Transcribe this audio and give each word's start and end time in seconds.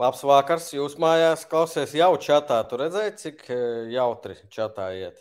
Labs 0.00 0.22
vakars. 0.24 0.70
Jūs 0.72 0.96
mājās 1.00 1.42
klausies 1.48 1.92
jau 1.96 2.14
čatā. 2.22 2.62
Tu 2.68 2.78
redzēji, 2.80 3.16
cik 3.20 3.42
eh, 3.52 3.64
jautri 3.92 4.38
čatā 4.52 4.88
iet? 4.96 5.18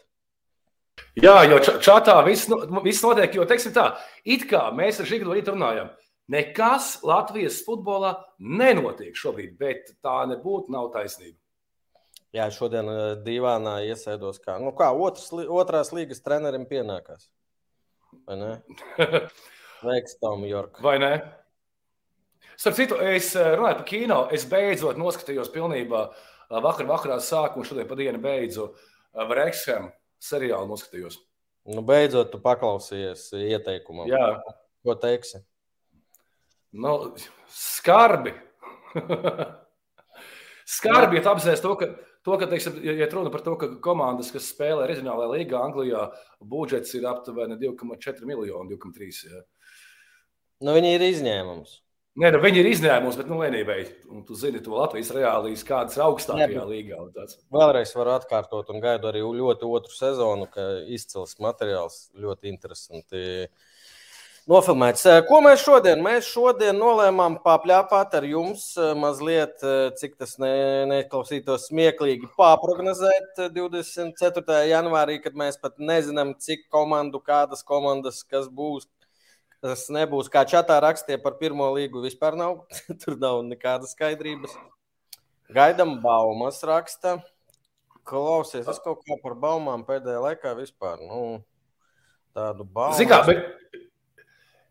Jā, 1.20 1.42
jo 1.48 1.60
čatā 1.84 2.18
viss, 2.28 2.48
viss 2.84 3.04
notiek. 3.04 3.36
Jo, 3.36 3.48
teiksim 3.48 3.74
tā, 3.76 3.90
it 4.28 4.46
kā 4.50 4.68
mēs 4.76 5.00
ar 5.00 5.08
Žiglu 5.08 5.36
rīt 5.36 5.52
runājam, 5.52 5.92
nekas 6.32 6.98
Latvijas 7.08 7.62
futbolā 7.68 8.14
nenotiek 8.40 9.16
šobrīd, 9.16 9.54
bet 9.60 9.94
tā 10.04 10.22
nebūtu, 10.32 10.72
nav 10.76 10.92
taisnība. 10.96 11.38
Jā, 12.36 12.48
šodien 12.54 12.92
eh, 12.94 13.04
divānā 13.26 13.80
iesēdos 13.90 14.40
kā, 14.44 14.60
nu 14.64 14.72
kā 14.78 14.92
otrs, 14.96 15.32
otrās 15.34 15.92
līgas 15.96 16.24
trenerim 16.24 16.68
pienākās. 16.70 17.28
Vai 18.28 18.40
ne? 18.40 18.54
Veiks, 19.88 20.16
Tom 20.24 20.48
Jork. 20.48 20.80
Vai 20.84 21.00
ne? 21.04 21.14
Starp 22.60 22.76
citu, 22.76 22.98
es 23.00 23.32
eh, 23.40 23.54
runāju 23.56 23.78
par 23.80 23.86
kino. 23.88 24.20
Es 24.36 24.44
beidzot 24.50 24.98
noskatījos 25.00 25.52
pilnībā. 25.54 26.02
Eh, 26.10 26.58
vakar 26.66 26.90
vakarā 26.90 27.16
sāku 27.24 27.62
un 27.62 27.68
šodien 27.68 27.88
pa 27.88 27.96
dienu 27.96 28.20
beidzu 28.20 28.74
Vrēksham 29.16 29.88
eh, 29.88 29.96
seriālu 30.20 30.68
noskatījos. 30.68 31.22
Nu, 31.72 31.86
beidzot, 31.88 32.34
tu 32.34 32.42
paklausījies 32.44 33.30
ieteikumam. 33.40 34.12
Jā. 34.12 34.42
Ko 34.84 34.98
teiksi? 35.00 35.40
Nu, 36.76 37.14
skarbi. 37.48 38.36
skarbi, 40.76 41.20
ja 41.20 41.26
apzināties 41.32 41.64
to, 41.64 41.76
ka, 41.80 41.92
to, 42.28 42.38
ka 42.42 42.48
teiksim, 42.52 42.80
ja 42.84 43.08
runa 43.14 43.32
par 43.32 43.44
to, 43.46 43.56
ka 43.62 43.76
komandas, 43.84 44.34
kas 44.36 44.52
spēlē 44.52 44.90
reģionālajā 44.90 45.32
līgā, 45.38 45.62
Anglijā, 45.64 46.10
budžets 46.44 46.92
ir 46.98 47.08
aptuveni 47.08 47.60
2,4 47.62 48.28
miljoni, 48.28 48.76
2,3. 48.76 49.28
Ja. 49.30 49.46
Nu, 50.66 50.76
viņi 50.76 50.98
ir 50.98 51.14
izņēmums. 51.14 51.84
Nē, 52.20 52.34
nu, 52.36 52.40
viņi 52.44 52.60
ir 52.60 52.68
izņēmums, 52.74 53.16
bet 53.16 53.30
nu, 53.32 53.38
vienībai, 53.40 53.78
un 54.12 54.26
tu 54.28 54.36
zini 54.36 54.60
to 54.64 54.74
Latvijas 54.76 55.14
reālijas, 55.16 55.62
kādas 55.64 55.96
augstākajā 56.04 56.66
līgā. 56.68 56.98
Vēlreiz 57.56 57.94
varu 57.96 58.12
atkārtot, 58.18 58.74
un 58.74 58.84
gaidu 58.84 59.08
arī 59.08 59.22
ļoti 59.24 59.70
otru 59.70 59.96
sezonu, 59.96 60.50
ka 60.52 60.66
izcils 60.92 61.38
materiāls 61.40 62.10
ļoti 62.20 62.52
interesanti. 62.52 63.22
Nofilmēts. 64.50 65.06
Ko 65.30 65.40
mēs 65.46 65.64
šodien? 65.64 66.04
Mēs 66.04 66.28
šodien 66.34 66.76
nolēmām 66.82 67.38
papļāpāt 67.46 68.20
ar 68.20 68.28
jums 68.28 68.68
mazliet, 69.00 69.64
cik 70.02 70.20
tas 70.20 70.36
ne, 70.44 70.54
neklausītos 70.92 71.70
smieklīgi, 71.70 72.34
pārprognozēt 72.40 73.46
24. 73.56 74.60
janvārī, 74.74 75.22
kad 75.24 75.40
mēs 75.40 75.62
pat 75.62 75.80
nezinām, 75.80 76.36
cik 76.42 76.68
komandu, 76.74 77.24
kādas 77.24 77.64
komandas, 77.64 78.26
kas 78.28 78.52
būs, 78.52 78.90
Tas 79.60 79.90
nebūs 79.92 80.30
kā 80.32 80.46
čatā 80.48 80.78
rakstīja 80.80 81.20
par 81.20 81.36
pirmo 81.40 81.68
līgu. 81.76 82.00
Vispār 82.06 82.38
nav. 82.40 82.64
Tur 83.02 83.18
nav 83.20 83.42
nekādas 83.48 83.92
skaidrības. 83.96 84.54
Gaidām 85.52 85.98
baumas 86.04 86.62
raksta. 86.64 87.18
Klausies, 88.08 88.66
es 88.70 88.80
kaut 88.82 89.04
kā 89.06 89.18
par 89.22 89.36
baumām 89.38 89.84
pēdējā 89.86 90.22
laikā 90.24 90.56
vispār. 90.58 91.04
Nu, 91.04 91.42
tādu 92.38 92.64
baumu. 92.64 92.96
Zikā, 92.98 93.20
bet 93.28 93.76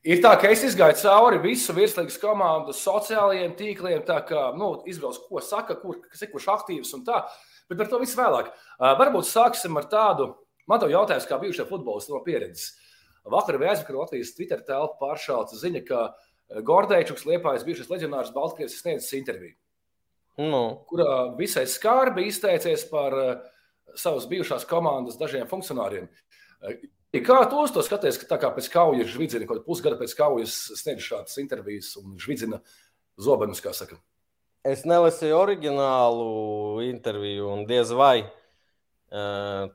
ir 0.08 0.22
tā, 0.24 0.32
ka 0.40 0.50
es 0.50 0.64
izgāju 0.66 0.96
cauri 1.04 1.38
visu 1.44 1.76
virslīgas 1.76 2.16
komandu 2.22 2.74
sociālajiem 2.74 3.54
tīkliem, 3.60 4.00
tā 4.08 4.18
kā 4.26 4.48
nu, 4.58 4.72
izvēlos, 4.90 5.20
ko 5.28 5.44
saka, 5.44 5.76
kur, 5.78 6.00
kas 6.08 6.24
ir 6.24 6.32
kurš 6.32 6.48
aktīvs 6.56 6.96
un 6.98 7.04
tā. 7.06 7.20
Bet 7.68 7.78
par 7.78 7.92
to 7.92 8.00
visu 8.02 8.18
vēlāk. 8.18 8.50
Uh, 8.80 8.96
varbūt 8.98 9.28
sāksim 9.28 9.76
ar 9.78 9.86
tādu, 9.92 10.32
man 10.66 10.80
te 10.82 10.90
jautājums, 10.90 11.28
kā 11.28 11.38
bijušajā 11.44 11.68
futbolistā 11.68 12.16
no 12.16 12.24
pieredzes. 12.26 12.72
Uh, 12.72 12.87
Vakar 13.32 13.58
vai 13.60 13.70
aizvakar 13.72 14.00
Latvijas 14.00 14.34
Twitter 14.36 14.62
telpa 14.66 14.98
pāršāca 15.00 15.58
ziņa, 15.58 15.84
ka 15.88 16.02
eh, 16.08 16.60
Gordēčuks, 16.66 17.26
Liepājas 17.28 17.66
bijušais 17.66 17.90
leģionārs 17.92 18.34
Baltkrievs, 18.34 18.78
sniedzis 18.82 19.16
interviju, 19.18 19.56
no. 20.40 20.62
kurā 20.90 21.20
visai 21.38 21.66
skarbi 21.70 22.28
izteicies 22.28 22.86
par 22.90 23.16
uh, 23.16 23.32
savas 23.98 24.28
bijušās 24.30 24.66
komandas 24.68 25.18
dažiem 25.20 25.48
funkcionāriem. 25.50 26.10
Uh, 26.58 26.76
kā 27.24 27.40
tu 27.50 27.64
to 27.74 27.86
skaties, 27.86 28.20
ka 28.20 28.28
tā 28.34 28.40
kā 28.42 28.52
pēc 28.56 28.68
kaujas 28.72 29.14
žvidzina, 29.14 29.48
kaut 29.48 29.64
pusgada 29.66 29.98
pēc 30.00 30.14
kaujas 30.18 30.58
sniedz 30.78 31.06
šādas 31.06 31.40
intervijas 31.42 31.94
un 32.00 32.18
žvidzina 32.20 32.62
zobenus, 33.20 33.62
kā 33.64 33.72
saka? 33.76 33.98
Es 34.66 34.82
nelasīju 34.84 35.36
oriģinālu 35.38 36.82
interviju, 36.88 37.46
un 37.54 37.66
diez 37.68 37.92
vai 37.94 38.26
uh, 38.26 39.70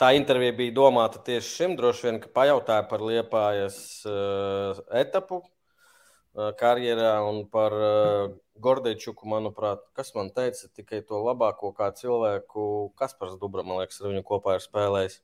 tā 0.00 0.14
intervija 0.16 0.56
bija 0.56 0.74
domāta 0.76 1.20
tieši 1.24 1.56
šim. 1.56 1.76
Droši 1.78 2.06
vien, 2.08 2.20
ka 2.22 2.30
pajautāja 2.32 2.86
par 2.88 3.02
liepājas 3.04 3.78
uh, 4.08 4.80
etapu 4.96 5.42
uh, 5.42 6.50
karjerā 6.60 7.18
un 7.28 7.42
par 7.52 7.76
uh, 7.76 8.30
Gordečuku, 8.60 9.28
manuprāt, 9.28 9.82
kas 9.96 10.12
man 10.16 10.32
teica 10.36 10.68
tikai 10.76 11.02
to 11.08 11.20
labāko 11.24 11.72
kā 11.76 11.90
cilvēku. 11.96 12.92
Kaspars 13.00 13.36
Dubra, 13.40 13.64
man 13.66 13.80
liekas, 13.80 14.00
ar 14.02 14.12
viņu 14.12 14.24
kopā 14.28 14.56
ir 14.58 14.64
spēlējis. 14.64 15.20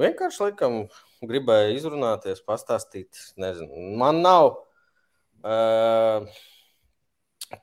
Vienkārši 0.00 0.42
laikam 0.44 0.82
gribēja 1.24 1.72
izrunāties, 1.76 2.42
pastāstīt. 2.44 3.16
Nezinu. 3.40 3.94
Man 3.96 4.20
nav 4.24 4.50
uh, 5.40 6.28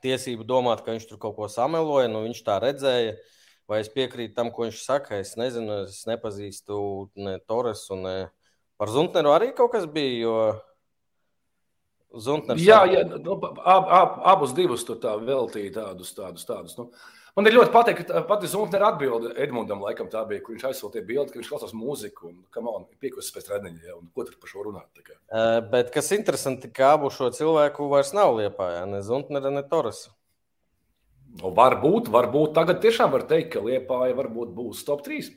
tiesību 0.02 0.46
domāt, 0.46 0.82
ka 0.82 0.94
viņš 0.96 1.06
tur 1.10 1.22
kaut 1.22 1.38
ko 1.38 1.50
sameloja. 1.50 2.10
Nu, 2.10 2.24
viņš 2.26 2.42
tā 2.46 2.58
redzēja. 2.62 3.14
Uh, 3.14 3.33
Vai 3.70 3.80
es 3.80 3.88
piekrītu 3.88 4.34
tam, 4.36 4.50
ko 4.52 4.66
viņš 4.66 4.82
saka? 4.84 5.18
Es 5.22 5.34
nezinu, 5.40 5.84
es 5.88 6.02
nepazīstu 6.08 6.76
ne 7.16 7.38
Torresu, 7.48 7.96
ne 7.96 8.14
par 8.80 8.92
Zuntneru 8.92 9.32
arī 9.32 9.52
kaut 9.56 9.72
kas 9.72 9.88
bija. 9.90 10.14
Jo... 10.26 10.38
Zuntners 12.14 12.62
jā, 12.62 12.84
jā 12.86 13.02
nu, 13.08 13.34
ab, 13.42 13.88
ab, 13.90 14.18
abus 14.34 14.52
divus 14.54 14.84
tur 14.86 15.00
tā 15.02 15.16
veltīja 15.18 15.80
tādus, 15.80 16.12
tādus, 16.14 16.44
tādus. 16.46 16.76
Nu. 16.78 16.90
Man 17.34 17.48
ir 17.50 17.56
ļoti 17.56 17.72
patīk, 17.74 18.04
ka 18.06 18.20
pati 18.28 18.46
Zuntnera 18.46 18.92
atbilde 18.92 19.32
Edmundam, 19.42 19.80
laikam 19.82 20.06
tā 20.12 20.20
bija, 20.28 20.42
kur 20.44 20.54
viņš 20.54 20.68
aizsūtīja 20.68 21.06
bildi, 21.08 21.32
ka 21.32 21.40
viņš 21.40 21.48
klausās 21.50 21.72
mūziku 21.74 22.28
un 22.28 22.36
kam 22.54 22.68
on 22.70 22.84
piekusis 23.02 23.34
pēc 23.34 23.48
treniņa, 23.48 23.80
ja, 23.88 23.96
un 23.98 24.06
ko 24.14 24.22
tur 24.28 24.36
par 24.38 24.52
šo 24.52 24.68
runāt. 24.68 25.02
Uh, 25.02 25.58
bet 25.72 25.90
kas 25.94 26.12
interesanti, 26.14 26.70
ka 26.70 26.92
abu 26.94 27.10
šo 27.10 27.32
cilvēku 27.34 27.88
vairs 27.90 28.14
nav 28.14 28.36
liepā, 28.38 28.68
ja, 28.76 28.84
ne 28.86 29.02
Zuntnera, 29.02 29.50
ne 29.50 29.64
Torresa. 29.66 30.14
Nu, 31.34 31.50
varbūt, 31.50 32.10
varbūt 32.14 32.52
tagad 32.54 32.78
tiešām 32.84 33.10
var 33.10 33.24
teikt, 33.26 33.56
ka 33.56 33.62
Liepāja 33.64 34.14
varbūt 34.14 34.52
būs 34.54 34.84
top 34.86 35.02
3. 35.06 35.32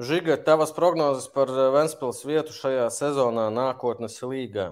Žiga, 0.00 0.38
tavas 0.40 0.70
prognozes 0.72 1.26
par 1.28 1.50
eh, 1.52 1.66
Ventspils 1.74 2.22
vietu 2.24 2.54
šajā 2.56 2.86
sezonā 2.94 3.50
nākotnes 3.52 4.14
līgā. 4.24 4.70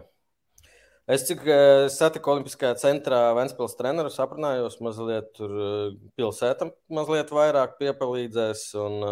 Es 1.05 1.27
cik 1.29 1.43
eh, 1.45 1.85
satiku 1.93 2.33
Olimpiskajā 2.33 2.79
centrā 2.81 3.19
Ventspils 3.37 3.77
treneru, 3.77 4.09
aprunājos 4.25 4.79
mazliet 4.81 5.29
tur 5.37 5.53
eh, 5.53 5.99
pilsētam 6.17 6.73
mazliet 6.89 7.29
vairāk 7.37 7.77
piepalīdzēs. 7.83 8.71
Un, 8.81 9.05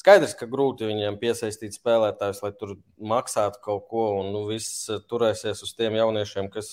Skaidrs, 0.00 0.32
ka 0.36 0.48
grūti 0.50 0.88
viņiem 0.88 1.20
piesaistīt 1.20 1.76
spēlētājus, 1.76 2.40
lai 2.44 2.50
tur 2.56 2.74
maksātu 2.98 3.60
kaut 3.64 3.84
ko, 3.92 4.06
un 4.22 4.32
nu, 4.32 4.42
viss 4.48 4.88
turēsies 5.12 5.60
uz 5.64 5.76
tiem 5.76 6.00
jauniešiem, 6.00 6.48
kas 6.52 6.72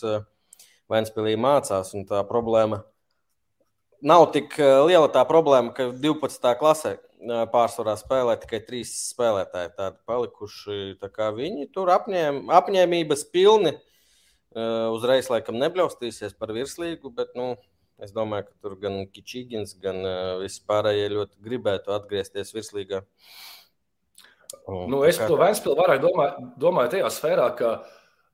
Ventspīlī 0.91 1.35
mācās. 1.39 1.91
Un 1.95 2.07
tā 2.09 2.23
problēma 2.27 2.81
nav 4.01 4.27
tik 4.33 4.57
eh, 4.59 4.81
liela 4.87 5.09
tā 5.11 5.23
problēma, 5.29 5.71
ka 5.75 5.89
12. 5.93 6.51
klasē 6.59 6.95
eh, 6.97 7.43
pārsvarā 7.53 7.95
spēlē 7.99 8.35
tikai 8.41 8.61
trīs 8.65 8.93
spēlētāji. 9.11 9.73
Tādi 9.77 10.01
palikuši. 10.09 10.79
Tā 11.01 11.29
viņi 11.37 11.69
tur 11.73 11.93
apņēm, 11.93 12.43
apņēmības 12.59 13.25
pilni. 13.33 13.75
Eh, 14.51 14.87
uzreiz, 14.91 15.29
laikam, 15.31 15.59
nebļaustīsies 15.61 16.35
par 16.39 16.53
virslīgu, 16.55 17.13
bet 17.15 17.37
nu, 17.39 17.53
es 18.01 18.11
domāju, 18.15 18.49
ka 18.49 18.67
tur 18.67 18.75
gan 18.81 18.99
Kičīgins, 19.13 19.77
gan 19.79 20.01
vispārējie 20.41 21.07
ļoti 21.13 21.37
gribētu 21.45 21.93
atgriezties 21.93 22.51
virslīgā. 22.55 23.03
Nu, 24.67 25.03
es 25.07 25.19
to 25.21 25.37
Vēnspilsnu 25.39 25.77
vairāk 25.79 26.01
domāju, 26.03 26.47
domāju 26.59 26.91
tajā 26.97 27.11
sfērā, 27.13 27.45
ka 27.55 27.69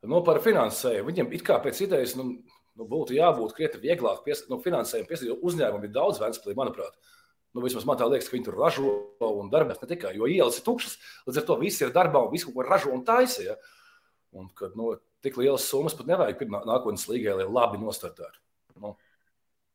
nu, 0.07 0.23
par 0.25 0.39
finansējumu 0.41 1.11
viņam 1.11 1.29
it 1.35 1.43
kā 1.45 1.59
pēc 1.61 1.83
idejas. 1.85 2.15
Nu, 2.17 2.39
nu, 2.77 2.87
būtu 2.89 3.17
jābūt 3.17 3.55
krietni 3.57 3.81
vieglāk 3.83 4.23
pies, 4.25 4.45
nu, 4.51 4.59
finansējumu 4.63 5.09
piesaistīt. 5.09 5.45
Uzņēmumi 5.49 5.89
ir 5.89 5.95
daudz 5.95 6.21
Vēnspilī, 6.21 6.55
manuprāt. 6.57 6.97
Nu, 7.55 7.63
vismaz 7.63 7.87
man 7.89 7.97
tā 7.97 8.05
liekas, 8.05 8.29
ka 8.29 8.37
viņi 8.37 8.45
tur 8.45 8.59
ražo 8.59 8.93
un 9.25 9.49
darbojas 9.49 9.81
ne 9.81 9.89
tikai, 9.89 10.13
jo 10.17 10.29
ielas 10.29 10.59
ir 10.59 10.65
tukšas. 10.67 10.97
Līdz 11.25 11.41
ar 11.41 11.47
to 11.47 11.57
viss 11.61 11.81
ir 11.81 11.93
darbā 11.95 12.21
un 12.25 12.33
visu, 12.33 12.51
ko 12.53 12.65
ražo 12.65 12.91
un 12.93 13.01
taisa. 13.07 13.45
Ja? 13.45 13.55
Un, 14.37 14.51
kad, 14.53 14.75
nu, 14.77 14.91
tik 15.25 15.39
lielas 15.41 15.65
summas 15.65 15.97
pat 15.97 16.09
nevajag 16.09 16.37
pirmā 16.37 16.61
nākotnes 16.67 17.07
līgai, 17.09 17.39
lai 17.39 17.47
labi 17.49 17.81
nostartētu. 17.81 18.43
Nu. 18.83 18.93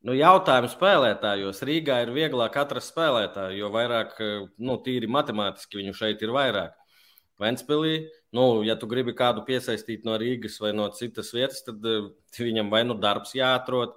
Nu, 0.02 0.14
jautājums 0.18 0.74
spēlētājos. 0.74 1.62
Rīgā 1.66 2.00
ir 2.02 2.10
vieglāk 2.14 2.56
atrast 2.58 2.90
spēlētāju, 2.90 3.60
jo 3.60 3.68
vairāk, 3.74 4.16
nu, 4.58 4.78
tīri 4.82 5.10
matemātiski 5.10 5.78
viņu 5.78 5.94
šeit 5.94 6.22
ir 6.26 6.34
vairāk. 6.34 6.74
Ventspīlī. 7.42 7.96
Nu, 8.32 8.62
ja 8.64 8.78
tu 8.80 8.88
gribi 8.88 9.12
kādu 9.16 9.42
piesaistīt 9.44 10.06
no 10.08 10.14
Rīgas 10.20 10.56
vai 10.62 10.72
no 10.72 10.86
citas 10.96 11.34
vietas, 11.36 11.60
tad 11.66 11.84
uh, 11.84 12.08
viņam 12.38 12.70
vai 12.72 12.80
nu 12.88 12.96
darbs 12.96 13.34
jāatrod 13.36 13.92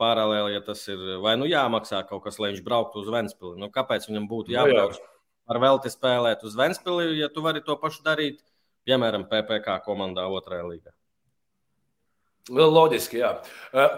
paralēli, 0.00 0.54
ja 0.54 0.62
tas 0.64 0.84
ir, 0.88 1.00
vai 1.24 1.34
nu 1.40 1.48
jāmaksā 1.50 2.04
kaut 2.08 2.22
kas, 2.24 2.38
lai 2.40 2.52
viņš 2.52 2.62
brauktu 2.66 3.02
uz 3.02 3.10
Ventspīli. 3.10 3.58
Nu, 3.60 3.68
kāpēc 3.74 4.06
viņam 4.08 4.30
būtu 4.30 4.54
jābrauc 4.54 4.94
no, 4.94 5.02
jā. 5.02 5.10
ar 5.50 5.60
velti 5.66 5.92
spēlēt 5.92 6.46
uz 6.46 6.54
Ventspīli, 6.56 7.18
ja 7.18 7.28
tu 7.34 7.42
vari 7.44 7.64
to 7.66 7.76
pašu 7.82 8.06
darīt, 8.06 8.40
piemēram, 8.88 9.26
PPC 9.28 9.82
komandā 9.84 10.30
otrajā 10.30 10.70
līgā? 10.70 10.94
Loģiski, 12.50 13.20
jā. 13.20 13.34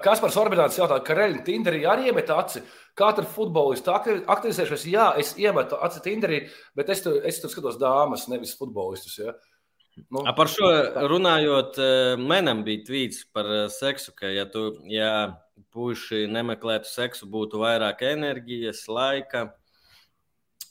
Kaspars 0.05 0.37
Orbināts 0.37 0.77
jautā, 0.77 0.99
ka 1.05 1.15
Reļņa 1.17 1.45
Tinderī 1.47 1.85
arī 1.89 2.11
iemet 2.11 2.33
aci. 2.35 2.61
Kā 2.99 3.13
tur 3.17 3.25
futbolisti 3.31 3.89
aktivizējušies? 3.93 4.89
Jā, 4.93 5.07
es 5.21 5.33
iemetu 5.41 5.79
aci 5.81 6.03
Tinderī, 6.05 6.43
bet 6.77 6.91
es 6.93 7.01
tur, 7.05 7.21
es 7.25 7.39
tur 7.41 7.53
skatos 7.53 7.79
dāmas, 7.81 8.27
nevis 8.29 8.53
futbolistus. 8.59 9.15
Ja? 9.23 9.33
Nu, 10.09 10.23
A 10.25 10.33
par 10.33 10.49
šo 10.49 10.69
runājot, 11.11 11.77
manam 12.21 12.63
bija 12.65 12.85
tvīts 12.87 13.27
par 13.33 13.49
seksu, 13.73 14.15
ka 14.17 14.31
ja, 14.33 14.47
tu, 14.49 14.71
ja 14.89 15.11
puiši 15.75 16.25
nemeklētu 16.33 16.89
seksu, 16.89 17.29
būtu 17.29 17.61
vairāk 17.61 18.05
enerģijas, 18.09 18.87
laika, 18.89 19.51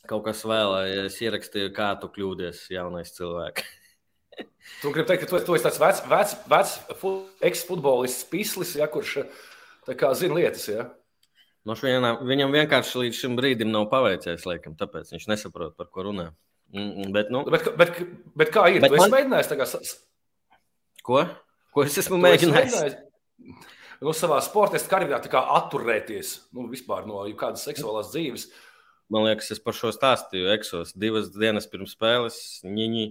kaut 0.09 0.25
kas 0.25 0.41
vēl. 0.47 0.73
Es 1.05 1.19
ierakstīju, 1.21 1.73
kā 1.75 1.93
tu 2.01 2.09
kļūdies, 2.15 2.65
jaunais 2.73 3.13
cilvēks. 3.17 3.77
Tu 4.81 4.91
gribi 4.93 5.09
teikt, 5.09 5.25
ka 5.25 5.29
tu, 5.29 5.39
tu 5.45 5.55
esi 5.57 5.65
tāds 5.67 5.79
vecs, 5.81 6.01
vecs, 6.09 6.35
vecs 6.49 6.75
eksfutbolists, 7.51 8.25
pislis, 8.31 8.73
ja, 8.79 8.87
kurš 8.89 9.19
kā, 9.97 10.13
zina 10.17 10.37
lietas. 10.37 10.67
Ja? 10.71 10.87
No 11.67 11.75
vienā, 11.77 12.15
viņam 12.25 12.53
vienkārši 12.55 13.03
līdz 13.03 13.19
šim 13.19 13.35
brīdim 13.37 13.69
nav 13.73 13.89
paveicies, 13.91 14.47
laikam, 14.49 14.77
tāpēc 14.79 15.11
viņš 15.13 15.27
nesaprot, 15.29 15.75
par 15.77 15.91
ko 15.93 16.07
runā. 16.73 17.11
Bet, 17.15 17.31
nu, 17.33 17.43
bet, 17.51 17.69
bet, 17.79 18.01
bet 18.37 18.51
kā 18.53 18.67
ir? 18.71 18.81
Bet 18.83 18.93
tu 18.93 18.99
man... 18.99 19.07
esi 19.07 19.15
mēģinājis 19.15 19.51
tagad. 19.51 19.91
Ko? 21.05 21.23
Ko 21.75 21.85
es 21.87 21.97
esmu 22.01 22.19
mēģinājis? 22.21 22.75
mēģinājis? 22.77 23.69
Nu, 24.01 24.15
savā 24.17 24.39
sportā 24.41 24.81
karjerā 24.89 25.19
atturēties 25.21 26.33
nu, 26.57 26.65
no 27.05 27.23
kādas 27.37 27.65
seksuālās 27.67 28.09
dzīves. 28.13 28.47
Man 29.11 29.27
liekas, 29.27 29.51
es 29.53 29.59
par 29.61 29.75
šo 29.77 29.91
stāstīju. 29.93 30.49
Eksos 30.55 30.95
divas 30.97 31.29
dienas 31.35 31.67
pirms 31.69 31.93
spēles. 31.97 32.39
Ņiņi. 32.65 33.05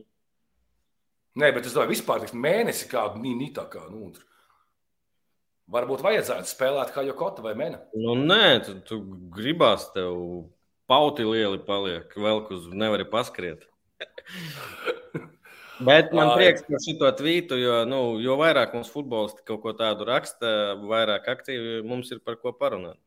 Nē, 1.40 1.52
bet 1.54 1.68
es 1.68 1.76
domāju, 1.76 1.92
vispār 1.92 2.26
mēnesi 2.34 2.88
kādu 2.90 3.22
nīni 3.22 3.52
tā 3.54 3.68
kā. 3.70 3.84
Nu, 3.92 4.08
Varbūt 5.70 6.02
vajadzētu 6.02 6.50
spēlēt 6.50 6.90
kā 6.90 7.04
Jokota 7.06 7.44
vai 7.44 7.52
Mena. 7.54 7.78
Nu, 7.94 8.16
nē, 8.18 8.46
tu, 8.66 8.72
tu 8.88 8.96
gribās 9.30 9.86
tev 9.94 10.16
pauti 10.90 11.26
lieli 11.26 11.60
paliek, 11.66 12.10
vēl 12.18 12.42
uz 12.56 12.70
nevari 12.74 13.06
paskriet. 13.08 13.66
Bet 15.80 16.12
man 16.12 16.34
prieks 16.36 16.64
par 16.66 16.82
šo 16.84 17.10
tvītu, 17.16 17.56
jo, 17.56 17.76
nu, 17.88 18.00
jo 18.20 18.36
vairāk 18.40 18.74
mums 18.76 18.90
futbolisti 18.92 19.44
kaut 19.48 19.62
ko 19.64 19.72
tādu 19.76 20.04
raksta, 20.08 20.74
vairāk 20.82 21.28
aktīvi 21.32 21.80
mums 21.88 22.10
ir 22.12 22.20
par 22.24 22.36
ko 22.42 22.52
parunāt. 22.56 22.98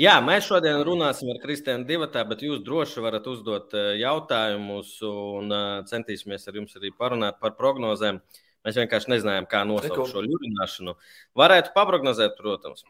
Jā, 0.00 0.14
mēs 0.24 0.46
šodien 0.48 0.80
runāsim 0.86 1.28
ar 1.32 1.40
Kristiānu 1.42 1.84
Divatā, 1.88 2.22
bet 2.28 2.44
jūs 2.44 2.62
droši 2.64 3.02
varat 3.04 3.26
uzdot 3.28 3.74
jautājumus 4.00 4.96
un 5.08 5.52
centīsimies 5.88 6.48
ar 6.48 6.60
jums 6.60 6.76
arī 6.80 6.92
parunāt 6.96 7.40
par 7.42 7.56
prognozēm. 7.58 8.22
Mēs 8.64 8.80
vienkārši 8.80 9.12
nezinājām, 9.12 9.48
kā 9.48 9.60
nosaukt 9.68 10.08
šo 10.12 10.22
ļurināšanu. 10.24 10.96
Varētu 11.36 11.74
paprognozēt, 11.76 12.38
protams. 12.38 12.86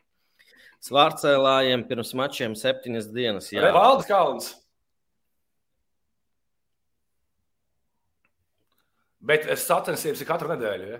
Svārcēlājiem 0.85 1.87
pirms 1.89 2.13
mačiem 2.19 2.55
septiņas 2.59 3.09
dienas. 3.15 3.49
Jā, 3.55 3.71
Valdes 3.73 4.09
Kalns. 4.11 4.51
Bet 9.25 9.47
sacensības 9.57 10.21
ir 10.21 10.29
katru 10.29 10.51
nedēļu. 10.53 10.91
Ja? 10.93 10.99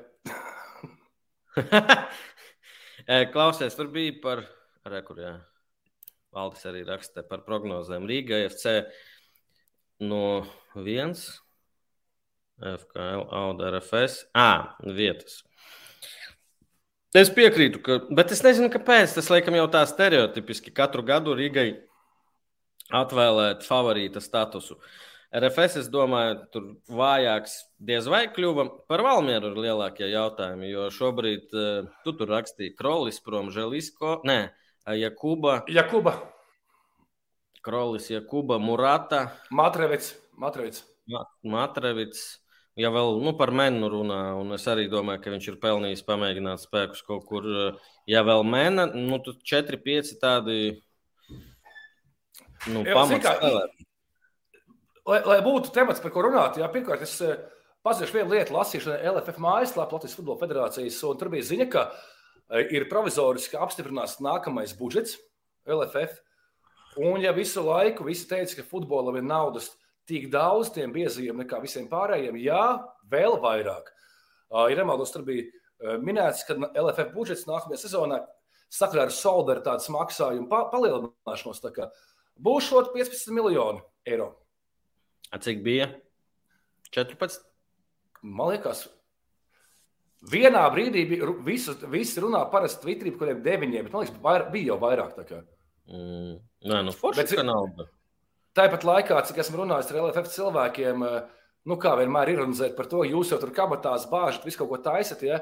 Klausies, 3.35 3.77
tur 3.77 3.91
bija 3.93 4.15
par 4.23 4.47
Rekur, 4.89 5.21
Valdis 6.35 6.65
arī 6.67 6.83
raksta 6.89 7.23
par 7.29 7.45
prognozēm. 7.47 8.09
Rīga 8.11 8.41
FC 8.49 8.81
no 10.03 10.43
1, 10.75 11.13
FKL, 12.59 13.27
Auda, 13.31 13.71
RFS, 13.77 14.25
A 14.35 14.49
vietas. 14.97 15.43
Es 17.15 17.31
piekrītu, 17.31 17.79
ka, 17.85 18.01
bet 18.11 18.33
es 18.35 18.43
nezinu, 18.43 18.69
kāpēc. 18.75 19.13
Tas 19.15 19.31
laikam 19.31 19.55
jau 19.55 19.69
tā 19.71 19.85
stereotipiski 19.87 20.73
katru 20.75 21.05
gadu 21.07 21.37
Rīgai 21.39 21.69
atvēlēt 22.95 23.63
favorīta 23.67 24.23
statusu. 24.23 24.81
RFS, 25.35 25.81
es 25.83 25.87
domāju, 25.91 26.37
tur 26.55 26.67
vājāks 26.95 27.57
diez 27.83 28.07
vai 28.11 28.25
kļuva 28.31 28.69
par 28.91 29.03
Valmieru 29.03 29.51
ir 29.51 29.63
lielākie 29.65 30.07
jautājumi, 30.13 30.69
jo 30.71 30.91
šobrīd 30.95 31.49
tu 31.51 32.15
tur 32.15 32.31
rakstīji 32.31 32.77
Krolis 32.79 33.19
prom, 33.23 33.51
Želisko, 33.55 34.21
nē, 34.27 34.39
Jakuba. 35.01 35.65
Jakuba. 35.71 36.19
Krolis, 37.65 38.11
Jakuba, 38.13 38.61
Murata. 38.63 39.31
Matrevits. 39.51 40.15
Matrevits. 40.37 40.85
Matrevits. 41.43 42.44
Ja 42.81 42.91
vēl 42.91 43.21
nu, 43.23 43.31
par 43.39 43.53
menu 43.55 43.87
runā, 43.91 44.21
un 44.35 44.57
es 44.57 44.65
arī 44.71 44.89
domāju, 44.91 45.23
ka 45.23 45.31
viņš 45.31 45.49
ir 45.53 45.59
pelnījis 45.63 46.03
pamēģināt 46.09 46.65
spēkus 46.65 47.05
kaut 47.07 47.23
kur, 47.29 47.47
ja 48.11 48.25
vēl 48.27 48.43
mena, 48.43 48.89
nu, 48.91 49.21
tad 49.23 49.39
4-5 49.47 50.11
tādi 50.19 50.57
nu, 52.75 52.83
pamatspēlētāji. 52.83 53.87
Lai, 55.05 55.21
lai 55.29 55.39
būtu 55.45 55.71
temats, 55.71 56.01
par 56.03 56.11
ko 56.11 56.25
runāt, 56.25 56.59
jā, 56.59 56.67
pirmkārt, 56.73 57.05
es 57.05 57.15
pazīšu 57.85 58.17
vienu 58.17 58.33
lietu, 58.33 58.57
lasīšu 58.57 58.97
LFF 58.97 59.39
mājaslapā, 59.45 59.99
Latvijas 59.99 60.17
Futbola 60.17 60.41
Federācijas, 60.41 60.99
un 61.07 61.19
tur 61.21 61.31
bija 61.31 61.47
ziņa, 61.47 61.67
ka 61.71 61.87
uh, 61.93 62.05
ir 62.51 62.89
provizoriski 62.91 63.59
apstiprināts 63.61 64.21
nākamais 64.23 64.75
budžets 64.79 65.17
LFF. 65.67 66.21
Un, 67.01 67.19
ja 67.23 67.33
visu 67.35 67.65
laiku 67.65 68.07
visi 68.07 68.29
teica, 68.31 68.61
ka 68.61 68.69
futbolam 68.69 69.17
ir 69.19 69.27
naudas 69.27 69.73
tik 70.09 70.31
daudz 70.33 70.73
tiem 70.75 70.93
biezajiem 70.95 71.43
nekā 71.43 71.61
visiem 71.63 71.89
pārējiem, 71.91 72.39
jā, 72.43 72.65
vēl 73.11 73.39
vairāk. 73.43 73.91
Ir 74.71 74.81
nemaldos, 74.81 75.13
tur 75.15 75.25
bija 75.27 75.99
minēts, 76.05 76.45
ka 76.47 76.57
LFF 76.71 77.13
budžets 77.15 77.47
nākamajā 77.49 77.81
sezonā 77.83 78.21
sakarā 78.73 79.07
ar 79.09 79.15
solidaritātes 79.15 79.91
maksājumu 79.93 80.49
pa 80.51 80.65
palielināšanos 80.73 81.63
būs 82.35 82.69
šot 82.71 82.93
15 82.95 83.35
miljoni 83.35 83.83
eiro. 84.07 84.33
A 85.31 85.39
cik 85.43 85.63
bija? 85.67 85.89
14? 86.95 87.43
Man 88.25 88.55
liekas, 88.55 88.87
Vienā 90.25 90.63
brīdī 90.73 91.03
bija 91.09 91.29
visu, 91.45 91.75
visi 91.93 92.23
runā 92.25 92.41
parasti 92.53 92.81
Twitterī 92.85 93.13
par 93.13 93.19
kaut 93.19 93.29
kādiem 93.29 93.43
deviņiem, 93.45 93.85
bet 93.85 93.93
man 93.93 94.05
liekas, 94.05 94.21
vair, 94.25 94.47
bija 94.55 94.71
jau 94.71 94.79
vairāk. 94.81 95.19
Mm. 95.91 96.39
Nē, 96.71 96.79
nu, 96.87 96.95
forši, 96.97 97.21
bet, 97.21 97.35
nauda. 97.45 97.87
Tāpat 98.55 98.85
laikā, 98.87 99.19
cik 99.27 99.41
esmu 99.43 99.65
runājis 99.65 99.89
ar 99.91 100.01
LFF 100.05 100.31
cilvēkiem, 100.31 101.05
eh, 101.09 101.23
nu, 101.67 101.77
kā 101.81 101.97
vienmēr 101.99 102.37
ironizēt 102.37 102.77
par 102.77 102.87
to, 102.87 103.03
jūs 103.03 103.33
jau 103.33 103.39
tur 103.43 103.51
kabatās 103.55 104.07
bāžat, 104.11 104.45
visu 104.47 104.61
kaut 104.61 104.71
ko 104.71 104.79
taisat. 104.85 105.25
Ja? 105.27 105.41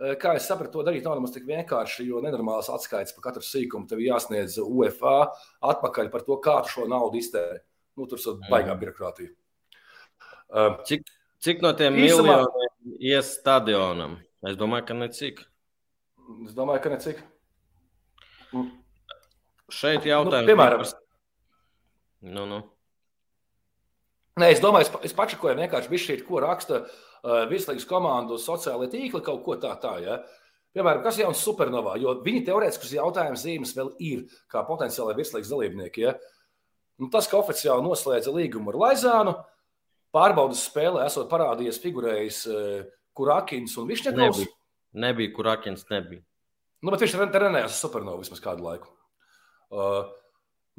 Eh, 0.00 0.14
kā 0.16 0.32
es 0.34 0.48
sapratu, 0.48 0.72
to 0.78 0.86
darīt 0.86 1.04
nav 1.04 1.18
nemaz 1.18 1.34
tik 1.34 1.44
vienkārši, 1.46 2.06
jo 2.08 2.22
nenormāls 2.24 2.70
atskaits 2.72 3.12
par 3.14 3.28
katru 3.28 3.44
sīkumu 3.44 3.86
tev 3.86 4.00
jāsniedz 4.00 4.56
UFA 4.64 5.28
atpakaļ 5.60 6.10
par 6.10 6.24
to, 6.24 6.38
kā 6.40 6.56
tu 6.64 6.72
šo 6.72 6.88
naudu 6.88 7.20
iztērē. 7.20 7.60
Nu, 8.00 8.08
tur 8.10 8.18
ir 8.18 8.40
baigā 8.48 8.72
mm. 8.72 8.80
birokrātija. 8.80 9.30
Uh, 10.48 10.80
cik, 10.88 11.04
cik 11.44 11.62
no 11.62 11.70
tiem 11.76 11.94
īsumā, 12.00 12.40
miljoniem 12.40 12.98
ies 13.12 13.36
stadionam? 13.36 14.18
Es 14.48 14.56
domāju, 14.56 14.88
ka 14.88 14.98
ne 14.98 15.12
cik. 15.14 15.44
Es 16.48 16.56
domāju, 16.56 16.82
ka 16.82 16.90
ne 16.96 16.98
cik. 17.04 17.22
Šeit 19.70 20.08
jautājums. 20.08 20.48
Nu, 20.48 20.50
piemēram, 20.50 20.82
nu, 22.26 22.46
nu. 22.50 22.60
Nē, 24.40 24.50
es 24.50 24.62
domāju, 24.62 24.88
es, 24.88 25.10
es 25.10 25.16
pačakoju 25.16 25.54
vienkārši 25.60 26.00
šī, 26.02 26.16
ko 26.26 26.40
raksta 26.42 26.82
uh, 26.82 27.44
virslīgas 27.50 27.86
komandu 27.86 28.40
sociālai 28.40 28.90
tīkli, 28.90 29.22
kaut 29.22 29.44
ko 29.46 29.58
tā 29.62 29.76
tā. 29.82 29.94
Ja? 30.02 30.18
Piemēram, 30.74 31.04
kas 31.04 31.20
jauns 31.20 31.42
supernovā, 31.44 31.94
jo 32.02 32.16
viņi 32.24 32.42
teorētiskas 32.48 32.96
jautājums 32.96 33.44
zīmes 33.46 33.76
vēl 33.76 33.92
ir 34.02 34.24
kā 34.50 34.64
potenciālai 34.66 35.14
virslīgas 35.20 35.52
dalībnieki. 35.54 36.08
Ja? 36.08 36.16
Nu, 36.98 37.12
tas, 37.14 37.30
ka 37.30 37.38
oficiāli 37.38 37.86
noslēdza 37.86 38.34
līgumu 38.34 38.74
ar 38.74 38.80
Laizānu, 38.88 39.36
uh, 39.36 39.54
pārbaudas 40.14 40.62
spēlē 40.68 41.06
esot 41.08 41.30
parādījies 41.32 41.80
figurējis 41.82 42.40
eh, 42.50 42.84
Kurakins 43.16 43.76
un 43.80 43.90
Višņakovs. 43.90 44.42
Nebija, 44.42 44.58
nebija 45.06 45.34
Kurakins, 45.34 45.86
nebija. 45.90 46.22
Nu, 46.84 46.92
bet 46.92 47.04
viņš 47.04 47.16
trenējās 47.32 47.72
ar 47.72 47.78
Supernovu 47.78 48.22
vismaz 48.22 48.42
kādu 48.44 48.66
laiku. 48.66 48.90
Uh, 49.74 50.04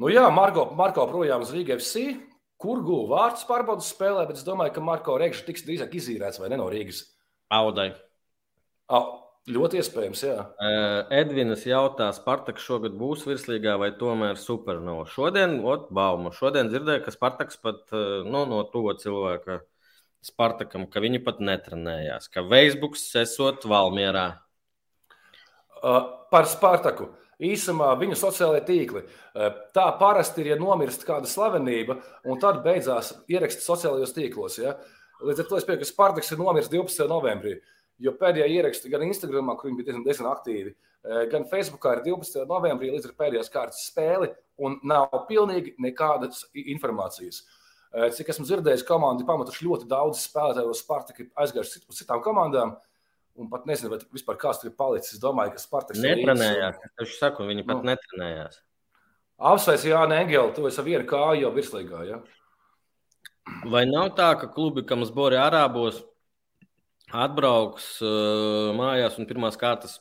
nu 0.01 0.11
jā, 0.13 0.23
Marko, 0.33 0.69
Marko 0.77 1.05
projām 1.11 1.45
uz 1.45 1.53
Rīgas 1.55 1.83
FC. 1.83 2.15
Kur 2.61 2.79
guva 2.85 3.19
vārds 3.19 3.43
pārbaudas 3.49 3.89
spēlē, 3.91 4.23
bet 4.29 4.39
es 4.39 4.45
domāju, 4.47 4.77
ka 4.77 4.81
Marko 4.81 5.17
Reigš 5.19 5.43
tiks 5.43 5.65
drīzāk 5.67 5.97
izīrēts 5.99 6.39
vai 6.39 6.47
ne 6.53 6.59
no 6.61 6.69
Rīgas. 6.71 7.01
Audai. 7.53 7.89
Au, 8.95 9.03
Ļoti 9.45 9.77
iespējams, 9.77 10.21
jā. 10.25 10.35
Edvins 11.13 11.67
jautā, 11.69 12.07
Spartaks 12.17 12.63
šogad 12.65 12.95
būs 12.97 13.27
virslīgā 13.27 13.75
vai 13.77 13.91
tomēr 13.93 14.39
supernova. 14.41 15.03
Šodien, 15.05 15.59
ot, 15.61 15.91
bauma. 15.93 16.31
Šodien 16.33 16.71
dzirdēju, 16.71 17.03
ka 17.05 17.13
Spartaks 17.13 17.59
pat 17.61 17.93
nu, 17.93 18.41
no 18.49 18.63
to 18.71 18.81
cilvēka 19.03 19.59
Spartakam, 20.25 20.87
ka 20.89 21.03
viņi 21.03 21.21
pat 21.21 21.43
netrenējās, 21.45 22.25
ka 22.33 22.41
Veisbuks 22.41 23.03
esot 23.21 23.67
Valmierā. 23.69 24.25
Par 26.33 26.49
Spartaku. 26.49 27.11
Īsumā 27.43 27.89
viņu 27.99 28.15
sociālajie 28.19 28.63
tīkli. 28.67 29.01
Tā 29.75 29.85
parasti 29.99 30.43
ir, 30.43 30.53
ja 30.53 30.59
nomirst 30.59 31.03
kāda 31.07 31.27
slavenība, 31.27 31.97
un 32.23 32.39
tad 32.39 32.61
beidzās 32.63 33.11
ieraksts 33.27 33.67
sociālajos 33.67 34.15
tīklos. 34.15 34.59
Ja? 34.61 34.77
Līdz 35.25 35.43
ar 35.43 35.49
to 35.49 35.59
es 35.59 35.67
pieņemu, 35.67 35.83
ka 35.83 35.89
Spartaks 35.89 36.31
ir 36.31 36.39
nomiris 36.39 36.71
12. 36.71 37.07
novembrī. 37.11 37.57
Jo 37.99 38.11
pēdējā 38.19 38.47
ieraksta 38.51 38.91
gan 38.91 39.05
Instagram, 39.07 39.53
kur 39.55 39.69
viņi 39.69 39.77
bija 39.79 39.89
diezgan, 39.89 40.07
diezgan 40.07 40.31
aktīvi, 40.31 40.73
gan 41.31 41.45
Facebookā 41.51 41.93
ir 41.95 42.01
12. 42.07 42.41
novembrī 42.49 42.89
līdz 42.91 43.07
ar 43.07 43.13
pēdējās 43.19 43.51
kārtas 43.53 43.85
spēli, 43.87 44.31
un 44.59 44.79
nav 44.87 45.13
pilnīgi 45.29 45.75
nekādas 45.83 46.43
informācijas. 46.55 47.43
Cik 48.15 48.33
esmu 48.33 48.43
dzirdējis, 48.47 48.83
komandi 48.87 49.23
pamatuši 49.27 49.67
ļoti 49.67 49.87
daudz 49.87 50.25
spēlētāju 50.25 50.73
uz 50.73 50.81
Spartaku, 50.83 51.29
aizgājuši 51.39 51.85
uz 51.87 52.01
citām 52.01 52.23
komandām. 52.23 52.75
Un 53.35 53.49
pat 53.51 53.65
nezinu, 53.67 53.91
vai 53.91 53.99
vispār 54.15 54.37
kāds 54.39 54.61
tur 54.61 54.69
ir 54.69 54.77
palicis. 54.79 55.17
Es 55.17 55.21
domāju, 55.23 55.51
ka 55.55 55.61
Spartaks 55.63 55.99
netrenējās. 55.99 56.79
Un... 56.79 56.93
Es 57.03 57.17
saku, 57.19 57.47
viņi 57.49 57.65
pat 57.67 57.81
nu, 57.81 57.89
netrenējās. 57.91 58.61
Apsveic 59.51 59.83
Jānis 59.89 60.21
Engels, 60.23 60.53
tu 60.55 60.67
esi 60.69 60.85
viena 60.85 61.03
kāja 61.09 61.41
jau 61.41 61.51
virslīgā. 61.55 62.03
Ja? 62.07 62.21
Vai 63.67 63.83
nav 63.89 64.13
tā, 64.15 64.29
ka 64.39 64.47
klubi, 64.55 64.85
kam 64.87 65.03
zbori 65.05 65.35
Arābos, 65.37 65.99
atbrauks 67.11 67.89
uh, 68.03 68.71
mājās 68.77 69.19
un 69.19 69.27
pirmās 69.29 69.59
kārtas 69.59 69.99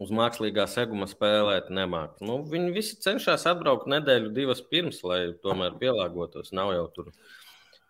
uz 0.00 0.12
mākslīgā 0.14 0.64
seguma 0.70 1.08
spēlēt 1.10 1.68
nemāk. 1.74 2.16
Nu, 2.24 2.38
viņi 2.48 2.72
visi 2.76 2.96
cenšas 3.02 3.44
atbraukt 3.50 3.90
nedēļu, 3.90 4.30
divas 4.36 4.62
pirms, 4.70 5.02
lai 5.04 5.20
tomēr 5.42 5.76
pielāgotos. 5.82 6.54
Nav 6.56 6.72
jau 6.76 6.86
tur 6.94 7.10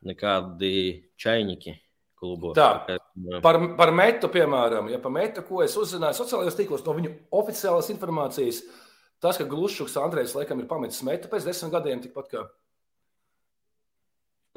nekādi 0.09 0.73
čainiņi 1.21 1.77
klubos. 2.21 2.57
Tā, 2.59 2.99
par, 3.45 3.59
par 3.79 3.93
metu, 3.97 4.31
piemēram, 4.33 4.89
ja 4.93 5.01
par 5.03 5.13
metu, 5.15 5.43
ko 5.47 5.65
es 5.65 5.77
uzzināju 5.79 6.19
sociālajos 6.21 6.57
tīklos 6.59 6.87
no 6.87 6.95
viņu 6.97 7.13
oficiālās 7.41 7.91
informācijas, 7.95 8.63
uh, 8.65 8.87
Tas, 9.21 9.37
ka 9.37 9.45
Glušs 9.45 9.99
Andrejs 10.01 10.33
laikam 10.33 10.63
ir 10.63 10.69
pametis 10.69 11.03
metu 11.05 11.29
pēc 11.29 11.45
desmit 11.45 11.75
gadiem, 11.75 12.01
tikpat 12.01 12.29
kā 12.33 12.47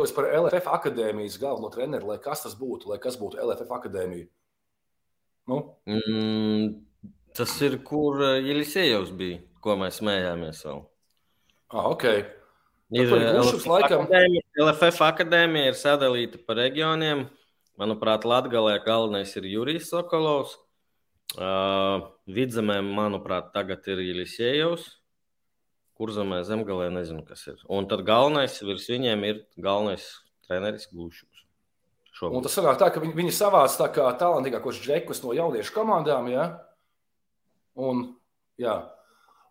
es 0.04 0.12
par 0.16 0.26
LFF 0.26 0.72
akadēmijas 0.74 1.36
galveno 1.40 1.70
treneru, 1.72 2.08
lai 2.10 2.18
kas 2.20 2.42
tas 2.44 2.56
būtu, 2.58 2.90
lai 2.90 2.98
kas 3.00 3.14
būtu 3.20 3.38
LFF 3.44 3.76
akadēmija. 3.76 4.26
Nu? 5.52 5.60
Mm, 5.86 6.72
tas 7.38 7.54
ir, 7.62 7.78
kur 7.86 8.24
Jelisejevs 8.42 9.12
bija, 9.20 9.44
ko 9.64 9.76
mēs 9.80 10.00
smējāmies 10.02 10.64
vēl. 10.66 10.82
Ah, 11.76 11.92
ok. 11.92 12.08
Ir, 12.94 13.14
LFF, 13.14 13.68
laikam... 13.70 14.08
akadēmija, 14.08 14.48
LFF 14.66 15.06
akadēmija 15.12 15.70
ir 15.72 15.78
sadalīta 15.78 16.42
pa 16.42 16.58
reģioniem. 16.58 17.28
Manuprāt, 17.80 18.26
Latgalē 18.28 18.78
galvenais 18.86 19.32
ir 19.40 19.48
Jurijs 19.50 19.90
Sokolovs. 19.90 20.60
Uh, 21.34 22.12
vidzemē, 22.30 22.78
manuprāt, 22.86 23.50
tagad 23.56 23.88
ir 23.90 24.04
Ilisējos. 24.04 24.86
Kurzemē, 25.98 26.44
zemgalē, 26.46 26.92
nezinu, 26.94 27.24
kas 27.26 27.48
ir. 27.50 27.62
Un 27.72 27.88
tad 27.90 28.04
galvenais 28.06 28.60
virs 28.62 28.86
viņiem 28.90 29.26
ir 29.26 29.40
galvenais 29.58 30.06
treneris 30.46 30.86
Glušs. 30.92 31.26
Un 32.30 32.44
tas 32.46 32.54
sanāk 32.54 32.78
tā, 32.78 32.92
ka 32.94 33.02
viņi, 33.02 33.16
viņi 33.18 33.34
savāc 33.34 33.74
tā 33.80 33.88
kā 33.94 34.06
talantīgākos 34.20 34.78
džekus 34.84 35.24
no 35.24 35.34
jauniešu 35.34 35.74
komandām, 35.74 36.30
ja? 36.30 36.46
Un, 37.74 38.06
jā. 38.62 38.76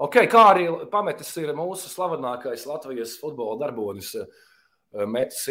Ok, 0.02 0.21
kā 0.31 0.45
arī 0.52 0.69
pametis 0.91 1.35
ir 1.43 1.50
mūsu 1.59 1.91
slavenākais 1.91 2.69
Latvijas 2.71 3.17
futbola 3.19 3.59
darbonis 3.64 4.14
metas 5.11 5.43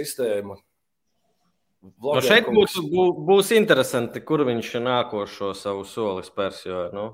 sistēmu 1.81 2.13
No 2.13 2.21
šeit 2.21 2.45
būs, 2.53 2.75
būs 3.25 3.51
interesanti, 3.57 4.21
kur 4.21 4.43
viņš 4.45 4.75
nākošo 4.85 5.53
savu 5.57 5.81
soli 5.87 6.21
spērs. 6.25 6.65
Jo, 6.67 6.83
nu, 6.93 7.05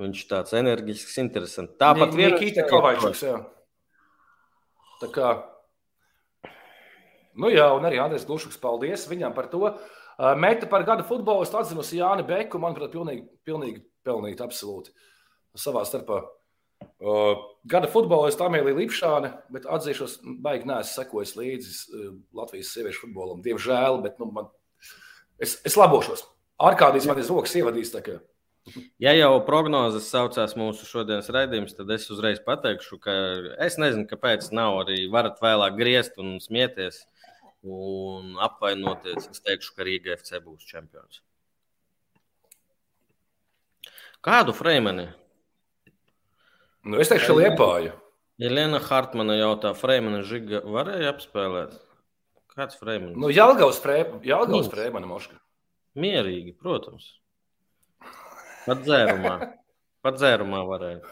viņš 0.00 0.26
tāds 0.28 0.56
enerģisks, 0.58 1.16
interesants. 1.22 1.78
Tāpat 1.80 2.12
vienā 2.16 2.36
Nikita 2.36 2.66
Kovačs. 2.68 3.24
Tā 5.00 5.08
kā, 5.08 5.30
nu 7.40 7.48
jā, 7.48 7.70
un 7.72 7.86
arī 7.88 8.02
Andrēs 8.02 8.26
Glušuks, 8.28 8.60
paldies 8.60 9.06
viņam 9.08 9.32
par 9.36 9.48
to. 9.48 9.70
Meta 10.36 10.68
par 10.68 10.84
gada 10.84 11.06
futbolistu 11.08 11.56
atzinusi 11.56 12.02
Jāni 12.02 12.26
Beku, 12.28 12.60
manuprāt, 12.60 12.92
pilnīgi, 12.92 13.24
pilnīgi 13.48 13.80
pelnīt, 14.04 14.42
absolūti 14.44 14.92
savā 15.56 15.86
starpā. 15.88 16.20
Gada 17.70 17.88
futbolists 17.88 18.42
Amēlija 18.44 18.76
Lipšāne, 18.76 19.30
bet 19.52 19.68
atzīšos, 19.68 20.18
baigi 20.44 20.68
neesmu 20.68 20.92
sekojis 20.92 21.32
līdzi 21.36 21.70
uh, 21.72 22.10
Latvijas 22.36 22.72
sieviešu 22.74 23.06
futbolam. 23.06 23.40
Diemžēl, 23.44 24.00
bet 24.04 24.18
nu, 24.20 24.28
man, 24.36 24.50
es, 25.40 25.58
es 25.64 25.76
labošos. 25.80 26.26
Arkādijas 26.60 27.08
man 27.08 27.20
ir 27.20 27.28
rokas 27.32 27.56
ievadījis. 27.56 27.94
Ja 29.00 29.14
jau 29.16 29.32
prognozes 29.46 30.10
saucās 30.12 30.52
mūsu 30.60 30.84
šodienas 30.84 31.30
raidījums, 31.32 31.72
tad 31.78 31.88
es 31.96 32.04
uzreiz 32.12 32.42
pateikšu, 32.44 33.00
ka 33.00 33.14
es 33.64 33.78
nezinu, 33.80 34.04
kāpēc 34.10 34.50
nav 34.52 34.82
arī 34.82 35.06
varat 35.12 35.40
vēlāk 35.40 35.78
griezt 35.80 36.20
un 36.20 36.36
smieties 36.44 37.06
un 37.64 38.36
apvainoties. 38.40 39.30
Es 39.32 39.40
teikšu, 39.44 39.72
ka 39.76 39.88
Rīga 39.88 40.16
FC 40.18 40.42
būs 40.44 40.68
čempions. 40.68 41.22
Kādu 44.20 44.52
freimeni 44.52 45.08
Nu, 46.84 47.00
es 47.02 47.10
teikšu, 47.12 47.36
liepāju. 47.36 47.92
Jelena 48.40 48.80
Hartmana 48.80 49.36
jautā, 49.36 49.74
Freimana 49.76 50.22
Žiga 50.24 50.62
varēja 50.64 51.12
apspēlēt? 51.12 51.74
Kāds 52.54 52.78
Freimans? 52.80 53.18
Nu, 53.20 53.28
Jelgavs 53.32 53.80
Freimana, 53.82 54.62
Freimana 54.72 55.10
Moška. 55.10 55.36
Mierīgi, 56.00 56.54
protams. 56.56 57.10
Pat 58.64 58.80
dzērumā. 58.86 59.34
Pat 60.04 60.16
dzērumā 60.16 60.62
varēja. 60.68 61.02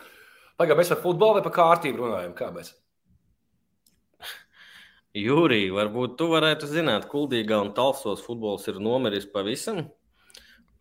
Pagaidām, 0.59 0.81
mēs 0.81 0.91
par 0.95 1.03
futbolu 1.05 1.39
vai 1.39 1.45
par 1.45 1.55
kārtību 1.55 2.03
runājam? 2.03 2.33
Kā 2.39 2.49
mēs? 2.55 2.73
Jūrija, 5.19 5.71
varbūt 5.77 6.17
tu 6.19 6.29
varētu 6.33 6.69
zināt, 6.71 7.07
kuldīgā 7.11 7.61
un 7.63 7.71
talsos 7.77 8.25
futbols 8.25 8.67
ir 8.71 8.81
nomiris 8.83 9.29
pavisam. 9.31 9.85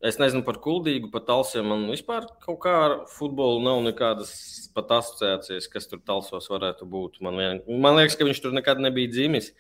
Es 0.05 0.19
nezinu 0.21 0.43
par 0.45 0.59
kuldīgu, 0.61 1.09
pat 1.09 1.25
talsiem. 1.25 1.65
Man 1.71 1.87
vispār 1.89 2.27
kaut 2.43 2.59
kā 2.61 2.73
ar 2.85 2.95
futbolu 3.09 3.63
nav 3.65 3.79
nekādas 3.87 4.31
pat 4.77 4.91
asociācijas, 4.99 5.69
kas 5.73 5.89
tur 5.89 6.03
talsos 6.05 6.49
varētu 6.53 6.85
būt. 6.85 7.17
Man, 7.25 7.39
vien, 7.41 7.61
man 7.81 7.97
liekas, 7.97 8.17
ka 8.19 8.27
viņš 8.27 8.43
tur 8.43 8.53
nekad 8.53 8.81
nebija 8.83 9.09
dzimis. 9.09 9.53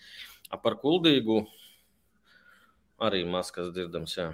Par 0.61 0.77
kuldīgu 0.79 1.41
arī 3.01 3.23
maz 3.25 3.49
kas 3.53 3.71
dzirdams. 3.73 4.13
Jā. 4.19 4.27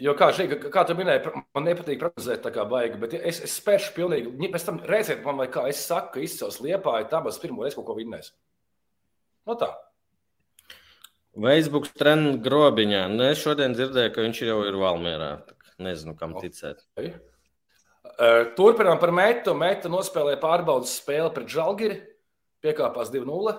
Jo, 0.00 0.16
kā, 0.16 0.30
šī, 0.32 0.48
kā 0.72 0.86
tu 0.88 0.96
minēji, 0.96 1.34
man 1.52 1.68
nepatīk 1.68 2.00
prognozēt 2.00 2.40
tā 2.44 2.50
kā 2.54 2.64
baigi, 2.68 2.96
bet 3.00 3.12
es, 3.18 3.42
es 3.44 3.58
spēršu 3.60 3.92
pilnīgi, 3.96 4.48
pēc 4.54 4.64
tam 4.64 4.80
reizēt 4.88 5.20
man, 5.26 5.36
vai 5.42 5.50
kā 5.52 5.66
es 5.68 5.84
saku, 5.84 6.14
ka 6.14 6.24
izcels 6.24 6.62
liepāja, 6.64 7.10
tabas 7.12 7.36
pirmo 7.42 7.66
reizi 7.66 7.76
ko 7.76 7.96
vinnēs. 7.98 8.32
No 9.44 9.52
nu 9.52 9.60
tā. 9.60 9.68
Facebook 11.32 11.88
treniņa 11.96 12.38
grobiņā. 12.44 13.02
Es 13.30 13.42
šodien 13.42 13.76
dzirdēju, 13.76 14.12
ka 14.14 14.24
viņš 14.24 14.40
jau 14.44 14.58
ir 14.68 14.78
Valmjerā. 14.80 15.32
Nezinu, 15.82 16.14
kam 16.18 16.36
ticēt. 16.36 16.84
Okay. 16.94 17.14
Turpinām 18.58 19.00
par 19.00 19.12
metu. 19.16 19.54
Meta 19.56 19.90
nospēlēja 19.90 20.40
pārbaudas 20.42 20.92
spēli 21.00 21.32
pret 21.34 21.48
Žalgiri, 21.50 22.00
piekāpās 22.64 23.10
2-0. 23.14 23.54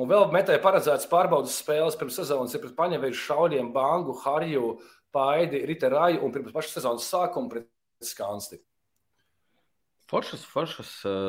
Un 0.00 0.06
vēl 0.10 0.28
metai 0.30 0.58
paredzēts 0.62 1.08
pārbaudas 1.10 1.56
spēles 1.62 1.98
pirms 1.98 2.18
sezonas 2.20 2.54
ir 2.54 2.62
pret 2.62 2.76
Paņeveļu, 2.76 3.16
Šauļiem, 3.24 3.70
Bangu, 3.74 4.14
Harju, 4.22 4.76
Paidi, 5.14 5.64
Riterāju 5.66 6.22
un 6.26 6.34
pirms 6.34 6.54
pašas 6.54 6.76
sezonas 6.78 7.08
sākuma 7.10 7.50
pret 7.50 7.66
Skansti. 8.02 8.60
Foršas, 10.10 10.42
foršas 10.50 10.88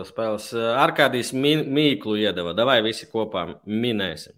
spēles. 0.09 0.47
Arkādijas 0.81 1.29
mīklu 1.37 2.15
iedeva. 2.17 2.55
Davai 2.57 2.79
visi 2.81 3.05
kopā 3.11 3.43
minēsim. 3.69 4.33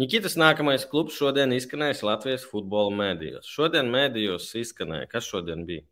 Nikitas 0.00 0.38
nākamais 0.40 0.86
klubs 0.88 1.18
šodien 1.18 1.52
izskanējis 1.52 2.00
Latvijas 2.08 2.46
futbola 2.48 2.94
mēdījos. 2.96 3.50
Šodien 3.52 3.90
mēdījos 3.92 4.46
izskanēja. 4.62 5.10
Kas 5.12 5.28
šodien 5.28 5.66
bija? 5.68 5.84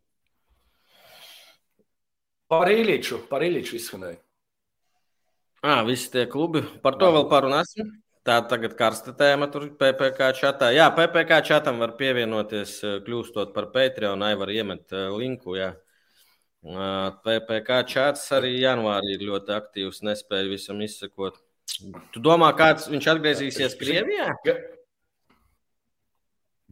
Par 2.49 2.71
Ilīču, 2.73 3.21
par 3.29 3.45
Ilīču 3.45 3.77
izskanēja. 3.77 4.17
À, 5.61 5.83
visi 5.85 6.09
tie 6.09 6.25
klubi. 6.25 6.63
Par 6.81 6.97
to 6.97 7.11
vēl 7.13 7.29
parunāsim. 7.29 7.93
Tā 8.25 8.39
tagad 8.49 8.73
karsta 8.77 9.13
tēma 9.17 9.45
tur 9.53 9.67
PPC 9.77 10.33
čatā. 10.41 10.71
Jā, 10.73 10.89
PPC 10.97 11.37
čatam 11.45 11.77
var 11.81 11.93
pievienoties, 12.01 12.79
kļūstot 13.05 13.53
par 13.53 13.69
Patreon, 13.73 14.25
vai 14.25 14.33
var 14.41 14.49
iemet 14.57 14.97
linku. 15.21 15.53
Jā. 15.61 15.75
PPC 16.61 17.79
čats 17.89 18.27
arī 18.37 18.59
janvārī 18.61 19.15
ir 19.15 19.23
ļoti 19.25 19.53
aktīvs, 19.55 20.03
nespēja 20.05 20.49
visam 20.51 20.81
izsekot. 20.85 21.39
Tu 22.13 22.21
domā, 22.21 22.51
kāds 22.57 22.85
viņš 22.91 23.07
atgriezīsies 23.15 23.77
Krievijā? 23.79 24.27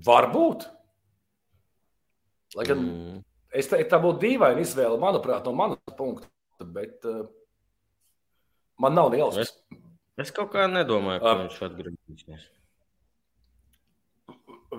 Varbūt. 0.06 0.68
Lai 2.58 2.66
gan 2.70 2.84
mm. 2.84 3.18
es 3.58 3.70
teiktu, 3.70 3.90
tā 3.92 4.00
būtu 4.02 4.22
dīvaina 4.24 4.62
izvēle, 4.62 5.00
manuprāt, 5.02 5.46
no 5.46 5.56
manas 5.58 5.98
punkta. 5.98 6.30
Bet 6.60 7.06
uh, 7.10 7.26
man 8.82 8.98
nav 8.98 9.14
jausmas. 9.18 9.50
Es, 9.50 9.84
es 10.28 10.34
kaut 10.36 10.52
kā 10.54 10.68
nedomāju, 10.70 11.22
ka 11.24 11.34
uh, 11.34 11.44
viņš 11.44 11.60
atgriezīsies. 11.70 12.48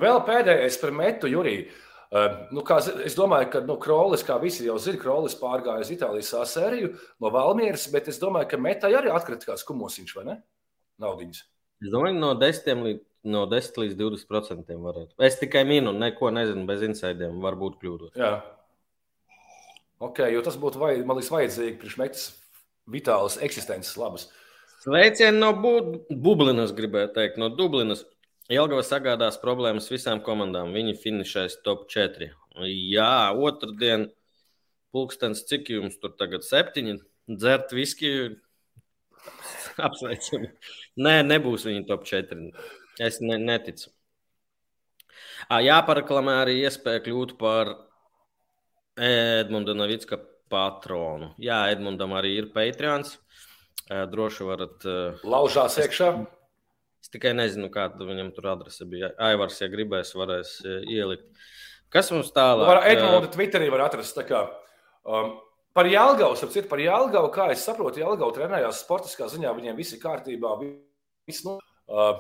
Vēl 0.01 0.23
pēdējais 0.27 0.79
par 0.83 0.95
metu, 0.95 1.31
Juriju. 1.31 1.71
Uh, 2.11 2.41
nu, 2.51 2.65
kā, 2.67 2.81
es 3.07 3.15
domāju, 3.15 3.53
ka 3.53 3.61
nu, 3.63 3.77
Krolis, 3.79 4.25
kā 4.27 4.35
visi 4.43 4.65
jau 4.67 4.75
zina, 4.83 4.99
Krolis 4.99 5.37
pārgāja 5.39 5.85
uz 5.85 5.93
Itālijas 5.95 6.33
sēriju 6.51 6.97
no 7.23 7.31
Valmieras, 7.31 7.87
bet 7.93 8.11
es 8.11 8.19
domāju, 8.19 8.49
ka 8.51 8.59
metai 8.59 8.91
arī 8.99 9.13
atkrita 9.15 9.53
kāds 9.53 9.63
kumosiņš, 9.69 10.17
vai 10.19 10.27
ne? 10.27 10.35
Naudiņas. 11.01 11.45
Es 11.81 11.93
domāju, 11.95 12.19
no 12.19 12.35
10 12.41 12.83
līdz 12.89 13.07
no 13.29 13.45
10 13.49 13.79
līdz 13.83 13.97
20% 13.99 14.77
varētu. 14.81 15.15
Es 15.23 15.39
tikai 15.41 15.65
minu, 15.69 15.93
neko 15.97 16.31
nezinu, 16.33 16.65
bez 16.69 16.85
insaidiem, 16.87 17.41
varbūt 17.45 17.79
kļūdos. 17.81 18.15
Jā. 18.19 18.39
Ok, 20.01 20.23
jo 20.33 20.41
tas 20.45 20.57
būtu, 20.61 20.81
vai, 20.81 20.95
man 21.05 21.19
liekas, 21.19 21.33
vajadzīgi 21.35 21.77
priekš 21.81 21.99
mektas 22.01 22.29
vitālas 22.91 23.37
eksistences 23.45 23.99
labas. 24.01 24.31
Sveicieni 24.81 25.37
no 25.37 25.53
bu 25.61 25.75
Bublinas, 26.09 26.73
gribēju 26.77 27.13
teikt, 27.17 27.37
no 27.41 27.51
Dublinas. 27.53 28.07
Jelgava 28.51 28.83
sagādās 28.83 29.37
problēmas 29.39 29.87
visām 29.93 30.19
komandām. 30.27 30.73
Viņi 30.75 30.97
finišēs 30.99 31.61
top 31.63 31.85
4. 31.93 32.33
Jā, 32.67 33.13
otrdien, 33.39 34.09
pulkstens, 34.91 35.45
cik 35.47 35.71
jums 35.71 36.01
tur 36.03 36.17
tagad 36.19 36.43
septiņi, 36.43 36.97
dzert 37.31 37.71
viskiju, 37.77 38.33
apsveicam. 39.87 40.49
Nē, 40.99 41.15
nebūs 41.29 41.69
viņa 41.69 41.85
top 41.87 42.03
4. 42.11 42.51
Es 42.99 43.21
ne, 43.23 43.39
neticu. 43.39 43.93
Jāparaklamē 45.51 46.41
arī 46.43 46.59
iespēja 46.65 47.05
kļūt 47.07 47.37
par 47.39 47.71
Edmunda 48.99 49.79
Navicka 49.79 50.19
patronu. 50.51 51.31
Jā, 51.39 51.63
Edmundam 51.71 52.19
arī 52.19 52.35
ir 52.43 52.51
Patreons. 52.51 53.15
Droši 53.87 54.51
varat. 54.51 54.85
Laužās 55.23 55.79
iekšā. 55.87 56.11
Es 56.19 56.40
tikai 57.09 57.33
nezinu, 57.33 57.71
kāda 57.73 58.05
viņam 58.05 58.35
tur 58.37 58.51
adrese 58.53 58.85
bija. 58.91 59.15
Aivars, 59.31 59.63
ja 59.63 59.71
gribēs, 59.73 60.13
varēs 60.19 60.59
ielikt. 60.67 61.31
Kas 61.91 62.11
mums 62.15 62.31
tālāk? 62.35 62.69
Var, 62.69 62.83
Edmunds 62.93 63.33
Twitterī 63.35 63.71
var 63.73 63.89
atrast. 63.89 64.19
Kā, 64.29 64.45
um, 65.09 65.33
par 65.75 65.89
Jālgavu, 65.91 66.37
ap 66.37 66.53
citu, 66.55 66.69
par 66.71 66.83
Jālgavu, 66.83 67.33
kā 67.35 67.49
es 67.55 67.65
saprotu, 67.67 68.03
Jālgavu 68.03 68.35
trenējās 68.37 68.85
sportiskā 68.85 69.27
ziņā, 69.33 69.55
viņiem 69.57 69.79
viss 69.79 69.97
ir 69.97 70.03
kārtībā. 70.03 70.55
Viss, 71.27 71.43
nu, 71.47 71.57
uh, 71.91 72.13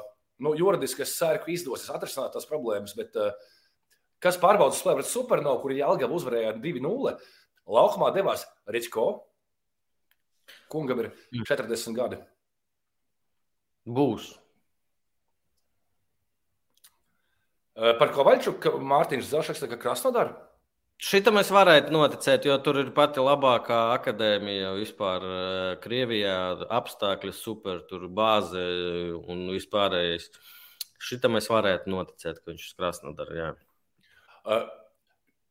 nu, 0.42 0.56
juridiski 0.58 1.04
es 1.06 1.14
ceru, 1.18 1.42
ka 1.44 1.54
izdosies 1.54 1.92
atrisināt 1.94 2.34
tās 2.34 2.48
problēmas, 2.50 2.96
bet 2.98 3.14
uh, 3.20 3.30
kas 4.22 4.40
pārbaudas 4.42 4.82
spēli 4.82 5.04
pret 5.04 5.10
Supernovu, 5.12 5.62
kur 5.62 5.76
Jālgava 5.76 6.18
uzvarēja 6.18 6.56
2-0, 6.58 7.14
laukumā 7.70 8.10
devās 8.16 8.46
Ričko. 8.66 9.08
Kungam 10.70 11.04
ir 11.04 11.12
40 11.46 11.70
mm. 11.70 11.94
gadi. 11.94 12.18
Būs. 13.86 14.32
Uh, 14.34 14.40
par 17.80 18.12
Kovaļčuku 18.12 18.76
Mārtiņš 18.84 19.28
Zelšaks, 19.30 19.66
kā 19.70 19.78
Krasnodara? 19.80 20.36
Šitam 21.00 21.38
es 21.40 21.48
varētu 21.48 21.94
noticēt, 21.94 22.44
jo 22.44 22.58
tur 22.60 22.76
ir 22.82 22.90
pati 22.92 23.22
labākā 23.24 23.78
akadēmija 23.94 24.74
vispār 24.76 25.24
Krievijā. 25.80 26.66
Apstākļi 26.76 27.32
super, 27.32 27.80
tur 27.88 28.04
bāze 28.12 28.60
un 29.24 29.46
vispārējais. 29.54 30.28
Šitam 31.00 31.40
es 31.40 31.48
varētu 31.48 31.88
noticēt, 31.88 32.42
ka 32.42 32.52
viņš 32.52 32.68
Krasnodara. 32.76 33.54
Uh, 34.44 34.68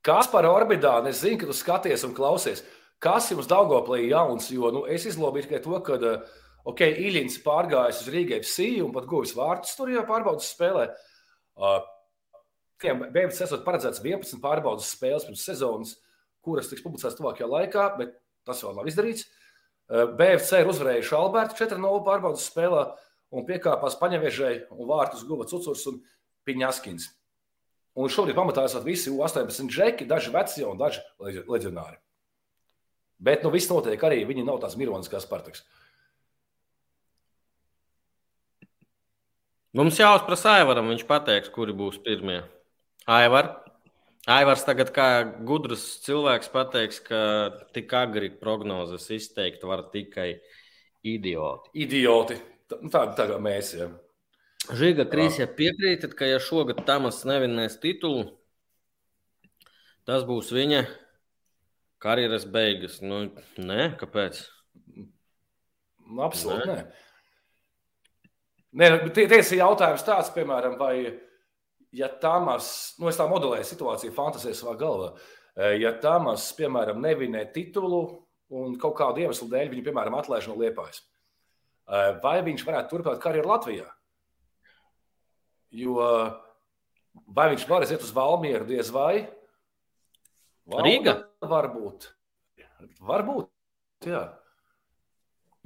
kas 0.06 0.30
par 0.30 0.46
orbidānu? 0.46 1.10
Es 1.10 1.24
zinu, 1.26 1.42
ka 1.42 1.50
tu 1.50 1.58
skaties 1.58 2.06
un 2.06 2.14
klausies. 2.14 2.62
Kas 3.02 3.32
jums 3.34 3.50
Daugoplī 3.50 4.04
jauns? 4.12 4.52
Jo 4.54 4.70
nu, 4.76 4.86
es 4.86 5.10
izlobīju 5.10 5.48
tikai 5.48 5.66
to, 5.66 5.82
ka 5.82 5.98
okay, 6.70 6.94
Iļņins 7.10 7.42
pārgājis 7.42 8.04
uz 8.04 8.14
Rīgai 8.14 8.44
FC 8.44 8.76
un 8.84 8.94
pat 8.94 9.10
guvis 9.10 9.34
vārtus 9.34 9.74
tur 9.80 9.90
jau 9.90 10.06
pārbaudas 10.06 10.54
spēlē. 10.54 10.92
Uh, 11.58 11.80
Bēbis 12.80 13.42
esot 13.44 13.66
paredzēts 13.66 14.00
11 14.04 14.40
pārbaudas 14.44 14.88
spēles 14.94 15.26
pirms 15.28 15.44
sezonas, 15.44 15.98
kuras 16.46 16.70
tiks 16.72 16.84
publicētas 16.86 17.18
tuvākajā 17.20 17.50
laikā, 17.50 17.86
bet 18.00 18.16
tas 18.48 18.64
vēl 18.64 18.78
nav 18.78 18.88
izdarīts. 18.88 19.26
Eh, 19.90 20.06
BFC 20.16 20.62
ir 20.62 20.70
uzvarējuši 20.72 21.16
Albertu 21.18 21.58
4-0 21.60 22.04
pārbaudas 22.06 22.46
spēlē 22.48 22.86
un 23.36 23.46
piekāpās 23.48 23.98
Paņevežai 24.00 24.54
un 24.76 24.88
vārtus 24.90 25.26
guva 25.28 25.48
Cucurs 25.50 25.86
un 25.92 26.00
Piņaskins. 26.48 27.10
Un 28.00 28.12
šobrīd 28.14 28.38
pamatā 28.38 28.64
esat 28.70 28.86
visi 28.86 29.12
U18 29.12 29.68
džeki, 29.68 30.08
daži 30.08 30.32
veci 30.32 30.64
un 30.64 30.78
daži 30.80 31.02
leģionāri. 31.20 31.98
Bet 33.20 33.44
nu 33.44 33.52
viss 33.52 33.68
notiek 33.68 34.00
arī, 34.08 34.22
viņi 34.30 34.46
nav 34.48 34.62
tās 34.64 34.78
mironas 34.80 35.12
kā 35.12 35.20
Spartaks. 35.20 35.66
Mums 39.76 40.00
jāuzprasa 40.00 40.56
Aivaram, 40.62 40.88
viņš 40.94 41.04
pateiks, 41.10 41.52
kuri 41.54 41.76
būs 41.78 42.00
pirmie. 42.06 42.40
Aivar. 43.10 43.56
Aivars 44.30 44.62
tagad 44.68 44.92
kā 44.94 45.08
gudrs 45.48 45.84
cilvēks 46.06 46.52
pateiks, 46.54 47.00
ka 47.02 47.22
tik 47.74 47.94
agri 47.98 48.30
prognozes 48.30 49.08
izteikt 49.16 49.64
var 49.66 49.88
tikai 49.94 50.36
idioti. 51.08 51.72
Idioti. 51.74 52.38
Nu, 52.78 52.92
tā, 52.94 53.08
tā 53.18 53.26
kā 53.32 53.40
mēs. 53.42 53.72
Ja. 53.80 53.88
Žiga 54.78 55.08
Krīsija 55.10 55.48
piekrītat, 55.58 56.14
ka 56.14 56.28
ja 56.30 56.38
šogad 56.44 56.84
Tamas 56.86 57.24
nevinēs 57.26 57.80
titulu, 57.82 58.28
tas 60.06 60.28
būs 60.28 60.52
viņa 60.54 60.84
karjeras 62.04 62.46
beigas. 62.46 63.00
Nu, 63.02 63.24
nē, 63.58 63.96
kāpēc? 63.98 64.44
Nu, 65.00 66.22
absolūti 66.28 66.70
nē. 66.70 66.78
nē. 68.78 68.92
nē 68.94 69.10
Tiesa 69.18 69.58
jautājums 69.64 70.06
tāds, 70.06 70.30
piemēram, 70.36 70.78
vai 70.78 70.94
ja 71.96 72.10
Tamas, 72.22 72.96
nu 73.00 73.10
es 73.12 73.20
tā 73.20 73.28
modelēju 73.30 73.68
situāciju, 73.68 74.16
fantāzēju 74.16 74.58
savā 74.58 74.76
galvā, 74.80 75.14
e, 75.56 75.72
ja 75.84 75.94
Tamas, 76.02 76.50
piemēram, 76.58 77.02
nevinē 77.04 77.46
titulu 77.56 78.04
un 78.50 78.76
kaut 78.82 78.98
kādu 79.00 79.24
iemeslu 79.24 79.50
dēļ 79.52 79.74
viņu, 79.74 79.86
piemēram, 79.88 80.20
atlaiž 80.20 80.50
no 80.50 80.58
liepājas, 80.60 81.02
e, 81.02 82.04
vai 82.24 82.38
viņš 82.46 82.68
varētu 82.68 82.94
turpināt 82.94 83.24
karjeru 83.24 83.54
Latvijā? 83.54 83.90
Jo 85.70 86.06
vai 87.28 87.50
viņš 87.54 87.66
var 87.70 87.86
aiziet 87.86 88.04
uz 88.06 88.14
Valmieru, 88.16 88.68
diez 88.70 88.90
vai? 88.94 89.28
Valda, 90.70 90.86
Rīga? 90.86 91.16
Varbūt. 91.50 92.10
Varbūt, 93.04 93.50
jā. 94.08 94.24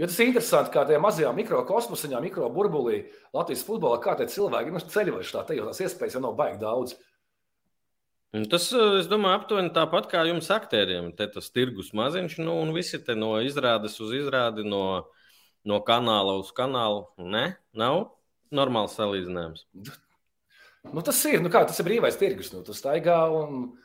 Jo 0.01 0.08
tas 0.10 0.17
ir 0.17 0.32
interesanti, 0.32 0.71
kā 0.73 0.88
tajā 0.89 0.97
mazajā 1.01 1.32
mikrokosmosā, 1.38 2.17
mikroburbulī 2.23 3.03
Latvijas 3.36 3.62
futbolā, 3.67 3.99
kā 4.01 4.15
tie 4.17 4.25
cilvēki 4.32 4.73
nu, 4.73 4.82
ceļojuši 4.93 5.36
tā, 5.36 5.43
tajos 5.49 5.67
tās 5.69 5.84
iespējas 5.86 6.17
jau 6.17 6.23
nav 6.23 6.34
baigi 6.39 6.62
daudz. 6.63 6.95
Tas, 8.49 8.71
eh, 8.73 8.95
es 8.97 9.10
domāju, 9.12 9.38
aptuveni 9.38 9.69
tāpat 9.69 10.08
kā 10.10 10.23
jums, 10.25 10.49
aktieriem. 10.49 11.12
Te 11.13 11.27
tas 11.29 11.51
tirgus 11.53 11.91
maziņš, 11.93 12.39
nu, 12.41 12.56
un 12.63 12.73
visi 12.73 12.97
te 13.06 13.13
no 13.13 13.36
izrādes 13.45 13.99
uz 14.01 14.15
izrādi, 14.17 14.65
no, 14.65 15.06
no 15.63 15.77
kanāla 15.86 16.39
uz 16.41 16.49
kanālu. 16.58 17.06
Nē, 17.21 17.45
nav 17.77 18.08
normāls 18.49 18.97
salīdzinājums. 18.97 19.67
Nu, 20.89 21.06
tas 21.06 21.21
ir, 21.29 21.45
nu 21.45 21.53
kā, 21.53 21.62
tas 21.69 21.77
ir 21.77 21.86
brīvais 21.86 22.17
tirgus. 22.17 22.49
Nu, 22.56 22.63
tas 22.65 22.82
staigā 22.82 23.19
un 23.29 23.77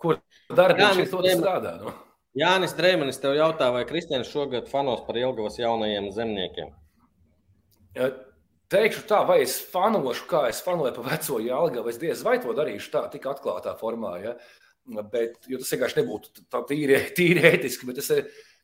kur 0.00 0.22
darbinieks 0.48 1.12
to 1.12 1.20
strādā. 1.20 1.76
Nu. 1.84 1.92
Jānis 2.34 2.72
Dreimanis 2.74 3.20
tev 3.22 3.36
jautā, 3.38 3.68
vai 3.70 3.84
Kristians 3.86 4.30
šogad 4.32 4.66
fanos 4.66 5.04
par 5.06 5.18
Ilgavas 5.20 5.58
jaunajiem 5.60 6.08
zemniekiem? 6.16 6.72
Ja, 7.94 8.08
teikšu 8.74 9.04
tā, 9.06 9.20
vai 9.28 9.38
es 9.44 9.60
fanošu, 9.70 10.26
kā 10.30 10.48
es 10.50 10.58
fanoju 10.66 10.96
par 10.96 11.12
veco 11.12 11.38
Jālgavu. 11.42 11.92
Es 11.92 12.00
diez 12.02 12.24
vai 12.26 12.40
to 12.42 12.56
darīšu 12.56 12.90
tā, 12.90 13.04
tik 13.12 13.28
atklātā 13.30 13.76
formā. 13.78 14.16
Ja? 14.24 14.34
Bet, 15.12 15.38
jo 15.46 15.60
tas 15.62 15.70
vienkārši 15.76 16.00
nebūtu 16.00 16.48
tā 16.50 16.64
tīri, 16.66 16.98
tīri 17.18 17.44
ētiski. 17.52 17.86
Bet 17.90 18.02
es, 18.02 18.10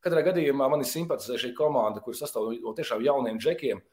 katrā 0.02 0.24
gadījumā 0.26 0.66
man 0.72 0.82
ir 0.82 0.90
simpatizē 0.90 1.38
šī 1.38 1.52
komanda, 1.54 2.02
kur 2.02 2.18
sastāv 2.18 2.50
no 2.58 2.74
tiešām 2.74 3.06
jauniem 3.06 3.38
džekiem, 3.38 3.84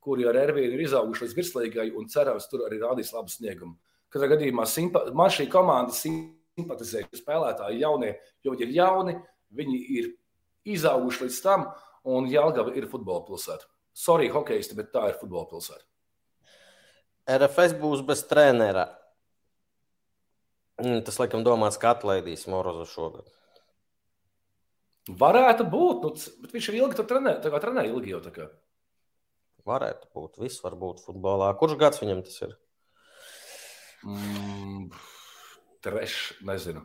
kuri 0.00 0.24
ar 0.30 0.40
Ervīnu 0.46 0.78
ir 0.78 0.86
izauguši 0.86 1.26
līdz 1.26 1.36
virslīgai 1.36 1.90
un 1.98 2.08
cerams, 2.08 2.48
tur 2.48 2.64
arī 2.70 2.80
rādīs 2.80 3.12
labu 3.12 3.28
sniegumu. 3.28 3.76
Katrā 4.08 4.32
gadījumā 4.32 4.64
simpa, 4.70 5.04
man 5.12 5.28
šī 5.34 5.50
komanda 5.52 5.92
simpatizē 5.92 6.45
simpatizējuši 6.56 7.20
spēlētāji 7.20 7.82
jaunie, 7.82 8.14
jo 8.44 8.54
viņi 8.54 8.66
ir 8.66 8.74
jauni, 8.76 9.16
viņi 9.56 9.80
ir 9.98 10.12
izauguši 10.76 11.26
līdz 11.26 11.40
tam, 11.44 11.68
un 12.06 12.28
Jālgava 12.30 12.74
ir 12.76 12.88
futbola 12.90 13.24
pilsēta. 13.26 13.68
Sorry, 13.96 14.28
hokeisti, 14.32 14.76
bet 14.76 14.92
tā 14.94 15.06
ir 15.10 15.18
futbola 15.20 15.48
pilsēta. 15.50 15.84
RFS 17.36 17.74
būs 17.80 18.04
bez 18.06 18.22
trenera. 18.28 18.86
Mm, 20.82 21.00
tas, 21.06 21.16
laikam, 21.18 21.42
domāts, 21.46 21.78
ka 21.80 21.94
atlaidīs 21.94 22.44
Morozu 22.52 22.84
šogad. 22.90 23.32
Varētu 25.06 25.64
būt, 25.70 26.04
nu, 26.04 26.36
bet 26.42 26.54
viņš 26.54 26.68
ir 26.70 26.78
ilgi 26.82 26.98
tur 26.98 27.08
trenē, 27.08 27.36
tā 27.42 27.50
kā 27.52 27.60
trenē 27.62 27.86
ilgi 27.88 28.12
jau 28.12 28.20
tā 28.24 28.32
kā. 28.34 28.48
Varētu 29.66 30.10
būt, 30.14 30.38
viss 30.42 30.62
var 30.62 30.76
būt 30.78 31.00
futbolā. 31.02 31.48
Kurš 31.58 31.78
gads 31.80 32.02
viņam 32.02 32.22
tas 32.26 32.36
ir? 32.44 32.52
Mm, 34.06 34.90
trešais, 35.86 36.36
nezinu. 36.46 36.84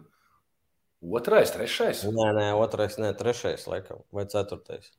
Otrais, 1.02 1.50
trešais? 1.50 2.04
Nē, 2.06 2.28
nē, 2.38 2.48
otrais, 2.62 3.00
nē, 3.02 3.16
trešais, 3.18 3.66
laikam, 3.66 4.04
vai 4.14 4.28
ceturtais. 4.30 4.92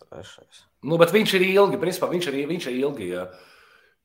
Trešais. 0.00 0.62
Nu, 0.82 0.96
bet 1.00 1.12
viņš 1.12 1.34
ir 1.36 1.44
ilgi, 1.50 1.80
principā 1.80 2.08
viņš 2.10 2.30
ir, 2.30 2.38
viņš 2.48 2.68
ir 2.70 2.78
ilgi. 2.80 3.10
Jā. 3.12 3.26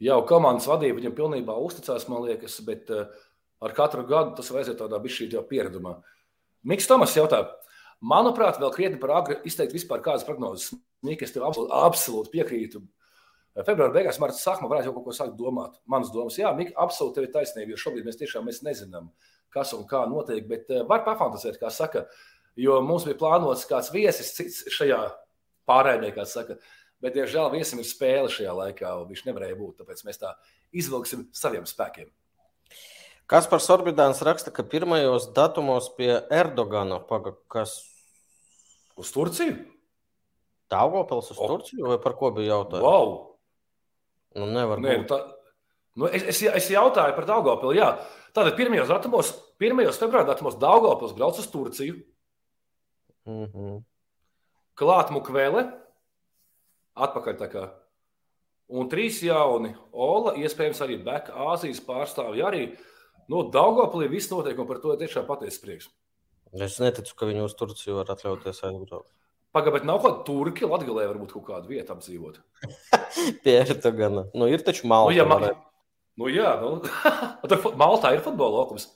Jau 0.04 0.20
komandas 0.30 0.68
vadība 0.70 1.00
viņam 1.00 1.16
pilnībā 1.18 1.56
uzticās, 1.63 2.06
man 2.12 2.28
liekas, 2.28 2.60
bet 2.68 2.92
uh, 2.94 3.08
ar 3.63 3.74
katru 3.78 4.04
gadu 4.06 4.36
tas 4.38 4.52
vajadzētu 4.54 4.84
tādā 4.84 5.00
bišķīt 5.02 5.34
jau 5.38 5.46
pieredumā. 5.48 5.96
Miks 6.68 6.90
Tomas 6.90 7.16
jautā, 7.18 7.46
manuprāt, 8.04 8.60
vēl 8.62 8.74
krietni 8.76 9.02
par 9.02 9.16
agri 9.22 9.40
izteikt 9.48 9.74
vispār 9.74 10.04
kādas 10.06 10.28
prognozes. 10.28 10.76
Mika, 11.06 11.26
es 11.26 11.34
tev 11.34 11.48
absolūti, 11.48 11.74
absolūti 11.78 12.34
piekrītu. 12.34 12.84
Februāra 13.65 13.93
beigās, 13.96 14.20
marta 14.22 14.38
sākumā 14.38 14.70
varētu 14.70 14.91
jau 14.91 14.96
kaut 15.00 15.08
ko 15.08 15.13
sākt 15.17 15.38
domāt. 15.39 15.80
Manas 15.89 16.12
domas, 16.13 16.38
jā, 16.38 16.52
Mika, 16.54 16.76
absolūti 16.84 17.24
ir 17.24 17.32
taisnība, 17.34 17.74
jo 17.74 17.80
šobrīd 17.82 18.06
mēs 18.06 18.20
tiešām 18.20 18.46
mēs 18.46 18.60
nezinām, 18.65 19.08
kas 19.54 19.72
un 19.74 19.86
kā 19.89 20.04
notiek, 20.10 20.43
bet 20.50 20.70
var 20.89 21.02
pafantāzēt, 21.08 21.58
kā 21.62 21.72
saka, 21.74 22.04
jo 22.60 22.78
mums 22.86 23.08
bija 23.08 23.17
plānots 23.17 23.65
kāds 23.70 23.89
viesis 23.93 24.36
cits 24.36 24.60
šajā 24.76 25.00
pārējā, 25.70 26.12
kā 26.13 26.26
saka, 26.30 26.60
bet, 27.02 27.15
diemžēl, 27.17 27.50
viesim 27.56 27.82
ir 27.82 27.89
spēle 27.89 28.30
šajā 28.34 28.54
laikā, 28.60 28.93
un 29.02 29.10
viņš 29.10 29.26
nevarēja 29.26 29.58
būt, 29.58 29.80
tāpēc 29.82 30.06
mēs 30.06 30.22
tā 30.22 30.36
izvilksim 30.78 31.26
saviem 31.34 31.65
spēkiem. 31.65 32.12
Kaspars 33.28 33.67
Orbidāns 33.74 34.22
raksta, 34.24 34.54
ka 34.56 34.63
pirmajos 34.63 35.32
datumos 35.36 35.89
pie 35.98 36.13
Erdogana 36.32 37.02
paga, 37.04 37.34
kas 37.52 37.82
uz 38.96 39.10
Turciju? 39.12 39.58
Daugopils 40.72 41.34
uz 41.34 41.41
o. 41.41 41.50
Turciju 41.50 41.89
vai 41.91 41.98
par 42.04 42.15
ko 42.20 42.32
bija 42.36 42.54
jautājums? 42.54 42.86
Wow! 42.86 43.37
Nu, 44.38 44.45
nevar 44.52 44.82
Nē, 44.84 45.00
būt. 45.02 45.10
Tā, 45.10 45.17
nu, 45.97 46.10
es, 46.13 46.28
es, 46.34 46.43
es 46.60 46.69
jautāju 46.71 47.15
par 47.17 47.28
Daugopilu. 47.30 47.73
Jā. 47.78 47.89
Tātad 48.36 48.54
pirmajos, 48.58 48.91
datumos, 48.91 49.32
pirmajos 49.58 49.97
februāra 49.97 50.30
datumos 50.30 50.60
Daugopils 50.62 51.15
brauc 51.17 51.39
uz 51.41 51.50
Turciju. 51.50 51.97
Mm 53.26 53.45
-hmm. 53.45 53.84
Klāt 54.78 55.10
Mukvēle. 55.12 55.65
Atpakaļ 56.95 57.38
tā 57.38 57.47
kā. 57.52 57.69
Un 58.67 58.89
trīs 58.89 59.23
jauni 59.23 59.76
Ola, 59.91 60.34
iespējams, 60.36 60.82
arī 60.84 61.04
Beka 61.04 61.34
Āzijas 61.34 61.82
pārstāvji 61.86 62.43
arī. 62.43 62.78
Nu, 63.28 63.43
Daugopilī 63.52 64.10
viss 64.10 64.32
notiek, 64.32 64.60
un 64.60 64.67
par 64.67 64.80
to 64.80 64.93
ir 64.93 65.00
tiešām 65.00 65.26
patiesa 65.26 65.62
prieks. 65.62 65.89
Es 66.54 66.80
neticu, 66.80 67.15
ka 67.15 67.26
viņi 67.26 67.43
uz 67.43 67.56
Turciju 67.56 67.95
var 67.95 68.06
atļauties 68.06 68.63
aizbraukt. 68.63 69.12
Pagaidiet, 69.58 69.88
nav 69.89 70.02
kaut 70.04 70.12
kāda 70.12 70.26
turki, 70.28 70.67
Latvijā 70.70 71.08
varbūt 71.10 71.34
kaut 71.34 71.48
kāda 71.48 71.70
vieta 71.70 71.96
apdzīvot. 71.96 72.38
Tie 73.43 73.58
ir 73.58 73.74
tā 73.82 73.91
gan. 73.96 74.28
Nu, 74.38 74.50
ir 74.52 74.62
taču 74.65 74.89
malta. 74.89 75.10
Nu, 75.10 75.17
jā, 75.17 75.26
ma... 75.26 75.52
nu, 76.22 76.30
jā 76.30 76.54
nu... 76.62 76.74
tur 77.50 77.70
Maltā 77.80 78.13
ir 78.13 78.24
futbola 78.26 78.62
laukums. 78.62 78.89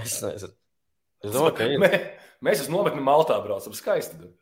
Es 0.00 0.16
nezinu. 0.24 0.54
Es 1.24 1.32
domāju, 1.36 1.56
ka 1.58 1.68
ir. 1.68 1.82
Mē, 1.82 1.90
mēs 2.44 2.64
uz 2.64 2.72
nometni 2.72 3.04
Maltā 3.04 3.36
braucam. 3.44 3.76
Skaisti. 3.76 4.32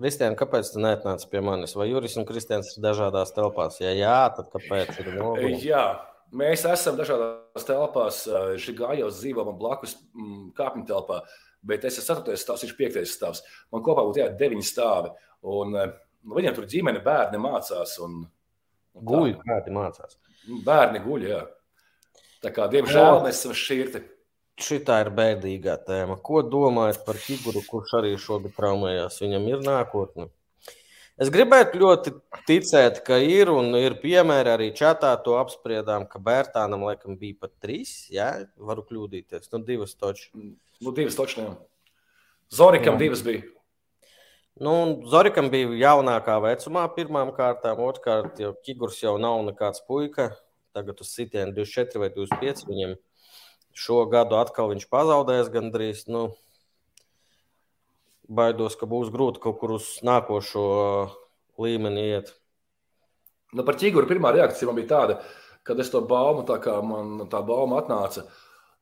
Kristiāna, 0.00 0.36
kāpēc 0.38 0.70
tu 0.72 0.80
neatnāci 0.80 1.28
pie 1.28 1.42
manis? 1.44 1.76
Vai 1.76 1.90
Juris 1.90 2.16
un 2.16 2.24
Kristians 2.28 2.72
ir 2.72 2.84
dažādās 2.84 3.34
telpās? 3.36 3.82
Ja 3.82 3.92
jā, 3.92 4.20
tad 4.32 4.48
kāpēc? 4.54 4.96
Jā, 5.60 5.84
mēs 6.32 6.64
esam 6.64 6.96
dažādās 6.96 7.68
telpās. 7.68 8.22
Žigājos 8.64 9.20
dzīvo 9.20 9.44
man 9.50 9.60
blakus 9.60 9.98
mm, 10.16 10.46
kāpņu 10.56 10.86
telpā. 10.88 11.20
Bet 11.66 11.84
es 11.84 11.98
esmu 12.00 12.22
4. 12.22 12.38
stāvs, 12.40 12.64
viņš 12.64 12.72
ir 12.72 12.78
5. 12.78 13.08
stāvs. 13.08 13.42
Man 13.72 13.84
kopā 13.84 14.04
būtu 14.06 14.22
jā, 14.22 14.30
9 14.40 14.64
stāvi. 14.64 15.12
Un, 15.50 15.76
nu, 15.76 16.36
viņiem 16.38 16.56
tur 16.56 16.68
ģimene, 16.70 17.02
bērni 17.04 17.40
mācās. 17.42 17.98
Un, 18.04 18.22
un 18.96 19.10
guļ, 19.12 19.34
bērni 19.44 19.76
mācās. 19.76 20.16
Bērni 20.64 21.02
guļ, 21.04 21.26
jā. 21.28 21.42
Tā 22.40 22.54
kā, 22.56 22.70
diemžēl, 22.72 23.04
jā. 23.04 23.20
mēs 23.26 23.42
esam 23.42 23.56
šķirti. 23.56 24.02
Šitā 24.60 24.98
ir 25.04 25.12
bēdīgā 25.16 25.76
tēma. 25.86 26.18
Ko 26.24 26.42
domājat 26.44 27.04
par 27.06 27.20
figūru, 27.20 27.62
kurš 27.68 27.96
arī 28.00 28.12
šobrīd 28.20 28.56
traumējās? 28.56 29.20
Viņam 29.24 29.48
ir 29.48 29.64
nākotne. 29.64 30.28
Es 31.20 31.28
gribētu 31.28 31.76
ļoti 31.82 32.14
ticēt, 32.48 33.02
ka 33.04 33.18
ir 33.20 33.50
un 33.52 33.74
ir 33.76 33.98
piemēri 34.00 34.54
arī 34.54 34.68
čatā. 34.76 35.10
To 35.20 35.34
apspriedām, 35.36 36.06
ka 36.08 36.16
Bērtānam 36.24 36.86
laikam 36.86 37.18
bija 37.20 37.36
pat 37.42 37.52
trīs. 37.60 38.06
Jā, 38.08 38.30
varu 38.56 38.86
kļūdīties. 38.88 39.50
Nu, 39.52 39.60
divas 39.66 39.92
točas. 40.00 40.30
Nu, 40.80 40.94
divas 40.96 41.18
točnēm. 41.18 41.58
Zorikam 42.56 42.96
jā. 42.96 43.02
divas 43.04 43.24
bija. 43.26 43.44
Nu, 44.64 44.72
Zorikam 45.12 45.50
bija 45.52 45.68
jaunākā 45.82 46.38
vecumā, 46.40 46.86
pirmām 46.96 47.34
kārtām. 47.36 47.84
Otrkārt, 47.84 48.40
jau 48.40 48.54
Kigurs 48.64 49.02
jau 49.04 49.18
nav 49.20 49.44
nekāds 49.50 49.84
puika. 49.84 50.30
Tagad 50.72 51.04
uz 51.04 51.12
sitienu 51.12 51.52
24 51.60 52.00
vai 52.00 52.08
25. 52.16 52.64
Viņam 52.70 52.96
šo 53.76 54.06
gadu 54.08 54.40
atkal 54.40 54.72
viņš 54.72 54.88
pazaudēs 54.88 55.52
gandrīz. 55.52 56.06
Nu, 56.08 56.30
baidos, 58.30 58.76
ka 58.78 58.88
būs 58.90 59.10
grūti 59.12 59.42
kaut 59.42 59.58
kur 59.60 59.76
uz 59.76 59.96
nākošo 60.06 60.64
uh, 60.70 61.14
līmeni 61.60 62.06
iet. 62.14 62.34
Nu, 63.56 63.64
par 63.66 63.78
ķīguru 63.80 64.08
pirmā 64.10 64.30
reakcija 64.36 64.68
man 64.68 64.78
bija 64.78 64.92
tāda, 64.92 65.16
kad 65.66 65.80
es 65.82 65.90
to 65.90 66.02
baumu, 66.06 66.44
tā 66.46 66.60
kā 66.62 66.76
man 66.86 67.26
tā 67.30 67.42
bauma 67.46 67.80
atnāca. 67.82 68.26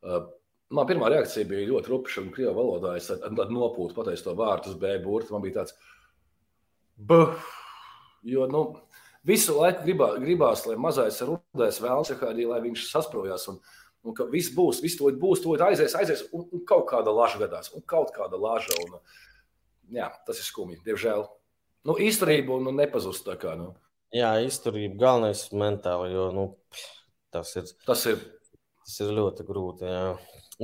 Uh, 0.05 0.27
man 0.75 0.89
pirmā 0.89 1.09
reakcija 1.13 1.49
bija 1.49 1.69
ļoti 1.71 1.93
rupša 1.93 2.25
un 2.25 2.33
krievu 2.35 2.57
valodā. 2.59 2.97
Es 3.01 3.09
nopūtu 3.09 3.97
pateikt 3.97 4.27
to 4.27 4.37
vārdu 4.39 4.73
uz 4.73 4.81
B 4.81 4.99
burtu. 5.05 5.35
Man 5.35 5.45
bija 5.45 5.63
tāds, 5.63 5.75
buh, 6.97 7.33
jo, 8.29 8.47
nu, 8.53 8.65
visu 9.29 9.57
laiku 9.57 9.87
gribā, 9.87 10.13
gribās, 10.21 10.67
lai 10.69 10.77
mazais 10.81 11.21
rudais 11.25 11.81
vēlns, 11.83 12.13
lai 12.21 12.63
viņš 12.67 12.89
sasprojās. 12.91 13.49
Un, 13.53 13.63
un 14.05 14.17
ka 14.17 14.29
viss 14.31 14.53
būs, 14.55 14.83
viss 14.85 14.99
to 15.01 15.11
būs, 15.21 15.43
to 15.45 15.57
aizies, 15.57 15.97
aizies, 15.97 16.27
un, 16.33 16.45
un 16.53 16.65
kaut 16.69 16.87
kāda 16.91 17.15
laža 17.15 17.41
gadās, 17.47 17.73
un 17.75 17.85
kaut 17.87 18.13
kāda 18.17 18.41
laža. 18.41 18.77
Un, 18.85 19.01
jā, 19.94 20.09
tas 20.27 20.40
ir 20.40 20.46
skumji, 20.46 20.81
diemžēl. 20.87 21.27
Nu, 21.88 21.94
izturība 22.03 22.59
nu, 22.62 22.72
nepazust. 22.74 23.29
Kā, 23.40 23.55
nu. 23.59 23.72
Jā, 24.14 24.33
izturība 24.44 24.98
galvenais 25.03 25.44
ir 25.48 25.61
mentāli, 25.61 26.11
jo 26.14 26.29
nu, 26.35 26.44
tas, 27.35 27.55
ir, 27.61 27.70
tas, 27.87 28.05
ir... 28.11 28.20
tas 28.85 28.98
ir 29.05 29.14
ļoti 29.18 29.46
grūti. 29.48 29.88
Jā. 29.88 30.05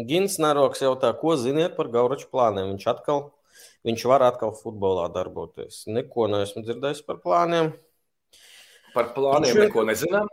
Gins 0.09 0.41
Nāroks 0.43 0.83
jautā, 0.83 1.13
ko 1.17 1.37
ziniet 1.39 1.77
par 1.77 1.91
Gauraču 1.93 2.27
plāniem? 2.33 2.73
Viņš 2.73 2.87
atkal, 2.91 3.29
viņš 3.87 4.07
var 4.11 4.25
atkal 4.27 4.55
futbolā 4.59 5.07
darboties. 5.15 5.85
Neko 5.87 6.27
neesmu 6.33 6.65
dzirdējis 6.67 7.05
par 7.07 7.21
plāniem. 7.23 7.71
Par 8.95 9.13
plāniem 9.15 9.53
viņš 9.53 9.69
neko 9.69 9.87
nezinām. 9.87 10.33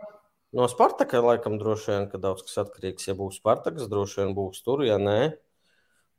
No 0.52 0.66
Spartaka 0.68 1.22
laikam 1.24 1.54
droši 1.60 1.92
vien, 1.92 2.08
ka 2.12 2.18
daudz 2.20 2.42
kas 2.44 2.58
atkarīgs. 2.66 3.06
Ja 3.08 3.14
būs 3.16 3.38
Spartaks, 3.40 3.86
droši 3.88 4.20
vien 4.20 4.34
būs 4.36 4.60
tur, 4.66 4.82
ja 4.84 4.98
nē, 5.00 5.20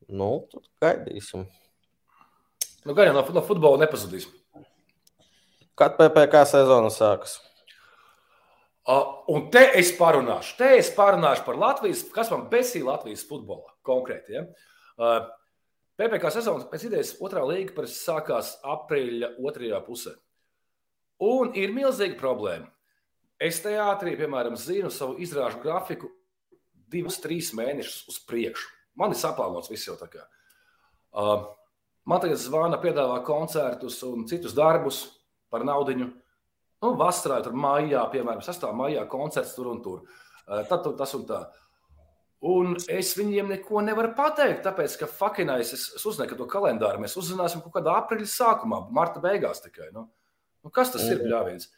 nu, 0.09 0.29
tad 0.49 0.71
gaidīsim. 0.81 1.45
Nu, 2.83 2.95
gan 2.95 3.09
jau 3.09 3.15
no, 3.15 3.23
no 3.35 3.43
futbola 3.45 3.85
nepazudīs. 3.85 4.27
Kad 5.79 5.95
PPC 5.97 6.43
sezona 6.51 6.91
sākas? 6.93 7.39
Uh, 8.83 9.23
un 9.31 9.45
te 9.51 9.61
es 9.79 9.93
parunāšu, 9.95 10.57
te 10.59 10.73
es 10.75 10.89
parunāšu 10.91 11.45
par 11.45 11.55
Latvijas, 11.55 12.01
kas 12.11 12.27
man 12.33 12.49
besīja 12.51 12.89
Latvijas 12.89 13.23
futbolā 13.29 13.71
konkrēti. 13.87 14.35
Ja? 14.35 14.43
Uh, 14.99 15.29
PPC 15.95 16.33
sezona 16.35 16.67
pēc 16.67 16.89
idejas 16.89 17.13
otrā 17.23 17.45
līga 17.47 17.87
sākās 17.87 18.57
aprīļa 18.67 19.37
otrajā 19.39 19.79
pusē. 19.87 20.17
Un 21.23 21.55
ir 21.55 21.71
milzīga 21.71 22.19
problēma. 22.19 22.67
Es 23.39 23.61
teātrī, 23.63 24.17
piemēram, 24.19 24.59
zinu 24.59 24.91
savu 24.91 25.15
izrāžu 25.23 25.61
grafiku 25.63 26.11
divus, 26.91 27.21
trīs 27.23 27.53
mēnešus 27.55 28.11
uz 28.11 28.19
priekšu. 28.27 28.67
Man 28.99 29.15
ir 29.15 29.19
saplānots 29.19 29.71
viss 29.71 29.87
jau 29.87 29.95
tā 29.99 30.09
kā. 30.11 30.27
Uh, 31.13 31.47
Man 32.03 32.19
tagad 32.19 32.39
zvana, 32.41 32.79
piedāvā 32.83 33.21
koncertus 33.23 34.01
un 34.03 34.25
citus 34.27 34.55
darbus 34.57 35.05
par 35.51 35.63
naudu. 35.63 35.95
Nu, 36.83 36.95
vasarā, 36.99 37.37
tur 37.45 37.55
maijā, 37.55 38.01
piemēram, 38.11 38.41
6. 38.43 38.65
maijā 38.75 39.05
koncerts 39.07 39.53
tur 39.55 39.69
un 39.71 39.79
tur. 39.83 40.01
Eh, 40.49 40.65
tad 40.67 40.83
tur 40.83 40.97
tas 40.99 41.13
un 41.15 41.23
tā. 41.29 41.45
Un 42.43 42.73
es 42.91 43.13
viņiem 43.15 43.53
neko 43.53 43.79
nevaru 43.87 44.11
pateikt, 44.17 44.65
tāpēc, 44.65 44.97
ka 44.99 45.07
fakinais 45.07 45.71
es, 45.77 45.85
es 45.95 46.19
ka 46.27 46.35
to 46.35 46.47
kalendāru 46.51 46.99
mēs 46.99 47.15
uzzināsim 47.15 47.63
kaut 47.63 47.77
kādā 47.77 47.93
aprīļa 48.01 48.27
sākumā, 48.27 48.81
marta 48.91 49.23
beigās 49.23 49.63
tikai. 49.63 49.93
Nu, 49.95 50.09
nu, 50.59 50.71
kas 50.75 50.91
tas 50.91 51.07
ir 51.07 51.23
bļāviens? 51.23 51.69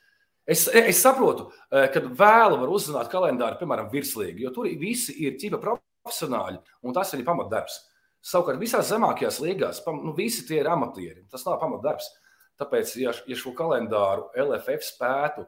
Es, 0.46 0.66
es 0.74 1.02
saprotu, 1.06 1.52
eh, 1.70 1.86
ka 1.94 2.02
vēlu 2.02 2.58
var 2.64 2.74
uzzināt 2.74 3.14
kalendāru, 3.14 3.60
piemēram, 3.62 3.92
virslīgi, 3.94 4.42
jo 4.42 4.50
tur 4.58 4.72
visi 4.82 5.14
ir 5.22 5.38
ķipa 5.38 5.62
profesionāļi, 5.62 6.58
un 6.82 6.98
tas 6.98 7.14
ir 7.14 7.22
viņa 7.22 7.30
pamatdarbs. 7.30 7.84
Savukārt, 8.26 8.58
visās 8.62 8.90
zemākajās 8.90 9.38
līgās 9.44 9.84
nu, 10.02 10.14
visi 10.18 10.46
tie 10.48 10.64
ir 10.64 10.70
amatieri. 10.72 11.28
Tas 11.30 11.46
nav 11.46 11.60
pamatdarbs. 11.62 12.10
Tāpēc, 12.58 12.96
ja, 12.98 13.12
ja 13.28 13.38
šo 13.38 13.52
kalendāru 13.56 14.30
LFF 14.40 14.86
spētu 14.88 15.46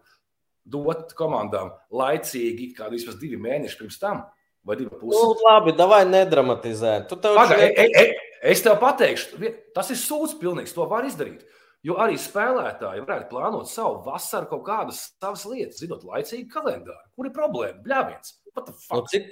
dot 0.67 1.13
komandām 1.17 1.71
laicīgi, 1.95 2.73
kādu 2.77 2.97
vismaz 2.97 3.15
divi 3.21 3.39
mēneši 3.39 3.79
pirms 3.79 3.99
tam, 4.01 4.25
vai 4.67 4.75
divi 4.79 4.91
pusi. 4.91 5.15
Nu, 5.15 5.35
labi, 5.47 5.73
davai 5.77 6.03
nedramatizē. 6.09 6.97
Paga, 7.23 7.57
e, 7.63 7.69
e, 7.71 7.87
e, 7.87 8.33
es 8.51 8.63
tev 8.65 8.75
pateikšu, 8.81 9.39
tas 9.75 9.93
ir 9.93 10.01
sūds 10.01 10.35
pilnīgs, 10.41 10.75
to 10.75 10.85
var 10.91 11.07
izdarīt. 11.07 11.47
Jo 11.87 11.95
arī 12.03 12.17
spēlētāji 12.19 13.05
varētu 13.05 13.29
plānot 13.31 13.69
savu 13.71 14.01
vasaru 14.05 14.49
kaut 14.51 14.65
kādas 14.67 15.05
savas 15.21 15.45
lietas, 15.47 15.79
zinot 15.79 16.03
laicīgi 16.03 16.49
kalendāru. 16.51 17.05
Kur 17.15 17.29
ir 17.29 17.35
problēma? 17.35 17.79
Bļāviens. 17.85 18.33
Nu, 18.58 19.02
cik. 19.12 19.28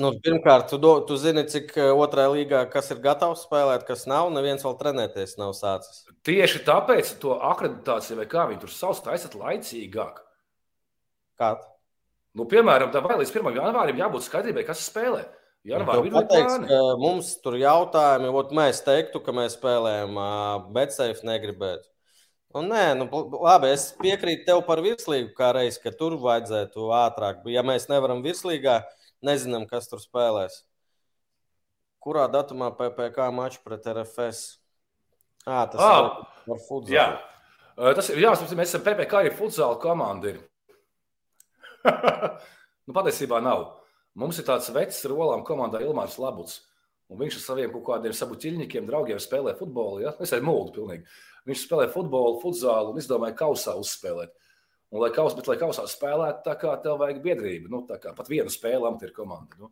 Nu, 0.00 0.12
pirmkārt, 0.24 0.70
tu, 0.70 0.78
do, 0.80 0.94
tu 1.06 1.16
zini, 1.20 1.44
cik 1.50 1.74
eh, 1.76 1.90
otrā 1.92 2.24
līgā 2.32 2.62
kas 2.72 2.88
ir 2.94 3.02
gatavs 3.04 3.44
spēlēt, 3.46 3.84
kas 3.88 4.06
nav. 4.10 4.30
Neviens 4.34 4.64
vēl 4.64 4.78
trenēties 4.80 5.36
nav 5.40 5.52
sācis. 5.58 6.06
Tieši 6.26 6.62
tāpēc 6.66 7.14
to 7.22 7.36
akreditāciju 7.52 8.22
vai 8.22 8.28
kā 8.30 8.46
viņi 8.50 8.62
tur 8.64 8.72
sauc, 8.72 9.02
taisat 9.04 9.36
laicīgāk. 9.38 10.22
Kāda? 11.40 11.68
Nu, 12.38 12.48
piemēram, 12.48 12.92
vai 13.04 13.20
līdz 13.20 13.34
1. 13.34 13.52
janvārim 13.60 13.98
jābūt 14.00 14.24
skaidrībai, 14.24 14.64
kas 14.64 14.86
spēlē. 14.88 15.26
Janvārī 15.68 16.08
ir 16.08 16.14
pateiks, 16.16 16.72
mums 16.98 17.36
tur 17.44 17.54
jautājumi, 17.60 18.32
ot 18.34 18.50
mēs 18.56 18.80
teiktu, 18.82 19.20
ka 19.22 19.34
mēs 19.36 19.54
spēlējam, 19.54 20.16
bet 20.74 20.96
safe 20.96 21.22
negribētu. 21.28 21.91
Nu, 22.52 22.62
nē, 22.68 22.82
nu, 23.00 23.06
labi, 23.40 23.70
es 23.72 23.86
piekrītu 23.96 24.44
tev 24.44 24.60
par 24.66 24.82
virslīgu, 24.84 25.30
kā 25.36 25.52
reiz, 25.56 25.78
ka 25.80 25.92
tur 25.96 26.18
vajadzētu 26.20 26.90
ātrāk. 26.92 27.40
Ja 27.48 27.64
mēs 27.64 27.88
nevaram 27.88 28.20
virslīgā, 28.24 28.82
nezinām, 29.24 29.64
kas 29.70 29.88
tur 29.88 30.02
spēlēs. 30.02 30.60
Kurā 32.02 32.26
datumā 32.28 32.72
PPC 32.76 33.28
mačs 33.32 33.60
pret 33.64 33.86
RFS? 33.88 34.58
À, 35.46 35.64
tas 35.70 35.80
ah, 35.80 35.94
ir 35.96 36.50
par 36.50 36.60
futbolu. 36.66 36.92
Jā, 36.92 37.06
tas 37.96 38.10
ir 38.12 38.20
jāsaka, 38.22 38.58
mēs 38.58 38.72
esam 38.74 38.84
PPC 38.84 39.18
arī 39.22 39.32
futbola 39.38 39.78
komanda. 39.80 40.34
nu, 42.86 42.92
patiesībā 42.92 43.40
nav. 43.42 43.68
Mums 44.18 44.42
ir 44.42 44.46
tāds 44.50 44.68
vecs 44.74 45.00
rolām 45.08 45.40
komandā 45.46 45.80
Ilmārs 45.80 46.18
Labuts. 46.20 46.60
Un 47.12 47.20
viņš 47.20 47.38
ar 47.38 47.44
saviem 47.44 47.72
kaut 47.74 47.84
kādiem 47.90 48.14
savu 48.16 48.38
ķīļņiem, 48.40 48.86
draugiem 48.88 49.20
spēlē 49.20 49.52
futbolu. 49.58 50.00
Ja? 50.06 50.14
Es 50.24 50.32
arī 50.32 50.46
mūlu 50.48 50.72
pilnīgi. 50.72 51.04
Viņš 51.48 51.66
spēlē 51.66 51.88
futbolu, 51.92 52.38
futzālu 52.40 52.92
un 52.92 53.00
izdomāja 53.02 53.36
kausā 53.42 53.74
uzspēlēt. 53.80 54.32
Un, 54.92 55.00
lai, 55.00 55.08
kaus, 55.14 55.32
bet, 55.36 55.48
lai 55.48 55.56
kausā 55.60 55.86
spēlētu, 55.88 56.42
tā 56.44 56.54
kā 56.60 56.74
tev 56.84 56.98
vajag 57.00 57.22
biedrību, 57.24 57.70
nu, 57.72 57.80
tā 57.88 57.96
kā 58.00 58.12
pat 58.16 58.28
vienu 58.28 58.52
spēli 58.52 58.84
amatieru 58.84 59.14
komanda. 59.16 59.56
Nu. 59.60 59.70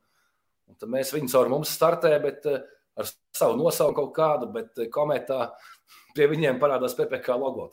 Un 0.70 0.79
tad 0.81 0.92
mēs 0.92 1.12
viņu 1.12 1.29
caur 1.33 1.50
mums 1.53 1.72
startē, 1.76 2.14
bet 2.22 2.48
uh, 2.48 2.62
ar 2.96 3.09
savu 3.37 3.59
nosaukumu 3.61 3.98
kaut 3.98 4.14
kādu, 4.16 4.48
bet 4.55 4.81
uh, 4.81 4.88
komentā 4.92 5.50
pie 6.16 6.29
viņiem 6.31 6.61
parādās 6.62 6.96
PPC 6.96 7.37
logo. 7.37 7.68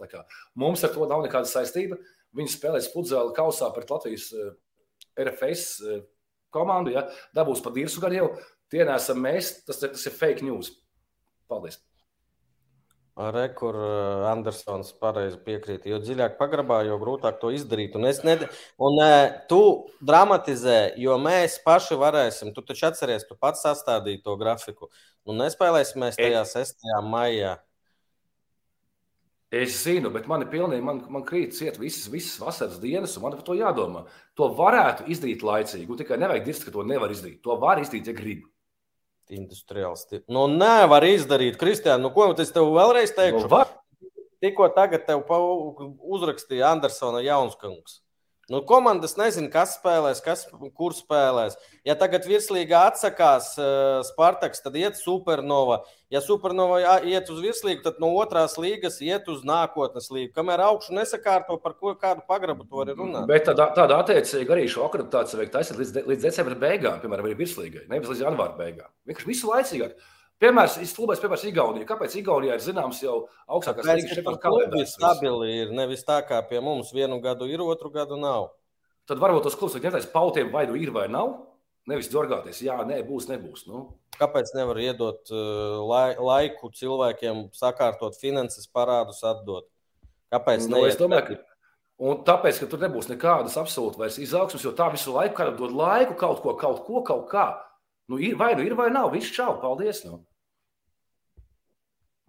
Mums 0.60 0.84
ar 0.84 0.94
to 0.96 1.08
nav 1.08 1.24
nekāda 1.24 1.50
saistība. 1.50 2.00
Viņi 2.36 2.52
spēlēs 2.52 2.92
futzālu 2.92 3.32
kausā 3.36 3.72
pret 3.76 3.96
Latvijas 3.96 4.28
uh, 4.36 4.52
RFS 5.18 5.80
komandu, 6.54 6.92
ja 6.96 7.08
dabūs 7.36 7.64
pa 7.64 7.72
dirsu 7.74 8.04
gan 8.04 8.16
jau. 8.16 8.28
Tie 8.72 8.84
nesam 8.88 9.22
mēs, 9.24 9.62
tas, 9.68 9.80
tas 9.84 10.08
ir 10.10 10.16
fake 10.16 10.44
news. 10.44 10.74
Paldies! 11.48 11.80
Re, 13.18 13.48
kur 13.58 13.74
uh, 13.74 14.28
Andersons 14.30 14.92
pareizi 15.02 15.40
piekrīt. 15.42 15.88
Jo 15.90 15.98
dziļāk 16.04 16.36
pagrabā, 16.38 16.84
jo 16.86 17.00
grūtāk 17.02 17.40
to 17.42 17.50
izdarīt. 17.50 17.96
Un, 17.98 18.06
ned... 18.28 18.44
un 18.78 18.98
uh, 19.02 19.16
tu 19.50 19.62
dramatizē, 20.06 20.92
jo 21.02 21.16
mēs 21.18 21.56
paši 21.64 21.98
varēsim. 21.98 22.52
Tu 22.54 22.62
taču 22.68 22.86
atceries, 22.92 23.26
tu 23.26 23.34
pats 23.42 23.64
sastādīji 23.66 24.22
to 24.28 24.36
grafiku. 24.38 24.92
Nu, 25.26 25.34
nespēlēsimies 25.40 26.20
tajā 26.20 26.44
6. 26.52 26.86
maijā. 27.08 27.56
Es 29.50 29.80
zinu, 29.80 30.12
bet 30.14 30.28
man 30.30 30.44
ir 30.44 30.52
pilnīgi, 30.52 30.84
man, 30.86 31.00
man 31.10 31.24
krīt 31.26 31.56
ciet 31.58 31.80
visas, 31.82 32.12
visas 32.12 32.36
vasaras 32.44 32.78
dienas, 32.84 33.16
un 33.18 33.26
man 33.26 33.40
par 33.40 33.48
to 33.48 33.56
jādomā. 33.58 34.04
To 34.38 34.52
varētu 34.54 35.08
izdarīt 35.10 35.46
laicīgi, 35.48 35.90
un 35.90 36.04
tikai 36.04 36.20
nevajag 36.22 36.46
dirzt, 36.46 36.68
ka 36.68 36.76
to 36.76 36.86
nevar 36.86 37.16
izdarīt. 37.16 37.40
To 37.48 37.58
var 37.64 37.82
izdarīt, 37.82 38.12
ja 38.12 38.18
gribi 38.18 38.46
industriāls. 39.34 40.06
Nu, 40.32 40.48
nevar 40.52 41.06
izdarīt, 41.08 41.60
Kristiāna. 41.60 42.02
Nu, 42.06 42.12
ko 42.16 42.30
es 42.34 42.54
tev 42.56 42.72
vēlreiz 42.76 43.14
teikšu? 43.18 43.48
Nu, 43.52 43.64
Tikko 44.44 44.68
tagad 44.76 45.08
tev 45.08 45.24
uzrakstīja 46.14 46.70
Andersona 46.76 47.24
Jaunskundze. 47.26 48.04
Nu, 48.48 48.62
komandas 48.64 49.18
nezina, 49.20 49.50
kas 49.52 49.74
spēlēs, 49.76 50.22
kas, 50.24 50.46
kur 50.80 50.94
spēlēs. 50.96 51.58
Ja 51.84 51.98
tagad 52.00 52.24
virslīgā 52.30 52.86
atsakās 52.94 53.50
uh, 53.60 53.98
Spartaks, 54.08 54.62
tad 54.64 54.78
iet 54.80 54.96
Supernova. 54.96 55.82
Ja 56.14 56.22
Supernova 56.24 56.80
iet 57.04 57.28
uz 57.34 57.42
virslīgu, 57.44 57.84
tad 57.84 58.00
no 58.00 58.14
otrās 58.16 58.56
līgas 58.56 59.02
iet 59.04 59.28
uz 59.28 59.44
nākotnes 59.48 60.08
līgu. 60.16 60.32
Kamēr 60.38 60.64
augšu 60.70 60.96
nesakārto, 60.96 61.60
par 61.60 61.76
ko 61.76 61.92
kādu 62.00 62.24
pagrabu 62.30 62.64
to 62.64 62.80
var 62.80 62.94
runāt. 62.96 63.28
Bet 63.28 63.50
tāda, 63.50 63.68
tāda 63.76 64.00
attiecīga 64.06 64.56
arī 64.56 64.70
šo 64.72 64.88
akreditāciju 64.88 65.42
veikt 65.42 65.58
taisīt 65.58 65.82
līdz, 65.84 65.98
līdz 66.08 66.30
decembra 66.30 66.56
beigām, 66.64 67.02
piemēram, 67.04 67.28
arī 67.28 67.36
virslīgai, 67.44 67.90
nevis 67.92 68.14
līdz 68.14 68.30
janvāra 68.30 68.56
beigām. 68.62 68.88
Vienkārši 69.12 69.34
visu 69.34 69.52
laicīgāk. 69.52 70.00
Piemērs, 70.38 70.76
izsludinājums, 70.86 71.22
piemērs 71.24 71.46
Igaunijā. 71.50 71.88
Kāpēc 71.90 72.16
Igaunijā 72.20 72.58
ir 72.58 72.62
zināms 72.62 73.00
jau 73.02 73.16
augstākās 73.50 73.88
līnijas 73.90 74.40
kalendārs? 74.44 74.94
Stabili 74.94 75.50
ir 75.64 75.74
nevis 75.74 76.06
tā 76.06 76.20
kā 76.28 76.44
pie 76.46 76.62
mums 76.62 76.94
vienu 76.94 77.18
gadu 77.24 77.48
ir, 77.50 77.64
otru 77.66 77.90
gadu 77.94 78.20
nav. 78.22 78.52
Tad 79.10 79.22
varbūt 79.24 79.48
tas 79.48 79.58
klubs 79.58 79.80
ņemtais 79.80 80.10
pautiem 80.14 80.52
vai 80.54 80.68
nu 80.70 80.78
ir 80.78 80.94
vai 80.94 81.08
nav. 81.10 81.34
Nevis 81.88 82.10
ģorgāties, 82.12 82.60
jā, 82.66 82.76
nē, 82.84 83.00
būs, 83.08 83.30
nebūs. 83.32 83.64
Nu. 83.70 83.86
Kāpēc 84.20 84.52
nevar 84.58 84.78
iedot 84.84 85.30
uh, 85.32 85.78
lai, 85.88 86.18
laiku 86.20 86.68
cilvēkiem 86.76 87.46
sakārtot 87.56 88.18
finanses 88.20 88.68
parādus, 88.68 89.22
atdot? 89.24 89.70
Kāpēc? 90.36 90.68
Nu, 90.68 90.84
es 90.84 91.00
domāju, 91.00 91.30
ka 91.30 91.58
Un 91.98 92.20
tāpēc, 92.22 92.60
ka 92.62 92.68
tur 92.70 92.82
nebūs 92.84 93.08
nekādas 93.10 93.56
absolūti 93.58 93.98
vairs 93.98 94.20
izaugsmes, 94.22 94.62
jo 94.62 94.70
tā 94.78 94.92
visu 94.94 95.16
laiku 95.16 95.34
kādam 95.40 95.56
dod 95.58 95.72
laiku 95.74 96.14
kaut 96.20 96.44
ko, 96.44 96.54
kaut 96.60 96.84
ko, 96.86 97.02
kaut 97.02 97.24
kā. 97.32 97.48
Nu, 98.08 98.20
ir, 98.22 98.36
vai 98.38 98.52
nu 98.54 98.62
ir, 98.62 98.76
vai 98.78 98.92
nav. 98.94 99.10
Viss 99.16 99.34
čau, 99.34 99.56
paldies. 99.64 100.04
Nu. 100.06 100.22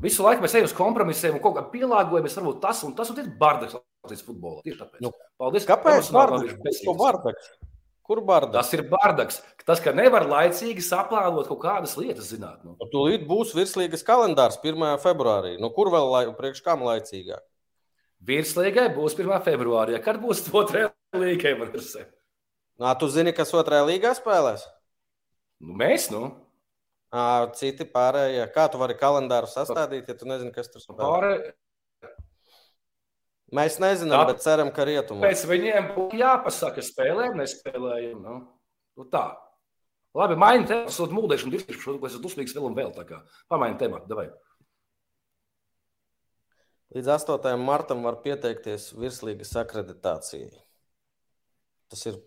Visu 0.02 0.22
laiku 0.22 0.44
mēs 0.44 0.52
ejam 0.54 0.68
uz 0.68 0.74
kompromisiem 0.78 1.34
un 1.34 1.42
kaut 1.42 1.56
kā 1.56 1.64
pielāgojamies. 1.72 2.36
Varbūt 2.38 2.60
tas 2.62 2.84
un 2.86 2.92
tas 2.98 3.08
un 3.10 3.18
ir 3.18 3.32
bardaks 3.40 3.74
Latvijas 3.74 4.22
futbolā. 4.22 4.60
Tieši 4.62 4.78
tāpēc. 4.78 5.00
Nu, 5.02 5.10
paldies. 5.40 5.66
Kāpēc 5.66 6.10
bardaks? 6.14 6.84
bardaks? 7.00 7.48
Kur 8.08 8.22
bardaks? 8.24 8.54
Tas 8.54 8.70
ir 8.72 8.84
bardaks. 8.88 9.40
Tas, 9.68 9.82
ka 9.84 9.92
nevar 9.92 10.24
laicīgi 10.30 10.80
saplānot 10.86 11.50
kaut 11.50 11.60
kādas 11.60 11.92
lietas, 11.98 12.30
zināt. 12.30 12.62
Nu. 12.64 12.72
nu 12.78 12.88
tūlīt 12.88 13.26
būs 13.28 13.52
virslīgas 13.58 14.06
kalendārs 14.06 14.56
1. 14.62 14.86
februārī. 15.02 15.56
Nu, 15.60 15.68
kur 15.74 15.90
vēl 15.92 16.08
lai, 16.14 16.22
priekš 16.38 16.62
kam 16.64 16.86
laicīgāk? 16.86 17.42
Virslīgai 18.28 18.88
būs 18.94 19.18
1. 19.18 19.34
februārī. 19.44 19.98
Kad 20.02 20.22
būs 20.22 20.46
otrā 20.48 20.88
līga? 21.18 21.52
Nā, 22.78 22.94
tu 22.96 23.10
zini, 23.10 23.34
kas 23.34 23.52
otrajā 23.52 23.84
līgā 23.90 24.14
spēlēs? 24.16 24.64
Nu, 25.60 25.74
mēs, 25.76 26.08
nu. 26.14 26.30
Citi 27.56 27.86
pārējie. 27.88 28.44
Kā 28.52 28.66
tu 28.68 28.80
vari 28.80 28.96
kalendāru 28.98 29.48
sastādīt, 29.48 30.10
ja 30.10 30.16
tu 30.18 30.28
nezini, 30.28 30.52
kas 30.52 30.68
tur 30.72 30.84
spēlē? 30.84 31.00
Pārējie. 31.00 31.54
Mēs 33.56 33.78
nezinām, 33.80 34.26
tā, 34.26 34.32
bet 34.34 34.42
ceram, 34.44 34.68
ka 34.76 34.84
rietumos. 34.84 35.24
Pēc 35.24 35.46
viņiem 35.48 35.86
būtu 35.94 36.18
jāpasaka, 36.20 36.84
spēlējam, 36.84 37.38
nespēlējam. 37.40 38.18
Nu. 38.20 38.34
Nu, 38.98 39.06
tā. 39.08 39.30
Labi, 40.18 40.36
maini 40.40 40.66
tematu, 40.68 40.92
sūta 40.92 41.16
mūdēšanu, 41.16 41.54
diskusiju, 41.56 41.96
ko 42.02 42.10
esmu 42.10 42.20
dusmīgs 42.26 42.52
vēl 42.56 42.68
un 42.68 42.76
vēl 42.76 42.92
tā 42.92 43.06
kā. 43.08 43.22
Pamaini 43.48 43.80
tematu, 43.80 44.08
davai. 44.10 44.26
Līdz 46.96 47.10
8. 47.14 47.54
martam 47.60 48.04
var 48.04 48.20
pieteikties 48.24 48.90
virslīgas 48.96 49.54
akreditācijai. 49.60 50.50
Tas 51.92 52.04
ir, 52.08 52.20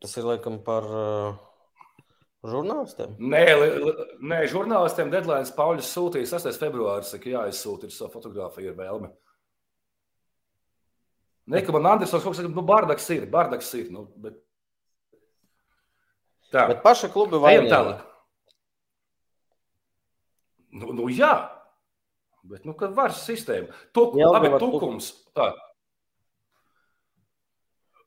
tas 0.00 0.16
ir 0.20 0.28
laikam 0.28 0.58
par 0.64 0.88
uh, 0.88 1.40
Žurnālistiem? 2.44 3.14
Nē, 3.24 3.44
nē 4.20 4.38
žurnālistiem 4.52 5.08
deadline 5.12 5.48
Pauļus 5.56 5.88
sūtīja 5.94 6.28
6. 6.34 6.58
februāris, 6.60 7.14
ka 7.16 7.30
jāizsūta 7.30 7.88
ir 7.88 7.94
savu 7.94 8.12
fotografiju 8.12 8.72
ar 8.74 8.76
vēlmi. 8.82 9.08
Nē, 11.54 11.62
ka 11.64 11.72
man 11.76 11.88
Andersons 11.94 12.24
kaut 12.24 12.34
kas 12.34 12.42
saka, 12.42 12.52
nu, 12.52 12.64
Bardaks 12.68 13.08
ir, 13.16 13.24
Bardaks 13.32 13.72
ir. 13.80 13.88
Nu, 13.92 14.04
bet... 14.20 14.36
Tā. 16.52 16.66
Bet 16.70 16.84
paša 16.84 17.08
kluba 17.12 17.40
vai 17.40 17.56
ne? 17.58 17.70
tālāk. 17.72 18.04
Nu, 20.74 20.92
nu 20.96 21.08
jā, 21.12 21.32
bet 22.44 22.64
nu, 22.68 22.74
kad 22.76 22.92
var 22.96 23.14
sistēma. 23.16 23.72
Tuk, 23.96 24.18
labi, 24.20 24.52
tukums. 24.60 25.10
Tā. 25.36 25.52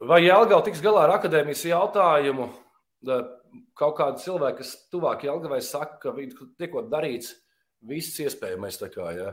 Vai 0.07 0.21
Jelgava 0.27 0.61
tiks 0.65 0.81
galā 0.85 1.07
ar 1.07 1.15
akadēmijas 1.17 1.65
jautājumu? 1.71 2.51
Kaut 3.77 3.97
kādi 3.99 4.23
cilvēki, 4.23 4.61
kas 4.61 4.73
tuvāk 4.93 5.25
Jelgavai, 5.27 5.59
saka, 5.63 5.99
ka 6.01 6.13
viņi 6.15 6.49
tiekot 6.59 6.89
darīts 6.91 7.33
viss 7.87 8.17
iespējamais. 8.23 8.79
Kā, 8.93 9.11
ja. 9.15 9.31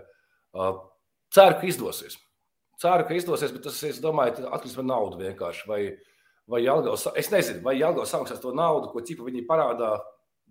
Ceru, 1.34 1.58
ka 1.60 1.68
izdosies. 1.68 2.18
Ceru, 2.80 3.06
ka 3.08 3.16
izdosies, 3.16 3.54
bet 3.54 3.66
tas, 3.68 3.80
es 3.86 4.00
domāju, 4.02 4.46
atkarīgs 4.48 4.78
no 4.80 4.86
naudas 4.90 5.20
vienkārši. 5.22 5.66
Vai, 5.70 5.80
vai 6.50 6.62
Jelgavs, 6.64 7.08
es 7.20 7.32
nezinu, 7.32 7.64
vai 7.64 7.76
Jelgavs 7.78 8.14
samaksās 8.14 8.42
to 8.42 8.54
naudu, 8.56 8.92
ko 8.92 9.04
cipa 9.06 9.26
viņi 9.28 9.46
parādā, 9.48 9.96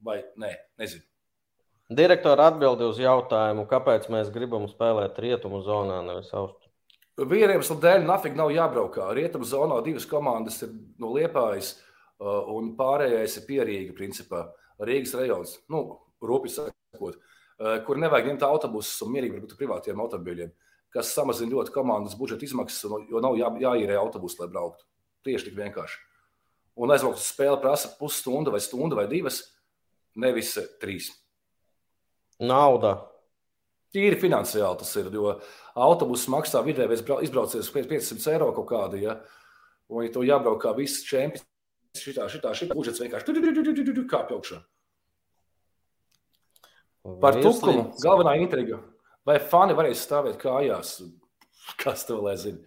vai 0.04 0.21
nē, 0.39 0.54
nezinu. 0.82 1.06
Direktora 1.93 2.47
atbildi 2.49 2.88
uz 2.88 2.99
jautājumu, 3.02 3.67
kāpēc 3.69 4.08
mēs 4.10 4.32
gribam 4.34 4.65
spēlēt 4.71 5.19
rietumu 5.21 5.60
zonā, 5.65 5.99
nevis 6.08 6.32
austrumu. 6.32 6.71
Vieniem 7.19 7.60
iemeslam 7.60 7.82
dēļ 7.84 8.06
nafīgi 8.08 8.39
nav 8.39 8.49
jābraukā. 8.49 9.12
Rietumu 9.13 9.45
zonā 9.45 9.76
divas 9.86 10.08
komandas 10.10 10.63
ir 10.65 10.71
no 10.97 11.12
Liepājas. 11.13 11.76
Uh, 11.76 11.82
Uh, 11.84 11.92
un 12.24 12.74
pārējais 12.80 13.38
ir 13.40 13.48
pierīga, 13.48 13.96
principā 13.98 14.46
Rīgas 14.84 15.16
rajons, 15.18 15.58
nu, 15.72 15.84
rūpīgi 16.24 16.56
sakot, 16.56 17.18
uh, 17.18 17.78
kur 17.86 18.00
nevajag 18.00 18.32
ņemt 18.32 18.46
autobusus 18.48 19.02
un 19.06 19.14
mierīgi 19.14 19.42
būt 19.44 19.58
privātiem 19.60 20.00
automobiļiem, 20.04 20.54
kas 20.94 21.14
samazina 21.16 21.52
ļoti 21.56 21.74
komandas 21.76 22.16
budžeta 22.18 22.46
izmaksas, 22.48 22.86
jo 23.10 23.22
nav 23.24 23.38
jā, 23.40 23.50
jāīrē 23.66 23.98
autobusu, 24.00 24.42
lai 24.42 24.50
brauktu. 24.52 24.86
Tieši 25.26 25.50
tik 25.50 25.58
vienkārši. 25.58 26.00
Un 26.84 26.92
aizbraukt 26.94 27.22
uz 27.22 27.30
spēli 27.30 27.60
prasa 27.62 27.92
pusstundu 28.00 28.54
vai 28.54 28.62
stundu 28.64 28.98
vai 28.98 29.06
divas, 29.10 29.44
nevis 30.20 30.56
trīs. 30.82 31.12
Nauda. 32.42 32.98
Tīri 33.94 34.18
finansiāli 34.18 34.80
tas 34.80 34.90
ir, 34.98 35.12
jo 35.14 35.36
autobuss 35.78 36.30
maksā 36.32 36.64
vidēji 36.66 37.04
izbraucies 37.28 37.70
500 37.70 38.32
eiro 38.34 38.50
kaut 38.56 38.72
kādu, 38.72 38.98
ja, 39.04 39.20
un 39.94 40.08
ja 40.08 40.14
to 40.14 40.24
jābrauk 40.26 40.64
kā 40.64 40.72
viss 40.78 41.06
čempions 41.06 41.46
šitā, 41.97 42.27
šitā, 42.32 42.53
šitā 42.58 42.77
budžets 42.77 43.01
vienkārši 43.03 44.06
kāpj 44.10 44.38
augšā. 44.38 44.60
Par 47.21 47.38
tukumu 47.43 47.89
galvenā 47.99 48.38
intriga. 48.39 48.79
Vai 49.27 49.38
fani 49.39 49.75
varēs 49.75 50.03
stāvēt 50.03 50.39
kājās? 50.41 51.01
Kas 51.82 52.08
to 52.08 52.19
lai 52.23 52.36
zina? 52.39 52.63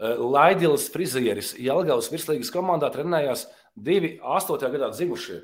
Laidils 0.00 0.88
Frizieris 0.90 1.52
Jelgavas 1.60 2.10
virslīgas 2.10 2.50
komandā 2.52 2.90
trenējās 2.92 3.46
divi 3.76 4.16
8. 4.18 4.58
gadā 4.74 4.90
dzimušie. 4.92 5.38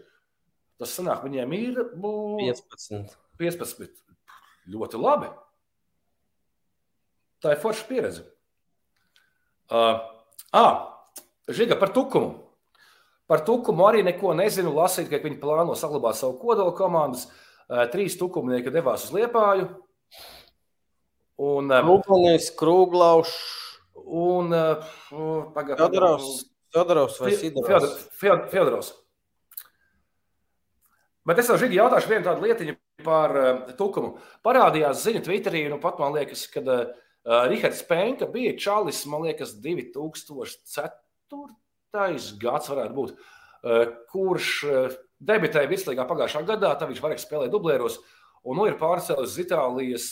Tas 0.80 0.94
sanāk, 0.96 1.22
viņiem 1.26 1.52
ir 1.54 1.78
15. 1.94 3.14
15. 3.40 4.02
Ļoti 4.70 5.00
labi. 5.00 5.30
Tā 7.40 7.54
ir 7.54 7.60
forša 7.62 7.86
pieredze. 7.88 8.24
Uh, 9.70 10.00
ah, 10.56 10.99
Žiga 11.48 11.78
par 11.80 11.92
tukumu. 11.94 12.34
Par 13.30 13.44
tukumu 13.46 13.86
arī 13.86 14.02
neko 14.04 14.34
nezinu. 14.36 14.72
Lasīt, 14.74 15.08
ka 15.10 15.22
viņi 15.22 15.38
plāno 15.40 15.76
saglabāt 15.78 16.18
savu 16.18 16.36
kodola 16.42 16.74
komandas. 16.76 17.28
Uh, 17.70 17.84
trīs 17.90 18.18
tukumnieki 18.18 18.72
devās 18.74 19.06
uz 19.06 19.14
Liepāju. 19.14 19.68
Un, 21.40 21.70
Rūpanis, 21.86 22.50
Krūglauš. 22.58 23.34
Un 24.00 24.54
uh, 24.56 24.88
Fjodorovs. 25.08 26.46
Fjodorovs 26.70 27.20
vai 27.22 27.36
Sidorovs? 27.38 27.94
Fjodorovs. 28.18 28.90
Bet 31.26 31.38
es 31.38 31.50
vēl 31.50 31.60
Žigi 31.62 31.78
jautāšu 31.78 32.10
vienu 32.10 32.26
tādu 32.26 32.48
lietiņu 32.48 32.74
par 33.06 33.36
uh, 33.38 33.70
tukumu. 33.78 34.16
Parādījās 34.46 35.04
ziņa 35.06 35.22
Twitterī, 35.26 35.68
nu 35.70 35.78
pat 35.82 36.02
man 36.02 36.16
liekas, 36.16 36.48
kad 36.50 36.66
Uh, 37.20 37.44
Rihards 37.48 37.82
Penka 37.84 38.26
bija 38.26 38.54
Čalis, 38.58 39.04
man 39.06 39.22
liekas, 39.22 39.52
2004. 39.60 40.88
Gads 42.40 42.70
varētu 42.70 42.96
būt, 42.96 43.14
uh, 43.16 43.84
kurš 44.12 44.52
uh, 44.68 44.96
debitēja 45.20 45.70
virslīgā 45.70 46.06
pagājušā 46.08 46.44
gadā, 46.48 46.72
tad 46.78 46.90
viņš 46.90 47.02
varēja 47.04 47.24
spēlēt 47.24 47.52
dublēros, 47.52 47.98
un 48.48 48.60
nu 48.60 48.66
ir 48.68 48.78
pārcēlis 48.80 49.34
uz 49.34 49.40
Itālijas 49.42 50.06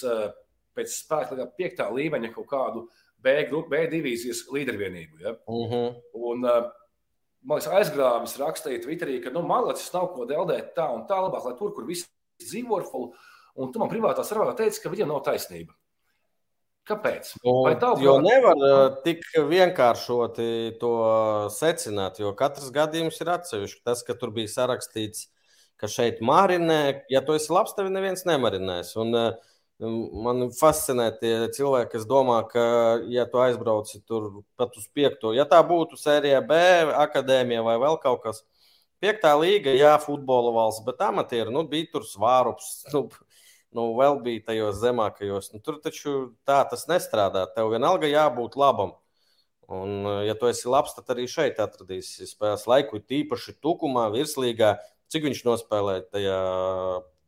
pēc 0.77 0.93
spēka 0.93 1.47
piektā 1.57 1.89
līmeņa 1.91 2.33
kaut 2.35 2.49
kādu 2.51 2.85
B, 3.19 3.41
B 3.71 3.81
divīzijas 3.91 4.45
līdervienību. 4.55 5.23
Ja? 5.25 5.35
Uh 5.47 5.65
mhm. 5.65 5.73
-huh. 5.73 5.97
Un, 6.13 6.45
man 7.43 7.59
liekas, 7.59 7.73
aizgrāvis 7.81 8.39
rakstīja 8.41 8.83
Twitterī, 8.85 9.19
ka 9.25 9.33
nu, 9.35 9.43
malacis 9.47 9.93
nav 9.95 10.13
ko 10.15 10.27
deldēt 10.29 10.75
tā 10.77 10.87
un 10.95 11.07
tā 11.09 11.19
labāk, 11.23 11.45
lai 11.49 11.57
tur, 11.59 11.75
kur 11.75 11.87
visi 11.89 12.07
dzīvo 12.43 12.79
ar 12.79 12.87
fulu, 12.91 13.13
un 13.57 13.73
tu 13.73 13.79
man 13.79 13.91
privātā 13.91 14.25
sarunā 14.25 14.55
teici, 14.57 14.83
ka 14.83 14.93
viņam 14.93 15.15
nav 15.15 15.25
taisnība. 15.27 15.75
Kāpēc? 16.89 17.35
Nu, 17.45 17.55
tavu, 17.81 18.01
jo 18.07 18.15
nevar 18.25 18.63
uh, 18.65 18.79
tik 19.05 19.27
vienkāršoti 19.51 20.79
to 20.81 20.93
secināt, 21.53 22.23
jo 22.23 22.33
katrs 22.39 22.71
gadījums 22.73 23.21
ir 23.21 23.33
atsevišķs. 23.35 23.83
Tas, 23.85 24.05
ka 24.07 24.17
tur 24.17 24.33
bija 24.37 24.49
sarakstīts, 24.55 25.27
ka 25.79 25.91
šeit 25.93 26.23
marinē, 26.25 27.05
ja 27.13 27.21
tu 27.25 27.37
esi 27.37 27.53
labs, 27.53 27.77
tevi 27.77 27.93
neviens 27.93 28.25
nemarinēs. 28.29 28.95
Un, 29.05 29.13
uh, 29.13 29.55
man 29.79 30.49
fascinē 30.59 31.11
tie 31.21 31.35
cilvēki, 31.55 31.93
kas 31.93 32.07
domā, 32.11 32.41
ka, 32.51 32.63
ja 33.13 33.29
tu 33.31 33.43
aizbrauci 33.43 34.01
tur 34.09 34.43
pat 34.59 34.75
uz 34.77 34.89
piekto, 34.95 35.33
ja 35.37 35.47
tā 35.47 35.61
būtu 35.67 35.99
sērijā 35.99 36.41
B, 36.47 36.59
akadēmija 37.07 37.63
vai 37.67 37.77
vēl 37.85 38.01
kaut 38.03 38.25
kas. 38.27 38.43
Piektā 38.99 39.31
līga, 39.39 39.71
jā, 39.79 39.93
futbola 40.03 40.51
valsts, 40.57 40.83
bet 40.83 40.99
amatieri, 41.07 41.53
nu, 41.55 41.63
bija 41.71 41.93
tur 41.93 42.07
svārups. 42.07 42.81
Nu, 42.95 43.07
nu, 43.77 43.91
vēl 43.99 44.21
bija 44.25 44.47
tajos 44.51 44.79
zemākajos. 44.83 45.53
Nu, 45.55 45.61
tur 45.65 45.81
taču 45.85 46.15
tā 46.49 46.61
tas 46.71 46.87
nestrādā. 46.91 47.45
Tev 47.55 47.73
vienalga 47.75 48.11
jābūt 48.11 48.57
labam. 48.61 48.95
Un, 49.69 50.07
ja 50.25 50.33
tu 50.39 50.49
esi 50.49 50.69
labs, 50.71 50.95
tad 50.97 51.11
arī 51.13 51.27
šeit 51.29 51.59
atradīsi 51.61 52.29
spēles 52.31 52.65
laiku, 52.71 53.03
tīpaši 53.05 53.59
tukumā, 53.61 54.07
virslīgā. 54.15 54.79
Cik 55.13 55.27
viņš 55.29 55.43
nospēlēja 55.45 56.07
tajā 56.13 56.39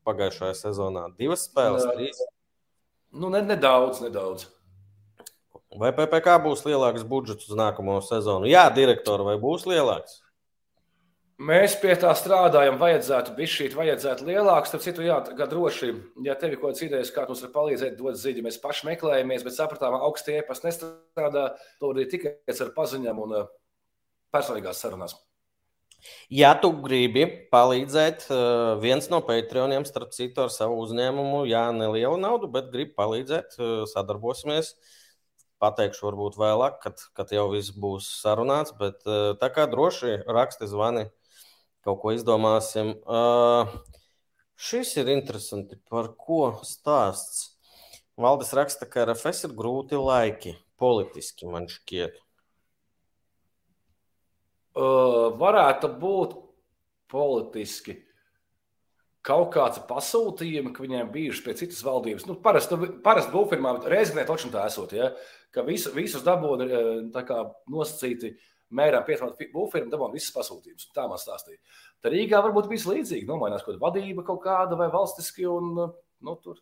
pagājušajā 0.09 0.57
sezonā? 0.57 1.05
Divas 1.20 1.44
spēles, 1.48 1.85
trīs. 1.92 2.22
Nu, 3.12 3.29
ne, 3.33 3.42
nedaudz, 3.44 4.00
nedaudz. 4.05 4.46
Vai 5.81 5.92
PPC 5.94 6.40
būs 6.42 6.64
lielāks 6.66 7.05
budžets 7.07 7.46
uz 7.50 7.59
nākamo 7.59 8.00
sezonu? 8.03 8.48
Jā, 8.50 8.64
direktori, 8.74 9.26
vai 9.29 9.37
būs 9.38 9.68
lielāks? 9.70 10.18
Mēs 11.40 11.72
pie 11.81 11.94
tā 11.96 12.11
strādājam, 12.12 12.74
vajadzētu 12.76 13.33
būt 13.33 13.48
šī, 13.48 13.66
vajadzētu 13.72 14.26
lielāks. 14.29 14.68
Starp 14.68 14.83
citu, 14.85 15.05
jā, 15.07 15.16
droši, 15.38 15.88
ja 16.26 16.35
tev 16.37 16.53
ir 16.53 16.59
kaut 16.61 16.74
kādas 16.74 16.83
idejas, 16.85 17.12
kā 17.14 17.22
mums 17.24 17.40
var 17.46 17.53
palīdzēt, 17.55 17.94
dod 17.96 18.18
ziņu. 18.20 18.42
Mēs 18.44 18.59
paši 18.61 18.90
meklējamies, 18.90 19.46
bet 19.46 19.55
sapratām, 19.57 19.94
augstie 20.05 20.35
iepas 20.37 20.61
nestrādā. 20.66 21.46
To 21.81 21.92
arī 21.94 22.05
tikai 22.12 22.35
ar 22.53 22.72
paziņām 22.74 23.22
un 23.24 23.33
uh, 23.38 23.46
personīgās 24.37 24.83
sarunās. 24.85 25.14
Ja 26.29 26.50
tu 26.61 26.74
gribi 26.85 27.22
palīdzēt, 27.55 28.26
uh, 28.29 28.74
viens 28.83 29.09
no 29.09 29.22
Patreoniem, 29.24 29.87
starp 29.88 30.12
citu, 30.12 30.42
ar 30.44 30.53
savu 30.53 30.76
uzņēmumu, 30.85 31.46
jā, 31.48 31.62
nelielu 31.72 32.18
naudu, 32.20 32.50
bet 32.53 32.68
grib 32.74 32.92
palīdzēt, 33.00 33.57
uh, 33.57 33.70
sadarbosimies. 33.88 34.74
Pateikšu, 35.61 36.05
varbūt 36.11 36.37
vēlāk, 36.40 36.76
kad, 36.85 37.00
kad 37.16 37.33
jau 37.33 37.46
viss 37.55 37.72
būs 37.72 38.11
sarunāts, 38.20 38.72
bet 38.81 39.03
tā 39.05 39.50
kā 39.53 39.66
droši 39.68 40.14
raksti 40.24 40.68
zvani 40.68 41.03
kaut 41.84 42.00
ko 42.02 42.12
izdomāsim. 42.14 42.94
Uh, 43.04 43.70
šis 44.60 44.92
ir 45.00 45.10
interesanti. 45.12 45.78
Par 45.90 46.12
ko 46.18 46.60
stāsts? 46.66 47.56
Valdis 48.20 48.52
raksta, 48.56 48.88
ka 48.88 49.06
RFS 49.06 49.48
ir 49.48 49.56
grūti 49.56 50.00
laiki. 50.00 50.54
Politiski 50.80 51.48
man 51.48 51.68
šķiet. 51.70 52.20
Uh, 54.80 55.32
varētu 55.40 55.90
būt 56.00 56.36
politiski 57.10 57.96
kaut 59.26 59.50
kāds 59.52 59.80
pasūtījums, 59.88 60.72
ka 60.72 60.84
viņiem 60.84 61.10
bijuši 61.12 61.42
pie 61.44 61.54
citas 61.58 61.82
valdības. 61.84 62.24
Nu, 62.28 62.38
parasti 62.40 62.78
parast 63.04 63.32
būvfirmā, 63.34 63.74
reizē 63.90 64.24
tā 64.24 64.62
esot, 64.64 64.94
ja, 64.96 65.10
ka 65.52 65.64
visu, 65.66 65.92
visus 65.92 66.24
dabūna 66.24 66.68
nosacīti 67.68 68.30
uh, 68.32 68.46
mērām 68.76 69.04
pieturēt 69.06 69.50
būvfirmu, 69.54 69.90
dabūjām 69.92 70.14
visas 70.14 70.35
pasūtījumus. 70.35 70.90
Tā 70.94 71.06
man 71.11 71.20
stāstīja. 71.20 71.59
Tad 72.02 72.14
Rīgā 72.14 72.40
varbūt 72.44 72.68
bija 72.70 72.94
līdzīgi. 72.94 73.28
Nomainās 73.28 73.64
kaut 73.64 73.74
kāda 73.74 73.85
vadība 73.87 74.24
kaut 74.26 74.42
kāda 74.44 74.78
vai 74.78 74.88
valstiski. 74.92 75.46
Un, 75.50 75.74
nu, 75.74 76.37
tur. 76.44 76.61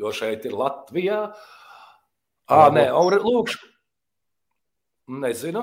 Jo 0.00 0.12
šeit 0.14 0.46
ir 0.48 0.56
Latvijā. 0.58 1.20
Ah, 2.50 2.68
nē, 2.74 2.88
un 2.92 3.16
lūk, 3.24 3.54
nezinu. 5.22 5.62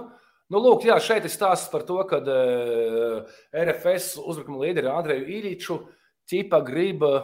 Nu, 0.51 0.59
lūk, 0.59 0.85
jā, 0.87 0.97
šeit 1.03 1.23
ir 1.27 1.31
stāsts 1.31 1.71
par 1.71 1.85
to, 1.87 1.99
ka 2.09 2.17
uh, 2.19 3.21
RFS 3.55 4.17
uzbrukuma 4.19 4.65
līderi 4.65 4.89
Andreju 4.91 5.29
Īriču 5.37 5.77
ķipa 6.27 6.59
grib 6.67 7.05
uh, 7.07 7.21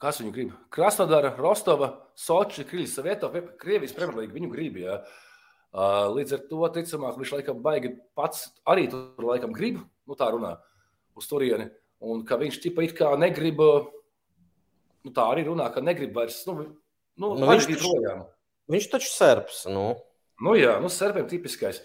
Kas 0.00 0.16
viņu 0.22 0.30
grib? 0.32 0.52
Krasnodara, 0.72 1.34
Rostova, 1.36 1.90
Soči, 2.20 2.66
Kriļs, 2.68 2.94
Savietova, 2.98 3.42
Krievijas 3.60 3.94
Premjerlīga 3.96 4.36
viņu 4.36 4.50
grib. 4.52 4.80
Ja? 4.82 4.98
Līdz 6.10 6.36
ar 6.36 6.42
to, 6.50 6.60
ticamāk, 6.74 7.16
viņš 7.20 7.32
laikam 7.38 7.62
baigi 7.64 7.94
pats 8.18 8.48
arī 8.68 8.88
tur 8.90 9.24
laikam 9.24 9.54
grib, 9.56 9.78
nu 10.10 10.18
tā 10.18 10.28
runā, 10.34 10.56
uz 11.16 11.30
turieni. 11.30 11.70
Un 12.00 12.24
ka 12.28 12.38
viņš 12.40 12.60
tipa 12.64 12.84
it 12.84 12.96
kā 12.98 13.12
negrib, 13.20 13.60
nu 13.60 15.14
tā 15.16 15.30
arī 15.32 15.46
runā, 15.48 15.68
ka 15.72 15.84
negrib 15.84 16.16
vairs, 16.16 16.42
nu, 16.48 16.58
nu, 17.20 17.32
nu 17.38 17.50
viņš, 17.52 17.70
taču, 17.70 17.80
projām. 17.86 18.22
viņš 18.72 18.90
taču 18.96 19.10
serps, 19.12 19.64
nu. 19.70 19.88
Nu 20.40 20.56
jā, 20.56 20.78
nu 20.80 20.88
serpiem 20.92 21.28
tipiskais. 21.28 21.82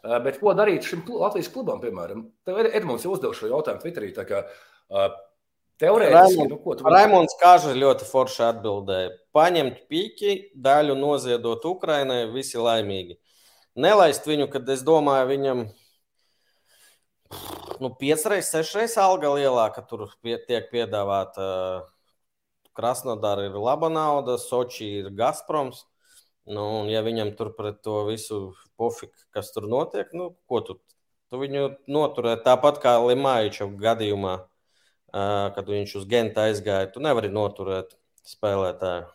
Bet 0.00 0.38
ko 0.40 0.54
darīt 0.56 0.86
šim 0.86 1.02
Latvijas 1.12 1.50
klubam, 1.52 1.82
piemēram? 1.82 2.22
Tev 2.46 2.62
Edmunds 2.62 3.04
jau 3.04 3.12
uzdev 3.12 3.34
šo 3.36 3.50
jautājumu 3.50 3.82
Twitterī, 3.82 4.14
tā 4.16 4.24
kā 4.24 4.46
Teorētiski, 5.80 6.44
nu, 6.50 6.58
ko 6.60 6.74
tu 6.76 6.84
vari? 6.84 6.98
Raimons 6.98 7.34
Kāža 7.40 7.72
ļoti 7.72 8.04
forši 8.04 8.42
atbildēja. 8.50 9.12
Paņemt 9.32 9.78
pīķi, 9.88 10.34
daļu 10.52 10.96
noziedot 10.98 11.64
Ukrainai, 11.70 12.26
visi 12.34 12.60
laimīgi. 12.60 13.16
Nelaist 13.80 14.26
viņu, 14.28 14.50
kad 14.52 14.68
es 14.68 14.82
domāju, 14.84 15.30
viņam 15.30 15.62
nu, 17.80 17.92
piecreiz, 17.96 18.50
sešreiz 18.50 18.98
alga 19.00 19.30
lielāka 19.38 19.86
tur 19.88 20.10
pie, 20.20 20.36
tiek 20.44 20.68
piedāvāta. 20.72 21.46
Krasnodara 22.76 23.48
ir 23.48 23.56
laba 23.58 23.88
nauda, 23.92 24.36
Soči 24.38 24.86
ir 25.00 25.10
Gazproms. 25.16 25.86
Nu, 26.50 26.84
ja 26.92 27.00
viņam 27.04 27.32
tur 27.38 27.54
pret 27.56 27.80
to 27.84 28.04
visu 28.06 28.52
pofiku, 28.78 29.16
kas 29.32 29.50
tur 29.54 29.66
notiek, 29.70 30.12
nu, 30.16 30.30
ko 30.48 30.60
tu, 30.64 30.76
tu 31.32 31.40
viņu 31.40 31.66
noturēt 31.90 32.44
tāpat 32.44 32.80
kā 32.84 32.94
Limājuča 33.00 33.68
gadījumā 33.80 34.38
kad 35.12 35.70
viņš 35.70 35.96
uz 36.00 36.04
Genta 36.10 36.48
aizgāja. 36.48 36.90
Tu 36.92 37.02
nevari 37.02 37.30
noturēt 37.32 37.96
spēlētāju. 38.28 39.08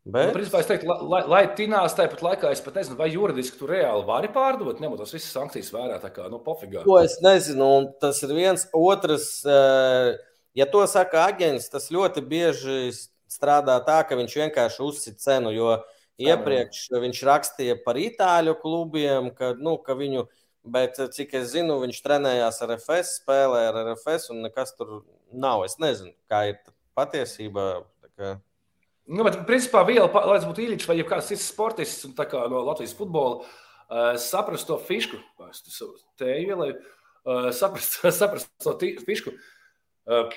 Bet... 0.00 0.30
Nu, 0.30 0.36
principā, 0.38 0.62
es 0.62 0.68
teiktu, 0.70 0.88
lai, 0.88 0.96
lai, 1.12 1.20
lai 1.28 1.40
tinās 1.56 1.92
tāpat 1.96 2.22
laikā, 2.24 2.50
es 2.54 2.62
pat 2.64 2.78
nezinu, 2.80 2.96
vai 2.96 3.10
juridiski 3.12 3.58
tu 3.60 3.68
reāli 3.68 4.06
vari 4.08 4.30
pārdot, 4.32 4.80
ņemot 4.80 5.02
tās 5.02 5.12
visas 5.12 5.34
sankcijas 5.36 5.68
vērā. 5.74 5.98
Tā 6.00 6.08
kā, 6.14 6.24
nu, 6.32 6.40
pofigā. 6.44 6.86
To 6.86 6.96
es 7.02 7.18
nezinu, 7.24 7.68
un 7.82 7.90
tas 8.00 8.22
ir 8.24 8.32
viens. 8.32 8.64
Otrs, 8.76 9.28
ja 10.56 10.68
to 10.72 10.82
saka 10.88 11.26
aģents, 11.28 11.68
tas 11.72 11.90
ļoti 11.92 12.24
bieži 12.24 12.80
strādā 13.30 13.76
tā, 13.86 14.00
ka 14.08 14.16
viņš 14.18 14.38
vienkārši 14.40 14.84
uzsita 14.88 15.20
cenu, 15.28 15.52
jo 15.54 15.76
iepriekš 16.20 16.86
viņš 17.04 17.24
rakstīja 17.28 17.76
par 17.84 18.00
itāļu 18.00 18.56
klubiem, 18.60 19.30
ka, 19.36 19.52
nu, 19.60 19.76
ka 19.84 19.96
viņu 20.00 20.24
viņa 20.24 20.39
Bet, 20.64 20.98
eh, 20.98 21.08
cik 21.08 21.32
es 21.38 21.54
zinu, 21.54 21.78
viņš 21.80 22.02
trenējās 22.04 22.60
ar 22.64 22.74
FS, 22.76 23.16
spēlēja 23.22 23.72
ar 23.72 23.80
RFS, 23.86 24.28
un 24.34 24.42
nekas 24.44 24.74
tur 24.76 25.00
nav. 25.32 25.64
Es 25.64 25.78
nezinu, 25.80 26.12
kā 26.28 26.42
ir 26.50 26.58
patiesībā. 26.98 27.66
Kā... 28.18 28.34
Nu, 29.08 29.24
bet, 29.24 29.40
principā, 29.48 29.82
viela, 29.88 30.10
lai 30.12 30.36
tas 30.36 30.46
būtu 30.48 30.66
īņķis 30.66 30.90
vai 30.90 30.98
kāds 31.08 31.32
cits 31.32 31.48
sportists 31.48 32.04
kā, 32.18 32.44
no 32.52 32.60
Latvijas 32.66 32.92
futbola, 32.98 33.40
uh, 33.88 34.12
saprast 34.20 34.68
to 34.68 34.76
fišku, 34.84 35.18
te 36.20 36.28
ielai, 36.44 36.74
uh, 36.76 37.48
saprast, 37.56 38.02
saprast 38.20 38.52
to 38.60 38.76
fišku. 39.06 39.32
Uh, 40.04 40.28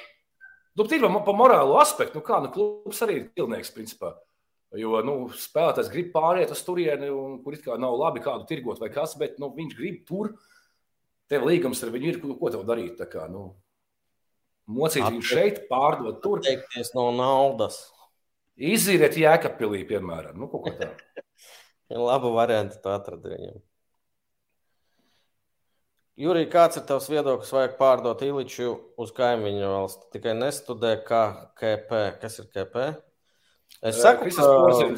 nu, 0.80 0.88
tīri 0.88 1.04
pa 1.04 1.36
morālo 1.36 1.76
aspektu, 1.84 2.22
nu 2.22 2.26
kā, 2.26 2.40
nu, 2.42 2.54
klubs 2.54 3.04
arī 3.04 3.20
ir 3.20 3.30
pilnieks, 3.36 3.76
principā. 3.76 4.16
Jo 4.78 5.04
nu, 5.06 5.16
spēlētājs 5.38 5.92
grib 5.94 6.10
pāriet 6.16 6.52
uz 6.54 6.64
turieni, 6.66 7.12
kur 7.44 7.54
it 7.54 7.62
kā 7.66 7.76
nav 7.78 7.94
labi 8.00 8.24
kādu 8.26 8.48
tirgot 8.50 8.80
vai 8.82 8.90
kas, 8.94 9.14
bet 9.20 9.38
nu, 9.42 9.52
viņš 9.54 9.76
grib 9.78 10.00
tur. 10.08 10.32
Tev 11.30 11.46
līgums 11.48 11.82
ar 11.86 11.92
viņu 11.94 12.10
ir, 12.10 12.18
ko 12.40 12.50
tev 12.54 12.64
darīt. 12.68 13.02
Kā, 13.12 13.28
nu, 13.32 13.52
mocīt 14.66 15.06
viņu 15.06 15.28
šeit, 15.30 15.62
pārdot 15.70 16.24
tur. 16.26 16.42
Atteikties 16.42 16.94
no 16.98 17.12
naudas. 17.16 17.84
Izīriet 18.58 19.18
jēkapilī, 19.18 19.84
piemēram. 19.90 20.42
Nu, 20.42 20.50
kaut 20.50 20.68
kā 20.68 20.74
tā. 20.82 20.90
Labu 22.10 22.34
variantu 22.34 22.82
tu 22.82 22.90
atradi 22.90 23.30
viņam. 23.30 23.62
Jurija, 26.24 26.50
kāds 26.50 26.78
ir 26.78 26.84
tavs 26.90 27.10
viedoklis? 27.10 27.50
Vajag 27.54 27.80
pārdot 27.80 28.22
Iliču 28.26 28.76
uz 29.02 29.14
kaimiņu 29.18 29.70
valsti. 29.70 30.12
Tikai 30.14 30.36
nestudē, 30.38 30.98
kā 31.06 31.24
KP. 31.58 32.06
Kas 32.22 32.38
ir 32.42 32.50
KP? 32.54 32.92
Es 33.84 34.00
saku, 34.00 34.30
ka, 34.32 34.92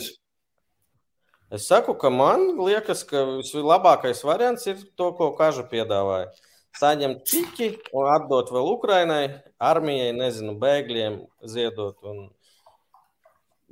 es 1.56 1.68
saku, 1.70 1.96
ka 1.98 2.12
man 2.14 2.52
liekas, 2.60 3.06
ka 3.08 3.24
vislabākais 3.38 4.22
variants 4.28 4.68
ir 4.70 4.84
to, 4.98 5.10
ko 5.18 5.32
Kaža 5.38 5.66
piedāvāja. 5.72 6.30
Saņemt 6.76 7.24
čiķi 7.30 7.70
un 7.96 8.10
atdot 8.12 8.52
vēl 8.52 8.68
Ukrainai, 8.74 9.24
armijai, 9.64 10.12
nezinu, 10.18 10.58
bēgļiem, 10.60 11.22
ziedot. 11.48 11.96
Un 12.04 12.28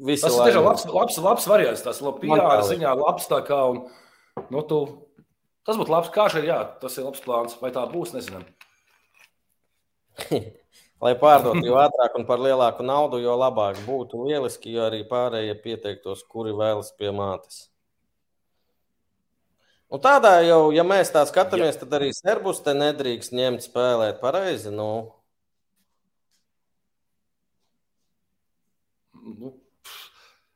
Visi 0.04 0.26
tas 0.26 0.34
ir 0.38 0.48
tiešām 0.48 0.66
labs, 0.66 0.88
labs, 0.90 1.20
labs 1.22 1.46
variants. 1.52 1.84
Tas 1.86 2.00
ir 2.02 2.16
PR 2.24 2.64
ziņā 2.66 2.96
labs. 2.98 3.28
Kā, 3.46 3.60
un, 3.70 3.84
nu, 4.50 4.64
tu, 4.66 4.80
tas 5.68 5.78
būtu 5.78 5.94
labs. 5.94 6.10
Kā 6.16 6.30
šeit, 6.32 6.48
jā, 6.50 6.64
tas 6.82 6.98
ir 6.98 7.06
labs 7.06 7.22
plāns. 7.26 7.60
Vai 7.62 7.74
tā 7.76 7.84
būs, 7.92 8.16
nezinām. 8.16 8.48
Lai 11.04 11.14
pārdotu 11.20 11.64
jo 11.68 11.76
ātrāk 11.82 12.16
un 12.16 12.26
par 12.28 12.40
lielāku 12.40 12.86
naudu, 12.88 13.20
jo 13.20 13.36
labāk 13.36 13.82
būtu 13.84 14.24
lieliski, 14.30 14.72
jo 14.72 14.86
arī 14.88 15.02
pārējie 15.10 15.56
pieteiktos, 15.64 16.24
kuri 16.32 16.54
vēlas 16.56 16.94
pie 16.96 17.12
mātes. 17.16 17.66
Un 19.94 20.02
tādā 20.02 20.38
jau, 20.48 20.72
ja 20.74 20.86
mēs 20.88 21.12
tā 21.14 21.26
skatāmies, 21.30 21.76
tad 21.82 21.92
arī 22.00 22.14
serbus 22.16 22.64
te 22.66 22.74
nedrīkst 22.78 23.36
ņemt 23.36 23.68
spēlēt 23.68 24.24
pareizi. 24.24 24.72
Nu. 24.74 24.88
Nu, 29.24 29.52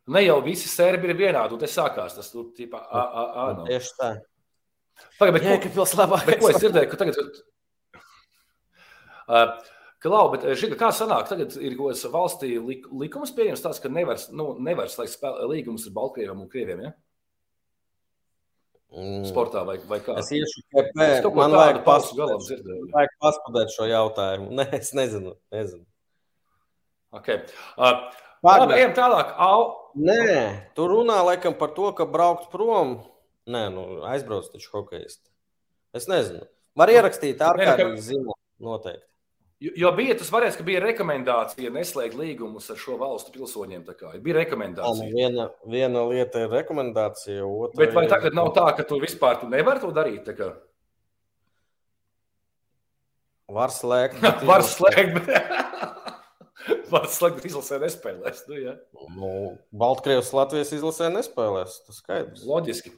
Ne 0.07 0.23
jau 0.23 0.37
visi 0.43 0.69
serbi 0.71 1.09
ir 1.11 1.17
vienādi, 1.19 1.55
un 1.55 1.59
tas 1.59 1.73
sākās. 1.75 2.15
Tas 2.15 2.29
tur 2.31 2.47
tipā, 2.55 2.79
a, 2.79 3.01
a, 3.03 3.23
a, 3.27 3.47
no. 3.57 3.65
Tieši 3.67 3.89
tā. 3.99 4.11
Pagaid, 5.19 5.35
bet, 5.35 5.43
Jā, 5.45 5.57
ko, 5.61 5.71
pils 5.75 5.95
labākais. 5.99 6.39
ko 6.39 6.51
es 6.53 6.59
dzirdēju, 6.63 6.91
ka 6.93 7.03
tagad. 7.03 7.21
Uh, 9.27 9.49
Klau, 10.07 10.29
bet 10.31 10.45
žiga, 10.59 10.77
kā 10.79 10.91
sanāk, 10.95 11.27
tagad 11.27 11.57
ir 11.59 11.75
kaut 11.75 11.91
kāds 11.91 12.05
valstī 12.13 12.53
lik, 12.63 12.85
likums 12.95 13.33
pieejams 13.35 13.63
tāds, 13.63 13.81
ka 13.83 13.91
nevar, 13.91 14.21
nu, 14.31 14.53
nevar 14.63 14.87
slēgt 14.91 15.25
līgumus 15.51 15.89
ar 15.89 15.95
Baltkrieviem 15.97 16.45
un 16.45 16.49
Krieviem, 16.51 16.85
ja? 16.87 16.93
Mm. 18.95 19.25
Sportā 19.27 19.65
vai, 19.67 19.75
vai 19.89 19.99
kā? 19.99 20.15
Es 20.21 20.29
iešu 20.31 20.63
KP, 20.71 21.07
man 21.35 21.51
vajag 21.51 21.81
paskatīt, 21.83 22.69
vajag 22.93 23.17
paskatīt 23.23 23.73
šo 23.75 23.87
jautājumu. 23.89 24.47
Nē, 24.61 24.67
es 24.79 24.93
nezinu, 24.95 25.35
nezinu. 25.51 25.83
Okay. 27.17 27.43
Uh, 27.75 28.07
Pārāk, 28.45 28.77
ejam 28.77 28.95
tālāk. 28.95 29.33
Au. 29.43 29.91
Nē, 29.97 30.71
tu 30.77 30.87
runā 30.87 31.19
laikam 31.25 31.57
par 31.59 31.73
to, 31.75 31.89
ka 31.97 32.07
braukt 32.07 32.47
prom. 32.53 32.99
Nē, 33.49 33.67
nu, 33.73 33.85
aizbrauc 34.07 34.47
taču 34.53 34.71
hokejisti. 34.75 35.25
Es 35.97 36.07
nezinu. 36.07 36.47
Var 36.77 36.93
ierakstīt 36.93 37.43
ārkārtīgi 37.43 38.03
ziņu 38.11 38.35
noteikti. 38.63 39.07
Jo, 39.57 39.89
bija 39.97 40.13
tas 40.19 40.29
variants, 40.29 40.57
ka 40.59 40.63
bija 40.65 40.83
rekomendācija 40.83 41.71
neslēgt 41.73 42.13
līgumus 42.19 42.67
ar 42.69 42.77
šo 42.77 42.99
valstu 43.01 43.33
pilsoņiem. 43.33 43.87
Bija 44.21 44.37
rekomendācija. 44.43 45.07
Jā, 45.07 45.09
nu, 45.09 45.17
viena, 45.17 45.47
viena 45.65 46.03
lieta 46.11 46.43
ir 46.45 46.53
rekomendācija, 46.53 47.41
otra. 47.41 47.79
Bet 47.81 47.95
vai 47.97 48.05
tagad 48.11 48.37
nav 48.37 48.51
tā, 48.53 48.67
ka 48.77 48.85
tu 48.85 49.01
vispār 49.01 49.41
tu 49.41 49.49
nevari 49.49 49.81
to 49.81 49.89
darīt? 49.95 50.29
Var 53.49 53.73
slēgt. 53.73 54.21
Var 54.51 54.67
slēgt. 54.67 55.23
Bet... 55.25 55.65
Vārds 56.91 57.17
slēgt 57.19 57.45
izlasē 57.47 57.79
nespēlēs. 57.81 58.45
Nu, 58.49 58.59
ja. 58.59 58.75
nu, 59.15 59.31
Baltkrievijas 59.75 60.33
Latvijas 60.35 60.73
izlasē 60.75 61.09
nespēlēs. 61.13 61.81
Tas 61.87 61.99
skaidrs. 62.01 62.45
Loģiski. 62.47 62.93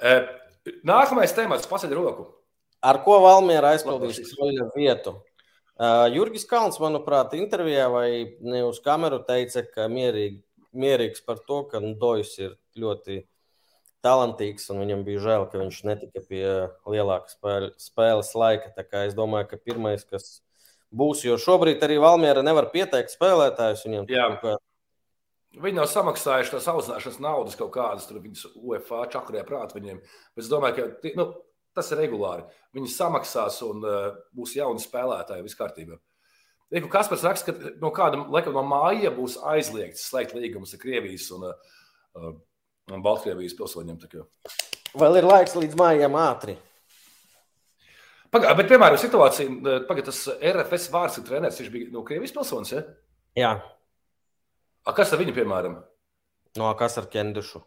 E, 0.00 0.14
nākamais 0.86 1.34
temats- 1.36 1.68
pasaļ 1.72 1.94
roku. 1.96 2.28
Ar 2.84 3.00
ko 3.04 3.18
Valmiera 3.24 3.72
aizpildīs 3.74 4.20
savu 4.28 4.68
vietu? 4.76 5.14
Uh, 5.74 6.06
Jurgis 6.14 6.44
Kalns, 6.46 6.78
manuprāt, 6.78 7.32
intervijā 7.34 7.88
vai 7.90 8.08
ne 8.46 8.60
uz 8.62 8.78
kameru 8.82 9.18
teica, 9.26 9.64
ka 9.66 9.88
mierīgi, 9.90 10.38
mierīgs 10.70 11.24
par 11.26 11.40
to, 11.48 11.64
ka 11.70 11.80
nu, 11.82 11.96
Dojs 11.98 12.36
ir 12.38 12.54
ļoti 12.78 13.24
talantīgs 14.04 14.68
un 14.70 14.82
viņam 14.84 15.02
bija 15.06 15.22
žēl, 15.24 15.46
ka 15.50 15.58
viņš 15.62 15.80
netika 15.88 16.22
pie 16.28 16.44
lielāka 16.90 17.32
spēle, 17.32 17.72
spēles 17.80 18.30
laika. 18.38 18.70
Tā 18.76 18.84
kā 18.86 19.06
es 19.08 19.16
domāju, 19.18 19.48
ka 19.50 19.58
pirmais, 19.58 20.04
kas 20.06 20.44
būs. 20.94 21.24
Jo 21.26 21.38
šobrīd 21.40 21.82
arī 21.82 21.98
Valmiera 22.02 22.44
nevar 22.44 22.68
pieteikt 22.74 23.14
spēlētājus. 23.14 23.86
Viņam, 23.88 24.38
kā... 24.42 24.54
Viņi 25.54 25.78
nav 25.78 25.88
samaksājuši 25.90 26.56
tās 26.56 26.70
audzināšanas 26.70 27.20
naudas 27.22 27.58
kaut 27.58 27.72
kādas, 27.76 28.06
tur 28.08 28.18
viņas 28.22 28.46
UFA 28.58 29.04
čakurē 29.10 29.44
prāt 29.46 29.74
viņiem. 29.76 30.00
Bet 30.34 30.44
es 30.44 30.50
domāju, 30.50 30.88
ka 30.90 31.14
nu, 31.18 31.28
tas 31.76 31.90
ir 31.92 32.00
regulāri. 32.02 32.44
Viņi 32.76 32.90
samaksās 32.92 33.60
un 33.66 33.84
uh, 33.84 34.10
būs 34.36 34.56
jauni 34.58 34.82
spēlētāji, 34.82 35.44
viss 35.46 35.58
kārtībā. 35.58 35.98
Kas 36.74 36.90
Kaspars 36.90 37.24
raksta, 37.26 37.52
ka 37.52 37.72
no 37.78 37.90
kāda 37.94 38.24
laikam 38.32 38.56
no 38.56 38.64
māja 38.66 39.12
būs 39.14 39.36
aizliegts 39.52 40.08
slēgt 40.08 40.34
līgumus 40.34 40.74
ar 40.74 40.80
Krievijas 40.82 41.28
un, 41.36 41.46
uh, 41.50 42.30
un 42.90 43.04
Baltkrievijas 43.04 43.56
pilsoņiem. 43.58 44.00
Vēl 44.94 45.20
ir 45.20 45.28
laiks 45.28 45.54
līdz 45.58 45.78
mājām 45.78 46.16
ātri. 46.18 46.56
Pagā, 48.34 48.50
bet, 48.58 48.66
piemēram, 48.66 48.98
situācija, 48.98 49.76
pagā, 49.86 50.02
tas 50.08 50.24
RFS 50.34 50.88
vārds 50.90 51.20
ir 51.20 51.26
treneris, 51.28 51.60
viņš 51.60 51.70
bija 51.70 51.92
no 51.94 52.02
Krievijas 52.06 52.34
pilsonis. 52.34 52.72
Ja? 52.74 52.82
Jā. 53.38 53.52
A, 54.82 54.92
kas 54.96 55.12
ar 55.14 55.20
viņu, 55.22 55.36
piemēram? 55.36 55.76
No 56.58 56.72
kas 56.78 56.98
ar 56.98 57.06
Kendišu? 57.10 57.62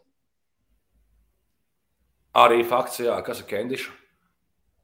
Arī 2.36 2.60
fakts, 2.68 3.00
jā, 3.00 3.16
kas 3.24 3.40
ar 3.42 3.48
Kendišu. 3.48 3.94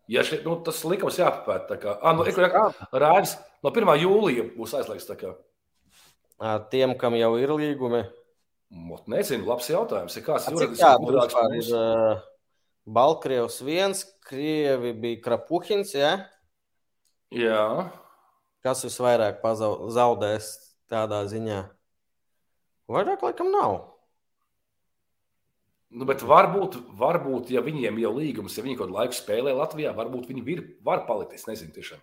Ja 0.09 0.24
šeit, 0.24 0.45
nu, 0.45 0.57
tas 0.64 0.82
likums 0.84 1.16
jāpapēta. 1.20 1.78
Ah, 2.01 2.12
nu, 2.16 2.24
Rāvis 2.92 3.36
no 3.64 3.72
1. 3.72 3.95
jūlija 4.03 4.51
būs 4.57 4.74
aizliegts. 4.76 5.09
Tiem, 6.72 6.92
kam 7.01 7.16
jau 7.16 7.32
ir 7.40 7.53
līgumi. 7.57 8.03
Mot, 8.74 9.05
nezinu, 9.09 9.47
labs 9.49 9.68
jautājums. 9.70 10.16
Ir 10.18 10.24
kāds 10.26 10.49
juridisks 10.51 11.01
gudrāks? 11.05 11.36
Ir, 11.61 12.22
Baltkrievs 12.84 13.62
viens, 13.64 14.03
Krievi 14.28 14.92
bija 14.92 15.22
Krapuhins. 15.24 15.95
Ja? 15.97 16.26
Jā. 17.32 17.88
Kas 18.64 18.84
visvairāk 18.84 19.40
zaudēs 19.40 20.51
tādā 20.92 21.22
ziņā? 21.30 21.62
Vairāk 22.92 23.24
laikam 23.24 23.49
nav. 23.55 23.78
Nu, 25.95 26.07
bet 26.09 26.24
varbūt, 26.26 26.80
varbūt, 26.99 27.53
ja 27.55 27.62
viņiem 27.62 28.01
jau 28.03 28.12
līgums, 28.16 28.57
ja 28.59 28.64
viņi 28.66 28.76
kaut 28.78 28.88
kādu 28.88 28.99
laiku 28.99 29.18
spēlē 29.18 29.55
Latvijā, 29.55 29.95
varbūt 29.95 30.28
viņi 30.30 30.45
ir, 30.51 30.62
var 30.86 31.05
palikt. 31.07 31.36
Es 31.38 31.47
nezinu, 31.47 31.74
tiešām. 31.76 32.03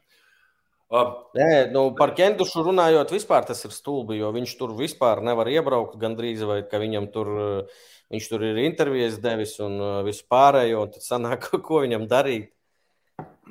Uh, 0.91 1.11
Nē, 1.35 1.71
nu, 1.71 1.85
par 1.95 2.11
Kendušu 2.15 2.65
runājot, 2.67 3.13
vispār 3.15 3.45
tas 3.47 3.63
ir 3.63 3.71
stulbi, 3.71 4.17
jo 4.19 4.31
viņš 4.35 4.55
tur 4.59 4.73
vispār 4.75 5.21
nevar 5.23 5.47
iebraukt 5.47 5.95
gandrīz, 5.99 6.43
vai 6.47 6.61
ka 6.67 6.81
viņam 6.83 7.07
tur 7.13 7.31
uh, 7.31 7.83
Viņš 8.11 8.27
tur 8.27 8.43
ir 8.43 8.59
intervijas 8.65 9.19
devis 9.23 9.53
un 9.63 9.77
uh, 9.79 9.91
visu 10.03 10.25
pārējo, 10.31 10.83
un 10.83 10.91
tad 10.91 11.05
sanāk, 11.05 11.47
ko 11.67 11.83
viņam 11.85 12.09
darīt. 12.11 12.51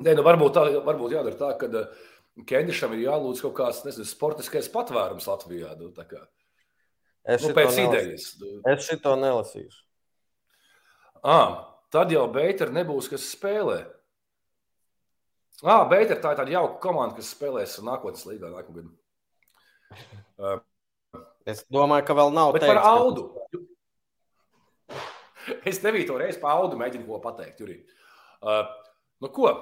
Nē, 0.01 0.15
nu 0.17 0.25
varbūt, 0.25 0.57
tā, 0.57 0.65
varbūt 0.85 1.15
jādara 1.17 1.39
tā, 1.39 1.55
ka 1.61 1.71
uh, 1.71 2.09
Kendišam 2.47 2.93
ir 2.97 3.07
jālūdz 3.07 3.41
kaut 3.45 3.57
kāds 3.57 3.81
nezinu, 3.87 4.07
sportiskais 4.09 4.69
patvērums 4.73 5.27
Latvijā. 5.29 5.73
Nu, 5.81 5.91
es 7.25 7.45
nu, 7.45 7.55
pēc 7.57 7.81
idejas. 7.83 8.29
Es 8.71 8.85
šito 8.87 9.17
nelasīšu. 9.21 9.81
À, 11.21 11.41
tad 11.93 12.13
jau 12.15 12.25
Beitera 12.33 12.73
nebūs, 12.73 13.09
kas 13.13 13.27
spēlē. 13.35 13.83
Ah, 15.61 15.85
Beitera 15.89 16.21
tā 16.23 16.33
ir 16.33 16.39
tāda 16.39 16.55
jauka 16.55 16.79
komanda, 16.81 17.19
kas 17.19 17.33
spēlēs 17.35 17.77
nākotnes 17.85 18.25
līgā 18.29 18.49
nākamgad. 18.53 18.87
Uh, 20.41 20.61
es 21.45 21.61
domāju, 21.69 22.07
ka 22.09 22.17
vēl 22.17 22.33
nav. 22.33 22.55
Bet 22.57 22.65
teikts, 22.65 22.79
par 22.79 22.81
audu. 22.89 23.27
Ka... 24.89 24.97
es 25.71 25.83
nebiju 25.85 26.09
to 26.09 26.17
reizi 26.23 26.41
paudu, 26.41 26.79
mēģinu 26.81 27.05
ko 27.09 27.21
pateikt. 27.21 27.61
Jurī. 27.61 27.83
Uh, 28.41 28.65
nu, 29.21 29.29
ko? 29.29 29.53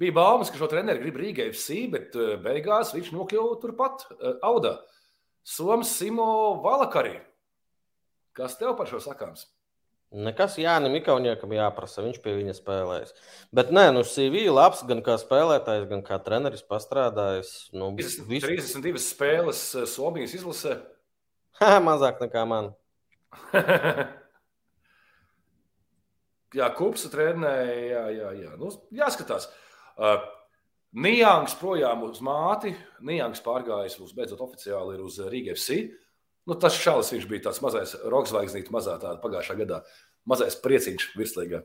Bija 0.00 0.16
baumas, 0.16 0.52
ka 0.52 0.60
šo 0.60 0.68
treneru 0.68 1.00
grib 1.00 1.16
Rīgai 1.20 1.48
FC, 1.54 1.86
bet 1.92 2.16
uh, 2.18 2.34
beigās 2.44 2.92
viņš 2.96 3.08
nokļuva 3.16 3.56
turpat 3.62 4.04
uh, 4.10 4.36
Audā. 4.44 4.76
Soms 5.46 5.96
Simo 5.96 6.60
Valakarī. 6.60 7.16
Kas 8.36 8.60
tev 8.60 8.76
par 8.76 8.88
šo 8.88 9.00
sakāms? 9.00 9.48
Nekas 10.10 10.56
Jānis 10.58 10.90
Mikauniekam 10.90 11.52
jāprasa, 11.54 12.02
viņš 12.02 12.16
pie 12.24 12.32
viņa 12.34 12.56
spēlēs. 12.56 13.12
Bet 13.54 13.68
nē, 13.70 13.92
nu 13.94 14.02
CV 14.02 14.48
labs 14.50 14.82
gan 14.88 15.04
kā 15.06 15.14
spēlētājs, 15.22 15.86
gan 15.90 16.02
kā 16.02 16.18
treneris 16.18 16.64
pastrādājis. 16.66 17.52
Nu, 17.70 17.92
30, 17.94 18.26
visu... 18.26 18.48
32 18.50 19.02
spēles 19.04 19.60
eh, 19.78 19.86
Somijas 19.90 20.34
izlasē. 20.38 20.80
Ha, 21.60 21.74
mazāk 21.84 22.22
nekā 22.22 22.40
man. 22.48 22.70
jā, 26.56 26.68
Kupsa 26.78 27.10
trenēja, 27.12 27.74
jā, 27.84 28.04
jā, 28.16 28.30
jā. 28.46 28.52
Nu, 28.56 28.70
jāskatās. 28.96 29.50
Uh, 30.00 30.22
Nijāns 30.96 31.52
projām 31.60 32.06
uz 32.08 32.22
māti, 32.24 32.72
Nijāns 33.04 33.44
pārgājis 33.44 33.98
uz 34.00 34.14
beidzot 34.16 34.40
oficiāli 34.46 34.96
ir 34.96 35.04
uz 35.04 35.20
Rīgas 35.20 35.60
FC. 35.60 35.99
Nu, 36.50 36.56
tas 36.58 36.74
šāds 36.74 37.12
viņš 37.14 37.26
bija 37.30 37.44
tāds 37.44 37.60
mazais 37.62 37.92
rokzvaigznīte, 38.10 38.72
mazā 38.74 38.96
tāda 38.98 39.20
pagājušā 39.22 39.54
gadā. 39.60 39.84
Mazais 40.26 40.56
prieciņš 40.58 41.12
virslīgā. 41.14 41.60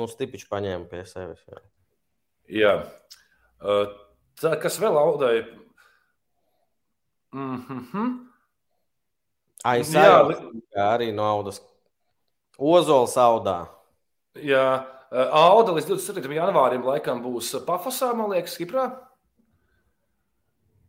Nu, 0.00 0.06
stipiņš 0.08 0.46
paņēma 0.48 0.86
pie 0.88 1.02
sevis. 1.04 1.42
Jā. 1.44 1.60
jā. 2.56 2.70
Uh, 3.60 3.90
tā, 4.40 4.54
kas 4.62 4.78
vēl 4.80 4.96
audēja? 4.96 5.42
Mm 7.36 7.58
-hmm. 7.68 8.14
Aizsākt 9.68 10.40
arī 10.72 11.10
no 11.12 11.26
audas. 11.28 11.60
Ozols 12.56 13.18
audā. 13.20 13.68
Jā, 14.40 14.86
Auda 15.10 15.72
līdz 15.74 15.88
27. 15.90 16.32
janvārim 16.32 16.84
laikam 16.86 17.20
būs 17.22 17.52
Pafosā, 17.66 18.14
man 18.14 18.30
liekas, 18.30 18.56
Kiprā. 18.56 18.88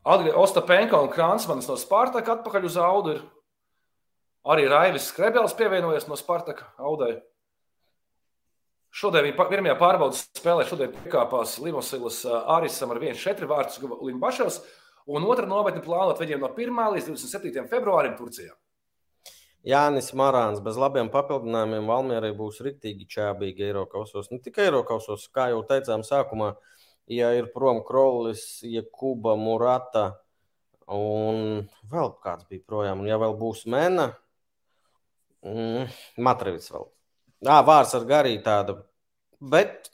Ostapenko 0.05 1.03
un 1.03 1.09
Krānsmanis 1.09 1.67
no 1.67 1.75
Spārtaka 1.75 2.37
atpakaļ 2.37 2.65
uz 2.65 2.77
Audu. 2.77 3.11
Ir. 3.11 3.40
Arī 4.41 4.65
Raivis 4.65 5.11
Skrebels 5.11 5.53
pievienojies 5.53 6.07
no 6.09 6.17
Spārtaka 6.17 6.71
Audai. 6.81 7.19
Šodien 8.91 9.27
viņa 9.27 9.45
pirmajā 9.47 9.75
pārbaudas 9.79 10.23
spēlē 10.35 10.65
piekāpās 10.65 11.59
Limosilas 11.63 12.23
Ārisam 12.25 12.91
ar 12.91 12.99
1-4 12.99 13.47
vārtus 13.47 13.77
Limbašos, 13.79 14.57
un 15.07 15.27
otra 15.29 15.45
nometne 15.47 15.83
plānot 15.85 16.19
viņiem 16.19 16.41
no 16.41 16.49
1. 16.51 16.81
līdz 16.97 17.11
27. 17.13 17.69
februārim 17.71 18.17
Turcijā. 18.17 18.51
Jānis 19.61 20.09
Marāns 20.17 20.57
bez 20.65 20.77
labiem 20.81 21.11
papildinājumiem 21.13 21.85
Valmierai 21.85 22.31
būs 22.33 22.63
rīktīgi 22.65 23.05
čābīgi 23.13 23.67
Eiropausos. 23.67 24.31
Ne 24.33 24.41
tikai 24.41 24.65
Eiropausos, 24.71 25.27
kā 25.29 25.51
jau 25.53 25.61
teicām 25.69 26.01
sākumā, 26.01 26.55
ja 27.05 27.29
ir 27.37 27.51
prom 27.53 27.83
Krolis, 27.85 28.63
Jekuba, 28.65 29.37
Murata 29.37 30.07
un 30.89 31.61
vēl 31.93 32.11
kāds 32.25 32.49
bija 32.49 32.65
projām. 32.65 33.05
Un 33.05 33.11
ja 33.13 33.21
vēl 33.21 33.37
būs 33.37 33.67
Mena, 33.69 34.09
mm, 35.45 35.87
Matrivits 36.23 36.71
vēl. 36.73 36.85
Jā, 37.47 37.61
vārds 37.65 37.95
ar 37.97 38.05
garīgu 38.09 38.43
tādu. 38.45 38.77
Bet 39.41 39.89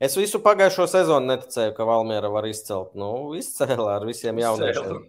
es 0.00 0.16
visu 0.16 0.40
pagājušo 0.44 0.88
sezonu 0.88 1.28
neticēju, 1.34 1.74
ka 1.76 1.88
Valmiera 1.88 2.30
var 2.32 2.48
izcelt. 2.48 2.94
Nu, 2.98 3.34
izcēlā 3.36 3.98
ar 3.98 4.08
visiem 4.08 4.40
jauniešiem. 4.40 5.04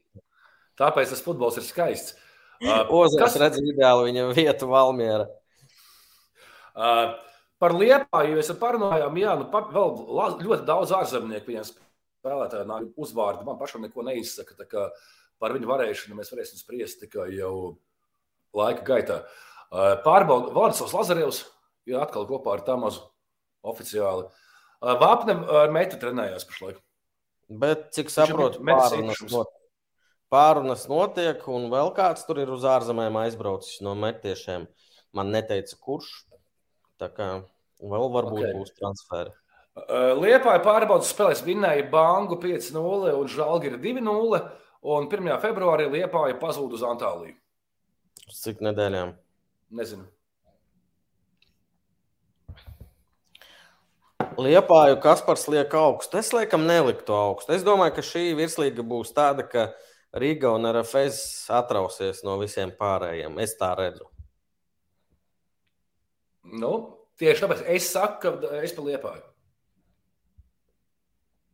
Tāpēc 0.80 1.14
tas 1.14 1.24
futbols 1.24 1.60
ir 1.60 1.68
skaists. 1.68 2.18
Uh, 2.60 2.84
Ozers 3.00 3.24
kas... 3.24 3.40
redz 3.40 3.64
ideāli 3.64 4.12
viņa 4.12 4.30
vietu 4.36 4.68
Valmiera. 4.72 5.30
Uh, 6.76 7.18
Par 7.60 7.76
Liepāju 7.76 8.38
mēs 8.38 8.50
parunājām, 8.56 9.18
jā, 9.20 9.34
nu, 9.36 9.46
pa, 9.52 9.66
vēl 9.68 9.90
ļoti 10.40 10.64
daudz 10.68 10.94
ārzemnieku 10.96 11.52
viņiem 11.52 11.66
spēlētāju 11.68 12.68
nāk 12.70 13.02
uzvārdi. 13.04 13.44
Man 13.48 13.60
pašam 13.60 13.84
neko 13.84 14.06
neizsaka. 14.08 14.56
Par 15.40 15.56
viņu 15.56 15.68
varēšanu 15.68 16.16
mēs 16.16 16.32
varēsim 16.32 16.60
spriest 16.60 17.04
tikai 17.04 17.28
jau 17.36 17.54
laika 18.56 18.86
gaitā. 18.88 19.20
Pārbaudu 19.70 20.54
Vladislavs 20.56 20.96
Lazarevs 20.98 21.44
ir 21.90 22.00
atkal 22.02 22.28
kopā 22.30 22.58
ar 22.58 22.66
Tamazu 22.66 23.04
oficiāli. 23.66 24.28
Vāpne 24.80 25.36
ar 25.62 25.74
meitu 25.76 26.00
trenējās 26.02 26.48
pašlaik. 26.50 26.80
Bet, 27.50 27.90
cik 27.96 28.12
saprotu, 28.14 28.62
pārunas, 28.66 29.22
not, 29.34 29.50
pārunas 30.32 30.86
notiek, 30.90 31.42
un 31.50 31.68
vēl 31.74 31.90
kāds 31.98 32.26
tur 32.28 32.42
ir 32.44 32.52
uz 32.54 32.66
ārzemēm 32.70 33.18
aizbraucis 33.26 33.82
no 33.86 33.96
metiešiem. 33.98 34.68
Man 35.18 35.34
neteica, 35.34 35.74
kurš, 35.82 36.12
Tā 37.00 37.08
kā 37.16 37.28
vēl 37.80 38.10
varbūt 38.12 38.42
okay. 38.44 38.56
būs 38.58 38.74
transferi. 38.76 39.32
Liepāja 40.20 40.60
pārbaudas 40.66 41.14
spēlēs 41.14 41.44
vinnēja 41.46 41.86
Bangu 41.92 42.36
5-0 42.42 43.14
un 43.16 43.30
Žalgira 43.32 43.80
2-0. 43.80 44.42
Un 44.90 45.08
1. 45.12 45.30
februārī 45.44 45.88
Liepāja 45.92 46.36
pazuda 46.40 46.78
uz 46.78 46.84
Antāliju. 46.88 47.36
Cik 48.36 48.62
nedēļām? 48.64 49.14
Nezinu. 49.70 50.08
Liepāju 54.40 55.00
Kaspars 55.04 55.48
liek 55.52 55.74
augstu. 55.76 56.20
Es 56.20 56.32
laikam 56.34 56.64
neliktu 56.68 57.14
augstu. 57.16 57.54
Es 57.56 57.66
domāju, 57.66 57.98
ka 57.98 58.06
šī 58.06 58.24
virslīga 58.40 58.86
būs 58.88 59.12
tāda, 59.16 59.46
ka 59.48 59.70
Riga 60.16 60.50
un 60.56 60.66
RFS 60.66 61.50
atrausies 61.54 62.24
no 62.26 62.40
visiem 62.42 62.72
pārējiem. 62.74 63.36
Es 63.44 63.54
tā 63.60 63.76
redzu. 63.78 64.08
Nu, 66.50 66.72
tieši 67.22 67.44
tāpēc 67.46 67.66
es 67.76 67.90
saku, 67.94 68.40
ka 68.40 68.56
es 68.64 68.74
paliepāju. 68.74 69.26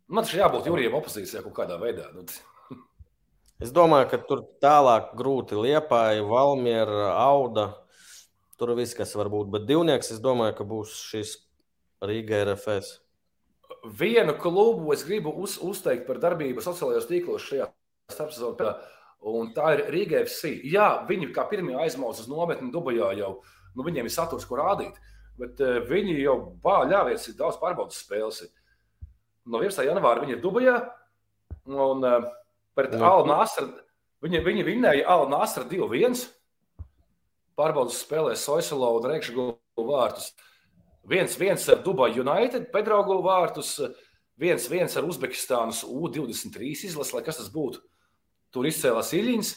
Man 0.08 0.24
taču 0.24 0.38
jābūt 0.40 0.70
jūrijam 0.70 0.96
opozīcijā 1.00 1.42
kaut 1.44 1.56
kādā 1.58 1.80
veidā. 1.82 2.12
Nu. 2.14 2.24
Es 3.64 3.72
domāju, 3.76 4.08
ka 4.12 4.20
tur 4.30 4.44
tālāk 4.64 5.16
grūti 5.18 5.58
liepāja, 5.58 6.24
Valmiera, 6.28 7.10
Auda. 7.18 7.72
Tur 8.60 8.72
viss, 8.78 8.96
kas 8.96 9.12
var 9.20 9.30
būt. 9.32 9.50
Bet 9.52 9.66
divnieks, 9.68 10.14
es 10.16 10.22
domāju, 10.24 10.56
ka 10.60 10.68
būs 10.68 10.94
šis 11.10 11.36
Rīga 12.06 12.44
RFS. 12.46 13.00
Vienu 14.00 14.36
klubu 14.40 14.94
es 14.96 15.04
gribu 15.06 15.34
uz, 15.44 15.58
uzteikt 15.62 16.06
par 16.08 16.22
darbību 16.24 16.64
sociālajos 16.64 17.10
tīklos 17.10 17.46
šajā 17.50 17.68
starpsezonā. 18.14 18.76
Un 19.26 19.50
tā 19.56 19.74
ir 19.76 19.84
Rīga 19.94 20.22
FC. 20.24 20.54
Jā, 20.70 21.06
viņi 21.10 21.32
kā 21.36 21.48
pirmie 21.50 21.76
aizmauca 21.82 22.22
uz 22.22 22.30
nometni 22.30 22.72
Dubajā 22.74 23.12
jau 23.20 23.32
nu, 23.76 23.84
viņiem 23.84 24.08
ir 24.08 24.14
saturs, 24.14 24.46
ko 24.48 24.60
rādīt. 24.60 25.00
Bet 25.40 25.60
uh, 25.64 25.82
viņi 25.90 26.20
jau 26.22 26.38
bāļāvies, 26.64 27.28
ir 27.32 27.40
daudz 27.40 27.58
pārbaudas 27.60 28.00
spēles. 28.06 28.44
No 29.46 29.60
11. 29.60 29.84
janvāra 29.90 30.24
viņi 30.24 30.38
ir 30.38 30.44
Dubajā. 30.44 30.78
Un 31.66 32.06
uh, 32.06 32.30
pret 32.78 32.94
no. 32.94 33.02
Nu. 33.02 33.10
Alnu 33.10 33.36
Asru 33.42 33.68
viņi, 34.24 34.42
viņi 34.46 34.66
vinnēja 34.68 35.08
Alnu 35.12 35.42
Asru 35.42 35.66
2-1. 35.72 36.24
Pārbaudas 37.56 38.02
spēlē 38.04 38.36
Soisalo 38.36 38.92
un 38.98 39.08
Rekšu 39.10 39.54
vārtus. 39.80 40.34
1-1 41.08 41.70
ar 41.72 41.84
Dubaju 41.86 42.24
United, 42.26 42.70
Pedraugu 42.74 43.22
vārtus. 43.24 43.78
1-1 44.42 44.98
ar 45.00 45.08
Uzbekistānas 45.08 45.84
U23 45.88 46.74
izlasi, 46.90 47.16
lai 47.16 47.24
kas 47.24 47.40
tas 47.40 47.52
būtu. 47.54 47.80
Tur 48.52 48.68
izcēlās 48.68 49.14
Iļņins. 49.16 49.54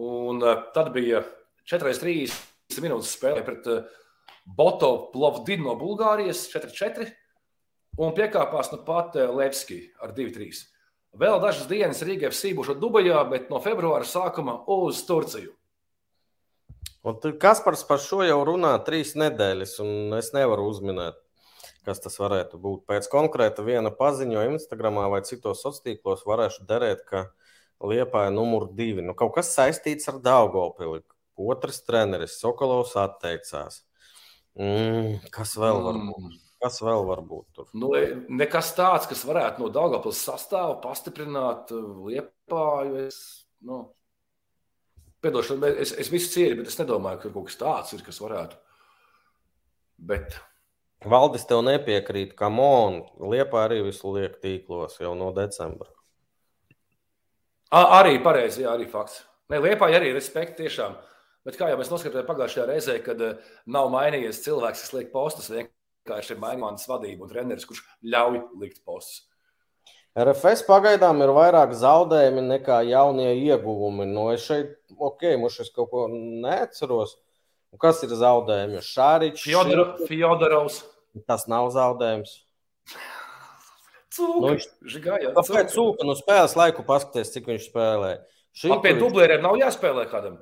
Un 0.00 0.40
uh, 0.40 0.62
tad 0.72 0.88
bija 0.94 1.20
4-3 1.68 2.80
minūtes 2.80 3.12
spēlē 3.18 3.42
pret 3.44 3.66
uh, 3.68 3.82
Boto 4.46 5.10
Plovdinu 5.12 5.68
no 5.68 5.74
Bulgārijas 5.76 6.46
4-4 6.50 7.10
un 8.00 8.14
piekāpās 8.16 8.72
nu 8.72 8.80
pat 8.86 9.18
uh, 9.20 9.28
Levski 9.36 9.82
ar 10.00 10.14
2-3. 10.16 10.62
Vēl 11.20 11.42
dažas 11.42 11.68
dienas 11.68 12.00
Rīgā 12.00 12.30
FC 12.32 12.54
būšu 12.56 12.78
Dubajā, 12.80 13.20
bet 13.28 13.50
no 13.52 13.60
februāra 13.60 14.08
sākuma 14.08 14.62
uz 14.72 15.02
Turciju. 15.04 15.52
Kaspars 17.42 17.82
par 17.88 17.98
šo 17.98 18.22
jau 18.22 18.38
runā 18.46 18.76
trīs 18.86 19.16
nedēļas, 19.18 19.78
un 19.82 20.14
es 20.18 20.30
nevaru 20.36 20.68
uzminēt, 20.70 21.16
kas 21.86 21.98
tas 22.02 22.18
varētu 22.22 22.60
būt. 22.62 22.84
Pēc 22.86 23.08
konkrēta 23.10 23.64
viena 23.66 23.90
paziņojuma 23.90 24.60
Instagram 24.60 25.00
vai 25.10 25.24
citos 25.26 25.64
sociālos 25.64 25.82
tīklos 25.82 26.26
varēšu 26.28 26.66
derēt, 26.68 27.02
ka 27.08 27.26
Liepa 27.82 28.28
ir 28.28 28.36
numur 28.36 28.68
divi. 28.78 29.02
Nu, 29.02 29.16
kaut 29.18 29.34
kas 29.34 29.50
saistīts 29.56 30.06
ar 30.12 30.20
Daugopili. 30.22 31.02
Otrs 31.42 31.80
treneris 31.82 32.36
Sokolovs 32.38 32.94
atteicās. 33.00 33.80
Mm, 34.54 35.16
kas 35.34 35.56
vēl 35.58 35.80
var 35.82 35.98
būt? 35.98 36.22
Mm. 36.22 36.40
Kas 36.62 36.78
vēl 36.78 37.02
var 37.08 37.24
būt 37.26 37.56
tur? 37.56 37.66
Nu, 37.74 37.88
nekas 38.30 38.68
tāds, 38.76 39.08
kas 39.10 39.24
varētu 39.26 39.64
no 39.64 39.70
Dāngāpils 39.74 40.20
sastāvu 40.22 40.76
pastiprināt 40.84 41.72
Liepāju. 41.74 43.08
Es, 43.08 43.18
nu, 43.66 43.88
piedošanu, 45.22 45.72
es, 45.82 45.94
es 45.98 46.10
visu 46.12 46.30
cieņu, 46.34 46.60
bet 46.60 46.70
es 46.72 46.78
nedomāju, 46.80 47.20
ka 47.22 47.32
kaut 47.34 47.48
kas 47.48 47.58
tāds 47.60 47.96
ir, 47.96 48.04
kas 48.06 48.20
varētu. 48.22 48.58
Bet... 50.12 50.38
Valdis 51.02 51.42
tev 51.50 51.64
nepiekrīt, 51.66 52.36
ka 52.38 52.46
Mon 52.46 53.00
Liepā 53.32 53.64
arī 53.66 53.80
visu 53.82 54.12
liek 54.14 54.36
tīklos 54.42 55.00
jau 55.02 55.16
no 55.18 55.32
decembra. 55.34 55.90
A, 57.72 58.02
arī 58.02 58.20
pareizi, 58.22 58.62
jā, 58.62 58.74
arī 58.76 58.86
fakts. 58.90 59.24
Nē, 59.50 59.58
Liepā 59.64 59.88
arī 59.90 60.12
respekti 60.14 60.62
tiešām. 60.62 60.94
Bet 61.42 61.58
kā 61.58 61.72
jau 61.72 61.78
mēs 61.80 61.90
noskatījāmies 61.90 62.28
pagājušajā 62.28 62.66
reizē, 62.68 62.96
kad 63.02 63.22
uh, 63.24 63.50
nav 63.66 63.90
mainījies 63.90 64.44
cilvēks, 64.44 64.84
kas 64.84 64.94
liek 64.94 65.10
postus, 65.10 65.50
vienkārši 65.50 66.36
ir 66.36 66.42
mainījies 66.42 66.86
vadība 66.90 67.26
un 67.26 67.32
treneris, 67.32 67.66
kurš 67.66 67.82
ļauj 68.14 68.38
likt 68.62 68.84
postus. 68.86 69.24
RFS 70.12 70.66
pagaidām 70.68 71.22
ir 71.24 71.32
vairāk 71.32 71.72
zaudējumi 71.78 72.42
nekā 72.50 72.82
jaunie 72.84 73.30
ieguvumi. 73.38 74.04
Nu, 74.10 74.26
es 74.34 74.44
šeit, 74.44 74.74
ok, 74.92 75.24
mums 75.40 75.56
šis 75.56 75.72
kaut 75.72 75.88
ko 75.92 76.04
neatceros. 76.12 77.16
Kas 77.80 78.02
ir 78.04 78.12
zaudējumi? 78.20 78.82
Šāriņš. 78.84 79.46
Fjodorovs. 80.10 80.82
Tas 81.28 81.46
nav 81.48 81.70
zaudējums. 81.72 82.34
Cūka. 84.12 84.38
Nu, 84.44 84.52
viņš 84.52 84.68
žigāja. 84.92 85.32
Kāpēc 85.38 85.72
cūka? 85.72 86.04
Nu, 86.04 86.16
spēles 86.18 86.56
laiku 86.60 86.84
paskaties, 86.84 87.32
cik 87.32 87.48
viņš 87.48 87.68
spēlē. 87.70 88.14
Šimkovič... 88.52 88.84
Pie 88.84 88.94
dublēriem 89.00 89.44
nav 89.44 89.56
jāspēlē 89.56 90.04
kādam. 90.12 90.36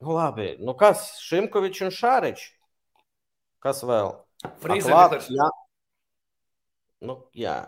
Nu, 0.00 0.14
labi. 0.16 0.54
Nu, 0.64 0.72
kas? 0.78 1.10
Šimkovičs 1.26 1.84
un 1.84 1.92
Šāriņš. 1.92 2.46
Kas 3.64 3.84
vēl? 3.84 4.14
Frīzers. 4.62 5.28
Jā. 5.34 5.50
Nu, 7.04 7.20
jā. 7.36 7.58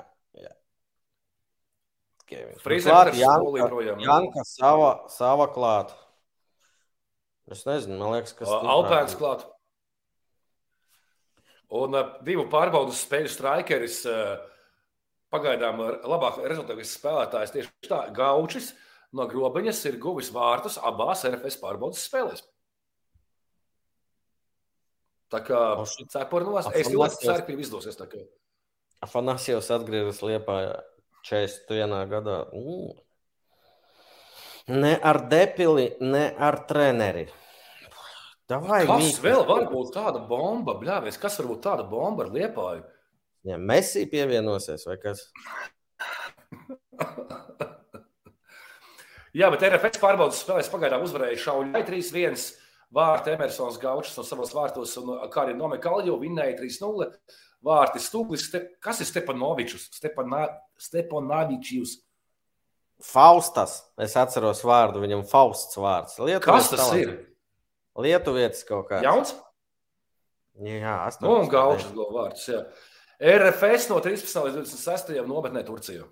Frīzers 2.62 3.18
Janka, 3.18 3.94
Janka 4.04 4.44
sava, 4.46 4.90
sava 5.12 5.48
klāt. 5.52 5.94
Es 7.50 7.64
nezinu, 7.66 7.98
man 7.98 8.14
liekas, 8.14 8.34
kas 8.38 8.50
ir. 8.50 8.68
Alpēns 8.74 9.16
klāt. 9.18 9.42
Un 11.80 11.94
uh, 11.94 12.14
divu 12.26 12.46
pārbaudas 12.50 13.02
spēļu 13.04 13.30
strikeris 13.30 14.00
uh, 14.10 14.36
pagaidām 15.30 15.82
labāk 16.10 16.40
rezultātīvs 16.42 16.94
spēlētājs 16.98 17.54
tieši 17.54 17.90
tā 17.90 18.04
Gaučis 18.14 18.72
no 19.14 19.26
grobiņas 19.30 19.82
ir 19.90 19.98
guvis 20.02 20.30
vārtus 20.34 20.78
abās 20.82 21.24
RFS 21.26 21.58
pārbaudas 21.62 22.02
spēlēs. 22.06 22.42
Tā 25.30 25.38
kā 25.46 25.60
cepurnos, 26.10 26.66
es 26.74 26.90
ļoti 26.90 27.22
ceru, 27.22 27.44
ka 27.46 27.58
izdosies. 27.62 27.98
Afanasijos 29.00 29.70
atgriežas 29.70 30.18
Liepā 30.26 30.56
41. 31.26 32.08
gadā. 32.10 32.38
Mm. 32.54 32.90
Ne 34.80 34.94
ar 35.02 35.18
depili, 35.30 35.96
ne 36.00 36.34
ar 36.38 36.60
treneri. 36.68 37.26
Davai, 38.50 38.82
kas 38.86 39.04
mīkli. 39.04 39.22
vēl 39.28 39.44
var 39.46 39.64
būt 39.70 39.92
tāda 39.94 40.20
bomba? 40.26 40.74
Bļāvies, 40.78 41.18
kas 41.22 41.38
var 41.38 41.46
būt 41.52 41.60
tāda 41.66 41.84
bomba 41.86 42.24
ar 42.26 42.30
liepāju? 42.34 42.82
Ja 43.46 43.56
Messi 43.56 44.06
pievienosies 44.10 44.86
vai 44.88 44.96
kas? 45.00 45.18
Jā, 49.38 49.46
bet 49.54 49.62
RFS 49.62 50.00
pārbaudas 50.02 50.40
spēlēs 50.42 50.72
pagaidām 50.72 51.04
uzvarēja 51.06 51.38
Šauļai 51.44 51.84
3-1. 51.86 52.48
Vārta 52.90 53.30
Emersons 53.36 53.78
Gaučs 53.78 54.16
no 54.18 54.24
savas 54.26 54.50
vārtos, 54.50 54.96
un 54.98 55.06
kā 55.30 55.44
arī 55.44 55.54
Nome 55.54 55.78
Kaljo 55.82 56.16
vinnēja 56.18 56.58
3-0 56.58 57.06
vārti 57.64 58.02
stūklis. 58.02 58.46
Ste, 58.48 58.62
kas 58.82 59.02
ir 59.02 59.08
Stepanovičs? 59.08 59.90
Stepana, 59.96 60.46
Stepanovičs. 60.80 61.98
Faustas. 63.00 63.78
Es 64.00 64.16
atceros 64.20 64.60
vārdu, 64.66 65.00
viņam 65.04 65.24
Fausts 65.28 65.78
vārds. 65.80 66.18
Lietuvietis 66.20 66.46
kas 66.46 66.72
tas 66.72 66.82
talents. 66.82 67.00
ir? 67.00 67.14
Lietuvietis 68.00 68.66
kaut 68.68 68.90
kāds. 68.90 69.06
Jauns? 69.06 69.34
Jā, 70.60 70.96
astoņas. 71.08 71.24
Nu, 71.24 71.36
un 71.40 71.48
Gaučs 71.48 71.88
go 71.96 72.10
vārds, 72.12 72.44
jā. 72.50 72.64
RFS 73.20 73.88
no 73.92 74.00
13. 74.04 74.44
līdz 74.46 74.58
26. 74.60 75.14
nometnē 75.28 75.62
Turcijā. 75.64 76.04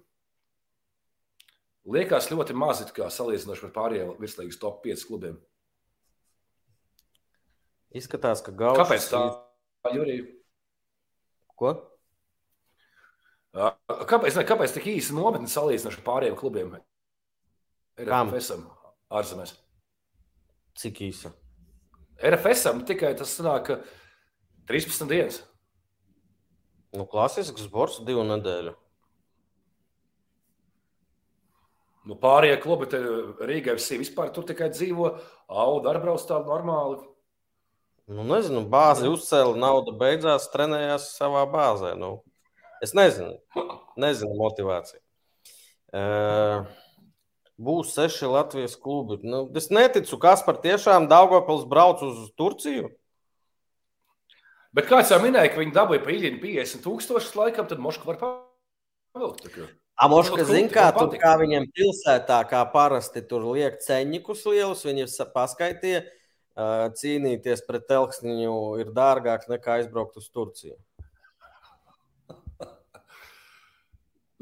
Liekas 1.88 2.28
ļoti 2.28 2.56
mazi, 2.56 2.84
kā 2.92 3.08
salīdzinoši 3.12 3.64
par 3.66 3.74
pārējiem 3.76 4.16
virslīgas 4.20 4.60
top 4.60 4.82
5 4.84 5.06
klubiem. 5.08 5.38
Izskatās, 7.96 8.42
ka 8.44 8.52
Gaučs. 8.52 8.80
Kāpēc 8.82 9.06
tā, 9.12 9.22
Jurija? 9.94 10.26
Ko? 11.58 11.74
Kāpēc, 13.58 14.36
ne, 14.38 14.44
kāpēc 14.46 14.76
tik 14.76 14.86
īsi 14.92 15.16
nometni 15.16 15.50
salīdzinoši 15.50 15.98
ar 16.00 16.06
pārējiem 16.06 16.38
klubiem? 16.38 16.76
RFSam 17.98 18.66
ārzemēs. 19.10 19.56
Cik 20.78 21.00
īsa? 21.08 21.32
RFSam 22.22 22.84
tikai 22.86 23.14
tas 23.18 23.32
sanāk 23.34 23.72
13 24.70 25.10
dienas. 25.10 25.40
Nu, 26.94 27.04
klasisks 27.08 27.66
borts 27.72 27.98
divu 28.06 28.22
nedēļu. 28.28 28.76
Nu, 32.08 32.16
pārējie 32.16 32.56
klubi, 32.62 32.88
Rīgā 33.44 33.74
vispār 33.76 34.30
tur 34.32 34.46
tikai 34.48 34.70
dzīvo, 34.72 35.10
auga 35.50 35.92
ar 35.92 35.98
brauc 36.00 36.22
tādu 36.24 36.48
normāli. 36.48 37.02
Nu, 38.08 38.24
nezinu, 38.24 38.62
bāzi 38.72 39.04
uzcēla, 39.12 39.52
nauda 39.60 39.92
beidzās, 40.00 40.48
trenējās 40.48 41.10
savā 41.18 41.42
bāzē. 41.52 41.92
Nu, 42.00 42.22
es 42.84 42.94
nezinu, 42.96 43.34
nezinu 44.00 44.32
motivāciju. 44.38 45.02
Uh, 45.92 46.64
būs 47.60 47.92
seši 47.96 48.30
Latvijas 48.32 48.78
klubi. 48.80 49.20
Nu, 49.28 49.42
es 49.60 49.68
neticu, 49.68 50.16
kas 50.22 50.44
par 50.46 50.62
tiešām 50.64 51.10
Daugopils 51.10 51.68
brauc 51.68 52.00
uz 52.06 52.30
Turciju. 52.40 52.88
Bet 54.72 54.88
kāds 54.88 55.12
jau 55.12 55.20
minēja, 55.20 55.52
ka 55.52 55.60
viņi 55.60 55.76
dabūja 55.76 56.04
pa 56.04 56.12
īņķi 56.14 56.40
50 56.40 56.84
tūkstošus 56.84 57.36
laikam, 57.36 57.68
tad 57.68 57.80
Moška 57.82 58.08
var 58.08 58.20
pavilkt. 58.22 59.48
Amoška 59.98 60.44
zina, 60.46 60.68
kā, 60.70 60.90
tur, 60.94 61.12
kā 61.18 61.32
viņiem 61.40 61.72
pilsētā, 61.74 62.38
kā 62.48 62.60
parasti 62.72 63.20
tur 63.26 63.48
liek 63.56 63.80
ceņikus 63.82 64.44
lielus, 64.46 64.84
viņi 64.86 65.08
paskaitīja 65.34 66.04
cīnīties 66.98 67.62
pret 67.66 67.86
telksniņu 67.90 68.54
ir 68.82 68.92
dārgāk 68.94 69.46
nekā 69.50 69.78
aizbraukt 69.78 70.16
uz 70.18 70.26
Turciju. 70.34 70.76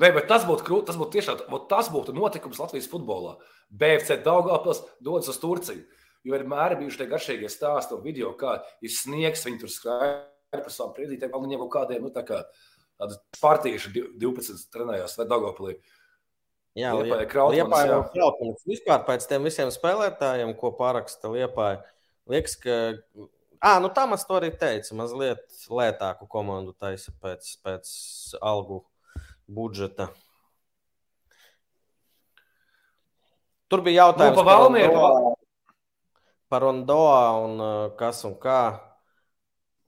Nē, 0.01 0.13
bet 0.17 0.29
tas 0.31 0.47
būtu 0.49 0.65
krūti. 0.65 0.89
Tas 0.91 0.99
būtu 1.01 1.19
tiešām 1.19 1.37
tas 1.71 1.91
būtu 1.93 2.17
notikums 2.17 2.61
Latvijas 2.63 2.89
futbolā. 2.93 3.37
BFC 3.69 4.23
Daugavpils 4.25 4.81
dodas 5.05 5.29
uz 5.33 5.39
Turciju. 5.43 5.85
Jo 6.27 6.35
vienmēr 6.35 6.75
ir 6.75 6.81
bijuši 6.81 6.99
tie 7.03 7.11
garšīgie 7.11 7.49
stāsti 7.53 7.95
un 7.95 8.01
video, 8.03 8.33
kā 8.39 8.57
ir 8.83 8.91
sniegs, 8.91 9.45
viņi 9.47 9.61
tur 9.63 9.71
skraida 9.71 10.65
pa 10.65 10.73
savām 10.73 10.97
priedītēm, 10.97 11.31
vēl 11.31 11.45
viņiem 11.45 11.61
kaut 11.63 11.75
kādiem, 11.77 12.03
nu, 12.03 12.11
tā 12.11 12.25
kā 12.27 12.41
tādi 12.99 13.19
partieši 13.39 13.93
12 14.19 14.65
trenējās 14.75 15.15
vai 15.21 15.27
Daugavpilī. 15.31 15.77
Jā, 16.77 16.91
Liepāja 16.99 17.87
jau 17.89 18.01
Krautmanis. 18.11 18.65
Vispār 18.69 19.07
pēc 19.07 19.29
tiem 19.31 19.47
visiem 19.47 19.71
spēlētājiem, 19.73 20.51
ko 20.59 20.75
paraksta 20.77 21.31
Liepāja, 21.33 21.79
Liekas, 22.27 22.57
ka. 22.57 22.71
À, 23.61 23.79
nu, 23.81 23.89
Tamas 23.89 24.27
to 24.27 24.37
arī 24.37 24.51
teica. 24.59 24.95
Mazliet 24.99 25.47
lētāku 25.71 26.27
komandu 26.31 26.75
taisa 26.75 27.15
pēc, 27.23 27.49
pēc 27.65 27.91
algu 28.43 28.83
budžeta. 29.47 30.11
Tur 33.71 33.83
bija 33.87 34.07
jautājums 34.07 34.37
nu, 34.37 34.43
par 34.43 34.61
Valmieru. 34.63 35.35
Par 36.51 36.67
Ondoa 36.67 37.23
un 37.43 37.65
kas 37.99 38.23
un 38.27 38.37
kā. 38.43 38.61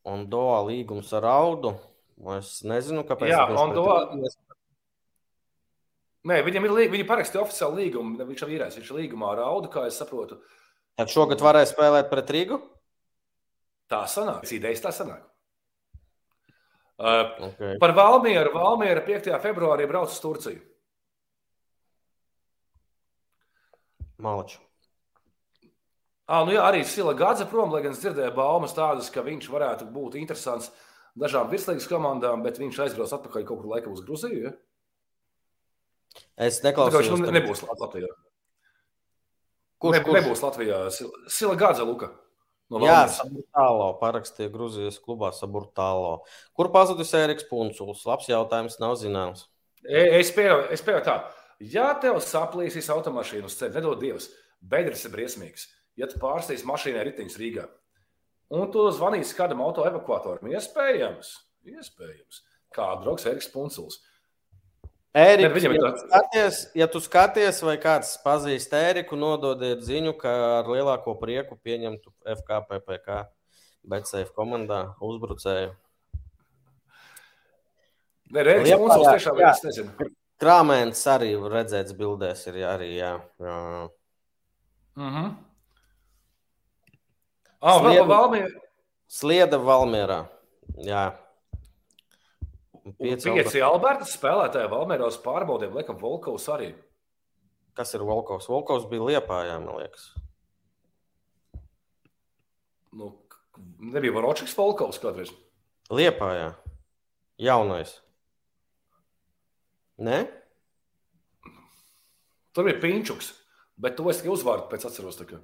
Ondoa 0.09 0.63
līgums 0.71 1.11
ar 1.19 1.27
Audu. 1.31 1.75
Es 2.39 2.61
nezinu, 2.67 3.05
kāpēc. 3.07 3.35
Jā, 3.35 3.45
Ondoa. 3.51 3.99
Nē, 6.29 6.41
viņam 6.47 6.65
ir 6.67 6.75
līgums, 6.75 6.95
viņi 6.97 7.11
parakstīja 7.11 7.43
oficiālu 7.45 7.83
līgumu. 7.83 8.17
Viņš 8.31 8.47
ir 8.47 8.57
īrēs, 8.57 8.79
viņš 8.81 8.95
ir 8.95 9.01
līgumā 9.03 9.35
ar 9.35 9.45
Audu, 9.51 9.71
kā 9.75 9.85
es 9.91 10.01
saprotu. 10.01 10.39
Uh, 10.39 10.68
Tad 10.99 11.13
šogad 11.15 11.43
varēs 11.43 11.71
spēlēt 11.71 12.11
pret 12.11 12.31
Rīgu? 12.35 12.59
Tā 13.89 14.03
sanāk, 14.11 14.43
idejas 14.53 14.83
tā 14.83 14.91
sanāk. 14.93 15.23
Uh, 16.99 17.29
okay. 17.47 17.77
Par 17.79 17.95
Valmieru. 17.95 18.51
Valmiera 18.57 19.05
5. 19.07 19.31
februārī 19.39 19.87
brauc 19.87 20.11
uz 20.11 20.19
Turciju. 20.19 20.59
Malaču. 24.19 24.59
À, 26.29 26.43
nu 26.45 26.53
jā, 26.53 26.61
arī 26.67 26.83
Sila 26.85 27.15
Gadze 27.17 27.47
prom, 27.49 27.71
lai 27.73 27.81
gan 27.87 27.95
es 27.95 28.03
dzirdēju 28.03 28.35
baumas 28.37 28.75
tādas, 28.77 29.07
ka 29.15 29.23
viņš 29.25 29.47
varētu 29.49 29.87
būt 29.95 30.19
interesants 30.19 30.73
dažām 31.17 31.49
virslīgas 31.49 31.87
komandām, 31.89 32.43
bet 32.45 32.59
viņš 32.61 32.83
aizbrauc 32.85 33.15
atpakaļ 33.15 33.47
kaut 33.47 33.63
kur 33.63 33.71
laikam 33.71 33.95
uz 33.95 34.03
Gruziju. 34.05 34.51
Ja? 34.51 34.57
Es 36.51 36.59
neklausos. 36.67 37.09
Viņš 37.15 37.33
nebūs 37.33 37.63
Latvijā. 37.71 38.11
Kurš, 39.79 39.99
ne, 39.99 40.05
kurš? 40.07 40.19
nebūs 40.19 40.43
Latvijā? 40.43 40.81
Sila 41.31 41.55
Gādze, 41.59 41.87
Luka. 41.87 42.11
No 42.69 42.83
Jā, 42.85 43.07
Saburtālo 43.09 43.93
parakstīja 44.01 44.51
Grūzijas 44.53 44.99
klubā 45.01 45.31
Saburtālo. 45.33 46.19
Kur 46.57 46.69
pazudis 46.75 47.15
Eriks 47.17 47.47
Punčuls? 47.49 48.03
Labs 48.05 48.29
jautājums, 48.29 48.77
nav 48.83 48.99
zināms. 49.01 49.47
E, 49.87 50.03
es 50.19 50.33
pieņemu, 50.37 50.67
es 50.75 50.85
pieņemu 50.85 51.07
tā. 51.07 51.17
Ja 51.65 51.89
tev 52.03 52.21
saplīsīs 52.23 52.91
automašīnu 52.93 53.49
uz 53.49 53.57
ceļa, 53.59 53.79
nedod 53.79 54.03
Dievs, 54.03 54.29
bedres 54.61 55.07
ir 55.09 55.15
briesmīgs. 55.15 55.65
Ja 55.99 56.07
tu 56.11 56.21
pārstīs 56.23 56.67
mašīnai 56.69 57.07
riteņus 57.09 57.39
Rīgā, 57.41 57.65
un 58.55 58.69
tu 58.75 58.85
zvanīsi 58.95 59.35
kādam 59.39 59.65
auto 59.65 59.87
evakuatoram, 59.89 60.53
iespējams, 60.53 61.33
iespējams. 61.73 62.45
Kā 62.77 62.91
draugs 63.01 63.25
Eriks 63.27 63.49
Punčuls. 63.51 64.03
Ēriks, 65.17 65.65
ja, 65.65 65.71
tu 65.73 66.03
skaties, 66.03 66.59
ja 66.77 66.87
tu 66.93 67.01
skaties, 67.01 67.63
vai 67.65 67.79
kāds 67.81 68.11
pazīst 68.21 68.75
Ēriku, 68.77 69.17
nododiet 69.17 69.81
ziņu, 69.87 70.13
ka 70.21 70.35
ar 70.59 70.69
lielāko 70.69 71.15
prieku 71.19 71.57
pieņemtu 71.65 72.13
FKPPK 72.37 73.23
Betsafe 73.89 74.29
komandā 74.37 74.83
uzbrucēju. 75.01 75.73
Nē, 78.37 78.45
Ēriks 78.45 78.77
Munsovs 78.77 79.09
tiešām 79.15 79.41
jā. 79.41 79.55
es 79.57 79.65
nezinu. 79.65 80.11
Krāmēns 80.39 81.01
arī 81.11 81.33
redzēts 81.51 81.97
bildēs, 81.99 82.45
ir 82.53 82.61
arī. 82.69 82.93
Jā, 83.01 83.17
jā. 83.43 83.59
Mm 84.99 85.11
-hmm. 85.15 85.37
Oh, 87.61 87.81
Slieda, 87.81 88.05
Valmiera. 88.07 88.61
Slieda 89.09 89.59
Valmierā. 89.59 90.21
Jā. 90.77 91.13
Pieci, 92.97 93.31
pieci 93.31 93.61
Alberta 93.65 94.07
spēlētāji 94.09 94.71
Valmieros 94.73 95.19
pārbaudīja, 95.25 95.75
laikam, 95.75 95.99
Volkovs 96.01 96.47
arī. 96.55 96.71
Kas 97.77 97.93
ir 97.95 98.03
Volkovs? 98.07 98.49
Volkovs 98.51 98.89
bija 98.91 99.05
Liepājā, 99.11 99.59
man 99.63 99.83
liekas. 99.83 100.09
Nu, 102.99 103.13
nebija 103.93 104.15
Varočiks 104.17 104.57
Volkovs 104.59 104.99
kādreiz. 105.03 105.31
Liepājā. 105.93 106.53
Jaunais. 107.39 107.99
Nē? 109.99 110.25
Tur 112.55 112.67
bija 112.67 112.81
Pinčuks, 112.83 113.33
bet 113.79 113.99
to 113.99 114.09
es 114.11 114.21
tikai 114.21 114.35
uzvārdu 114.35 114.67
pēc 114.71 114.87
atceros. 114.89 115.19
Kā. 115.29 115.39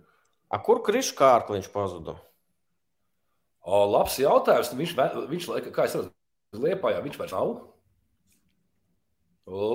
A, 0.51 0.59
kur 0.63 0.83
Krišs 0.87 1.15
kārkliņš 1.19 1.71
pazuda? 1.75 2.17
O, 3.65 3.85
labs 3.89 4.19
jautājums. 4.21 4.75
Viņš, 4.77 4.95
viņš 5.31 5.49
kā 5.75 5.87
es 5.87 5.97
redzu, 5.99 6.14
liepājā 6.61 7.03
viņš 7.05 7.19
vairs 7.21 7.35
nav. 7.35 7.53
O, 9.45 9.67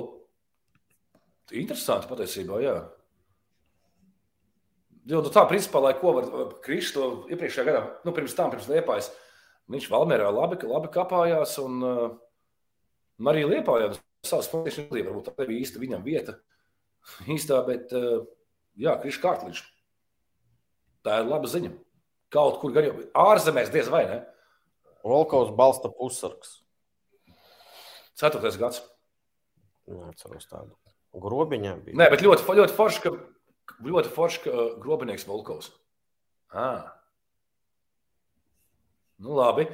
interesanti 1.54 2.10
patiesībā, 2.10 2.58
jā. 2.64 2.74
Jo, 5.10 5.22
nu 5.24 5.32
tā, 5.32 5.46
principā, 5.48 5.80
lai 5.82 5.94
ko 5.98 6.12
var 6.18 6.28
Krišs 6.64 6.92
to 6.94 7.06
iepriekšējā 7.32 7.66
gadā, 7.66 7.82
nu, 8.04 8.12
pirms 8.14 8.34
tam, 8.36 8.52
pirms 8.52 8.68
liepājas, 8.70 9.08
viņš 9.70 9.88
Valmērā 9.90 10.28
labi, 10.34 10.58
labi 10.68 10.90
kapājās 10.92 11.56
un 11.62 11.80
uh, 11.86 12.06
arī 13.30 13.46
liepājā 13.48 13.92
savas 14.26 14.50
funkcijas, 14.52 14.90
varbūt 14.92 15.30
tā 15.30 15.46
bija 15.46 15.64
īsta 15.64 15.80
viņam 15.82 16.04
vieta 16.04 16.36
īstā, 17.34 17.62
bet 17.66 17.94
uh, 17.96 18.26
jā, 18.78 18.96
Krišs 19.00 19.22
kārkliņš. 19.22 19.62
Tā 21.06 21.22
ir 21.22 21.30
laba 21.30 21.48
ziņa. 21.48 21.72
Kaut 22.30 22.60
kur 22.60 22.74
gan 22.74 22.86
jau 22.86 22.98
ārzemēs 23.18 23.72
diez 23.72 23.88
vai 23.90 24.04
ne. 24.06 24.18
Volkovs 25.02 25.54
balsta 25.56 25.88
pusargs. 25.90 26.60
Ceturtais 28.20 28.58
gads. 28.60 28.82
Neatceros 29.88 30.48
tādu. 30.50 30.76
Grobiņā 31.16 31.74
bija. 31.84 31.98
Nē, 31.98 32.08
bet 32.12 32.22
ļoti, 32.22 32.44
ļoti 32.60 32.76
forši, 32.76 33.02
ka, 33.06 33.14
ļoti 33.86 34.12
forši, 34.14 34.42
ka 34.44 34.66
grobinieks 34.82 35.26
Volkovs. 35.26 35.72
Ah. 36.52 36.92
Nu, 39.20 39.34
labi. 39.38 39.66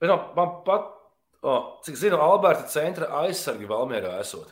Bet 0.00 0.10
no, 0.10 0.18
man 0.36 0.58
pat, 0.66 0.90
oh, 1.44 1.68
cik 1.86 2.00
zinu, 2.00 2.18
Alberta 2.20 2.66
centra 2.70 3.10
aizsargi 3.22 3.68
Valmierā 3.70 4.16
esot. 4.24 4.50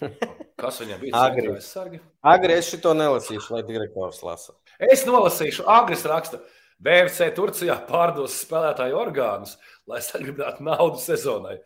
Kas 0.60 0.80
viņam 0.82 1.00
bija? 1.00 1.24
Agri. 1.26 2.00
Agri 2.24 2.56
es 2.60 2.70
šito 2.70 2.92
nelasīšu, 2.96 3.56
lai 3.56 3.64
direktors 3.66 4.22
lasa. 4.24 4.54
Es 4.92 5.06
nolasīšu, 5.08 5.64
Agris 5.72 6.04
raksta. 6.08 6.40
BFC 6.82 7.30
Turcijā 7.36 7.78
pārdos 7.88 8.36
spēlētāju 8.42 8.98
orgānus, 9.00 9.56
lai 9.88 10.02
saglabātu 10.04 10.66
naudu 10.66 11.00
sezonai. 11.00 11.56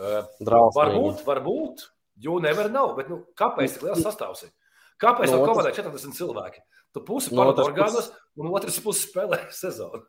Uh, 0.00 0.24
varbūt, 0.46 1.24
varbūt, 1.26 1.84
jo 2.24 2.38
nevar 2.42 2.70
nav, 2.72 2.94
bet 2.98 3.10
nu, 3.12 3.22
kāpēc 3.36 3.76
tik 3.76 3.88
liels 3.88 4.04
sastāvs 4.04 4.46
ir? 4.46 4.54
Kāpēc 5.00 5.32
no, 5.32 5.42
komandai 5.48 5.72
40 5.76 6.16
cilvēki? 6.16 6.62
Tu 6.94 7.02
pusi 7.06 7.32
pārdod 7.32 7.62
no 7.62 7.68
orgānus, 7.70 8.10
un 8.36 8.52
otrs 8.52 8.80
pusi 8.84 9.08
spēlē 9.08 9.46
sezonu. 9.62 10.04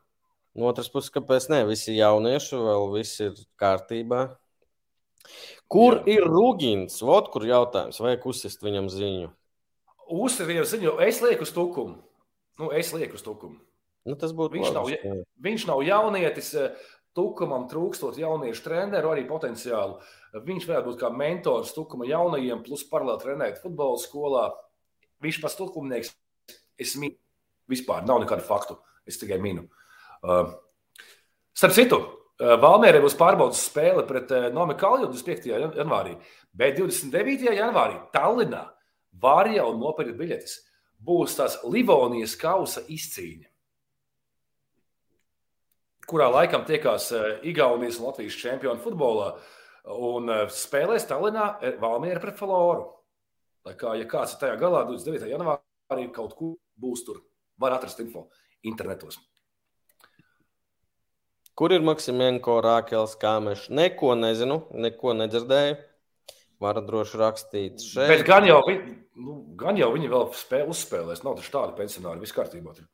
No 0.51 0.67
otras 0.67 0.89
puses, 0.91 1.11
kāpēc 1.15 1.47
ne? 1.51 1.61
Visi 1.69 1.95
jaunieši 1.95 2.59
vēl 2.59 2.89
viss 2.91 3.21
ir 3.23 3.37
kārtībā. 3.59 4.25
Kur 5.71 6.01
Jā. 6.01 6.17
ir 6.17 6.27
Rūgins? 6.27 6.97
Vot 7.07 7.29
kur 7.31 7.45
jautājums, 7.47 8.01
vai 8.03 8.17
uzsist 8.27 8.65
viņam 8.65 8.89
ziņu? 8.91 9.29
Uzsver 10.11 10.49
viņam 10.49 10.67
ziņu, 10.67 10.95
es 11.07 11.21
lieku 11.23 11.47
uz 11.47 11.53
tukumu. 11.55 12.01
Nu, 12.59 12.67
es 12.75 12.91
lieku 12.91 13.15
uz 13.15 13.23
tukumu. 13.23 13.61
Nu, 14.07 14.15
tas 14.17 14.33
būtu 14.33 14.57
viņš, 14.57 14.71
labs, 14.73 15.03
nav, 15.03 15.21
viņš 15.45 15.67
nav 15.69 15.83
jaunietis. 15.85 16.55
Tukumam 17.11 17.65
trūkstot 17.67 18.15
jauniešu 18.15 18.63
treneru, 18.63 19.09
arī 19.11 19.25
potenciālu. 19.27 19.97
Viņš 20.45 20.63
varētu 20.69 20.87
būt 20.87 20.99
kā 21.01 21.09
mentors 21.11 21.73
Tukuma 21.75 22.05
jaunajiem, 22.07 22.61
plus 22.63 22.85
paralēli 22.87 23.19
trenēt 23.19 23.59
futbola 23.59 23.99
skolā. 23.99 24.45
Viņš 25.19 25.41
pats 25.43 25.57
tukumnieks. 25.59 26.13
Es 26.79 26.95
minu, 26.95 27.17
vispār 27.67 28.07
nav 28.07 28.23
nekādu 28.23 28.47
faktu. 28.47 28.79
Es 29.03 29.19
tikai 29.19 29.41
minu. 29.43 29.65
Uh, 30.23 30.53
starp 31.51 31.75
citu, 31.75 31.99
uh, 31.99 32.55
Valmērē 32.63 33.03
būs 33.03 33.19
pārbaudas 33.19 33.59
spēle 33.67 34.07
pret 34.07 34.31
Nomi 34.55 34.79
Kalju 34.79 35.11
25. 35.11 35.51
janvārī, 35.81 36.15
bet 36.55 36.79
29. 36.79 37.51
janvārī 37.59 37.99
Tallinā 38.15 38.69
var 39.19 39.51
jau 39.51 39.67
nopirkt 39.75 40.15
biļetes. 40.15 40.61
Būs 41.01 41.35
tās 41.37 41.59
Livonijas 41.67 42.37
kausa 42.39 42.85
izcīņa, 42.87 43.50
kurā 46.11 46.27
laikam 46.31 46.65
tiekās 46.67 47.09
eh, 47.15 47.27
Igaunijas 47.51 47.99
un 48.01 48.09
Latvijas 48.09 48.37
čempioni 48.39 48.83
futbolā. 48.83 49.31
Un 50.11 50.29
eh, 50.29 50.45
spēlēs 50.51 51.07
Tallinā 51.09 51.47
eh, 51.61 51.77
Valmiera 51.81 52.21
pret 52.23 52.37
Floru. 52.39 52.87
Tā 53.65 53.75
kā, 53.77 53.95
ja 53.99 54.07
kāds 54.09 54.35
ir 54.35 54.41
tajā 54.41 54.57
galā, 54.61 54.85
29. 54.89 55.29
janvārī 55.31 56.07
kaut 56.13 56.33
kur 56.37 56.55
būs 56.81 57.05
tur, 57.05 57.21
var 57.61 57.75
atrast 57.77 58.01
info 58.01 58.27
internetos. 58.65 59.19
Kur 61.57 61.75
ir 61.75 61.83
Maksimenko, 61.85 62.57
Rākels, 62.63 63.13
Kāmešs? 63.21 63.67
Neko 63.69 64.15
nezinu, 64.17 64.63
neko 64.73 65.13
nedzirdēju. 65.19 65.75
Varat 66.61 66.85
droši 66.87 67.17
rakstīt 67.17 67.83
šeit. 67.83 68.07
Bet 68.09 68.23
gan 68.25 68.45
jau, 68.45 68.59
viņi, 68.65 68.95
nu, 69.21 69.35
gan 69.57 69.77
jau 69.77 69.89
viņi 69.93 70.09
vēl 70.09 70.27
spēlē, 70.37 70.69
uzspēlēs. 70.73 71.23
Nav 71.25 71.37
taču 71.39 71.53
tādi 71.53 71.77
pensionāri, 71.77 72.21
viss 72.21 72.37
kārtībā. 72.37 72.73
Tur. 72.77 72.87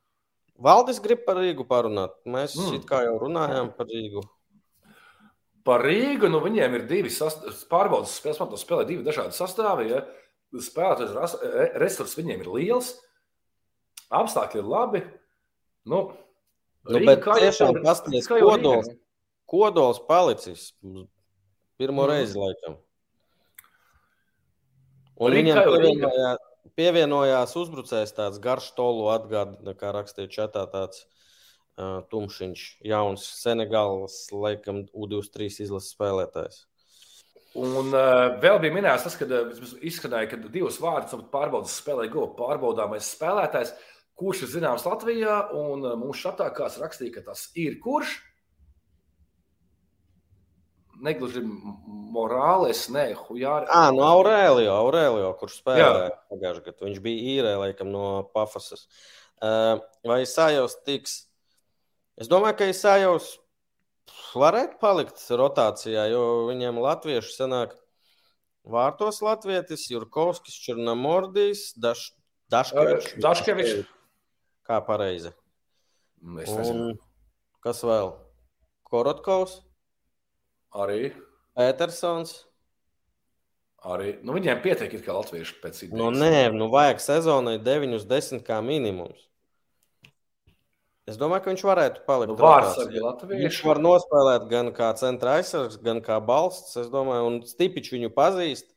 Valdis 0.57 0.99
grib 1.03 1.21
par 1.25 1.37
Rīgu 1.37 1.65
parunāt. 1.69 2.15
Mēs 2.25 2.55
mm. 2.57 2.85
kā 2.89 3.03
jau 3.05 3.17
runājām 3.21 3.69
par 3.77 3.89
Rīgu. 3.91 4.23
Par 5.67 5.83
Rīgu 5.85 6.29
nu, 6.31 6.39
viņiem 6.41 6.77
ir 6.79 6.85
divi 6.89 7.11
pārbaudas 7.69 8.15
spēles. 8.17 8.39
Man 8.41 8.49
to 8.53 8.59
spēlē 8.59 8.87
divi 8.89 9.05
dažādi 9.05 9.37
sastāvi. 9.37 9.89
Ja? 9.91 10.01
Spēlētājs 10.63 11.35
resurss 11.77 12.17
viņiem 12.17 12.41
ir 12.41 12.49
liels, 12.55 12.93
apstākļi 14.15 14.63
ir 14.63 14.71
labi. 14.71 15.03
Nu, 15.87 16.01
nu, 16.87 16.97
Rīga, 16.97 17.13
bet 17.13 17.27
tiešām 17.43 17.81
paskatieties, 17.83 18.29
kodols, 18.31 18.89
kodols 19.47 20.01
palicis 20.07 20.71
pirmo 21.77 22.07
mm. 22.07 22.11
reizi 22.11 22.41
laikam. 22.41 22.81
Un 25.17 25.33
viņam 25.33 25.63
pievienojā, 25.65 25.93
pievienojās 25.93 26.43
uzbrucējs 27.57 28.13
tāds 28.13 28.41
garš 28.41 28.71
tolu 28.77 29.07
atgādina, 29.09 29.73
kā 29.77 29.89
rakstīja 29.95 30.29
čatā 30.35 30.67
tāds 30.69 31.03
uh, 31.03 32.03
tumšiņš, 32.11 32.65
jauns 32.85 33.25
Senegāls, 33.41 34.27
laikam 34.29 34.83
U23 34.93 35.65
izlases 35.65 35.95
spēlētājs. 35.95 36.61
Un 37.57 37.89
uh, 37.89 38.37
vēl 38.43 38.59
bija 38.61 38.75
minēts 38.75 39.07
tas, 39.07 39.17
ka 39.17 39.25
uh, 39.25 39.73
izskanēja, 39.89 40.29
ka 40.35 40.41
divus 40.45 40.77
vārdus 40.83 41.17
pārbaudas 41.33 41.79
spēlē 41.81 42.05
go 42.13 42.27
pārbaudāmais 42.37 43.09
spēlētājs, 43.15 43.73
kurš 44.17 44.45
ir 44.45 44.53
zināms 44.53 44.85
Latvijā, 44.85 45.39
un 45.57 45.81
uh, 45.81 45.97
mums 45.97 46.21
šatā 46.21 46.51
kāds 46.53 46.77
rakstīja, 46.81 47.17
ka 47.17 47.31
tas 47.31 47.47
ir 47.57 47.79
kurš 47.81 48.19
negluži 51.03 51.41
morāles, 52.13 52.87
ne 52.93 53.09
Hujāra. 53.17 53.67
Ah, 53.69 53.89
no 53.93 54.05
Aurēlio, 54.07 54.69
Aurēlio 54.73 55.31
kurš 55.39 55.59
spēlēja 55.61 56.13
pagājušajā 56.31 56.65
gadā. 56.65 56.85
Viņš 56.87 57.01
bija 57.03 57.33
īrē, 57.33 57.55
laikam, 57.61 57.91
no 57.93 58.05
Pafasas. 58.33 58.87
Vai 60.07 60.21
Sājos 60.29 60.79
tiks? 60.87 61.19
Es 62.17 62.29
domāju, 62.31 62.57
ka 62.61 62.69
Sājos 62.73 63.35
varētu 64.37 64.79
palikt 64.81 65.21
rotācijā, 65.29 66.07
jo 66.11 66.23
viņiem 66.49 66.79
latvieši 66.81 67.35
sanāk 67.35 67.75
vārtos 68.67 69.21
latvietis, 69.23 69.87
Jurkovskis, 69.91 70.57
Černamordijs, 70.65 71.69
Daš, 71.79 72.09
Daškevičs. 72.51 73.17
Daškevičs. 73.23 73.85
Kā 74.67 74.81
pareizi. 74.83 75.31
Un 76.23 76.97
kas 77.63 77.83
vēl? 77.85 78.15
Korotkovs. 78.87 79.61
Arī. 80.75 81.11
Petersons. 81.57 82.43
Arī. 83.87 84.17
Nu, 84.25 84.33
viņiem 84.35 84.59
pietiek, 84.63 84.93
ka 85.05 85.15
latvieši 85.15 85.57
pēc 85.61 85.81
idejas. 85.85 85.97
Nu, 85.99 86.09
nē, 86.11 86.49
nu 86.55 86.67
vajag 86.73 87.01
sezonai 87.03 87.57
9, 87.63 88.03
10 88.09 88.43
kā 88.45 88.59
minimums. 88.65 89.27
Es 91.07 91.15
domāju, 91.15 91.45
ka 91.45 91.53
viņš 91.53 91.63
varētu 91.63 92.01
palikt. 92.07 92.33
Nu, 92.33 92.39
latvieši. 92.43 93.43
Viņš 93.45 93.59
var 93.69 93.79
nospēlēt 93.79 94.49
gan 94.51 94.73
kā 94.75 94.89
centra 94.99 95.37
aizsargs, 95.39 95.77
gan 95.79 96.01
kā 96.03 96.17
balsts. 96.19 96.75
Es 96.81 96.89
domāju, 96.91 97.29
un 97.29 97.39
Stipičs 97.47 97.93
viņu 97.95 98.11
pazīst. 98.17 98.73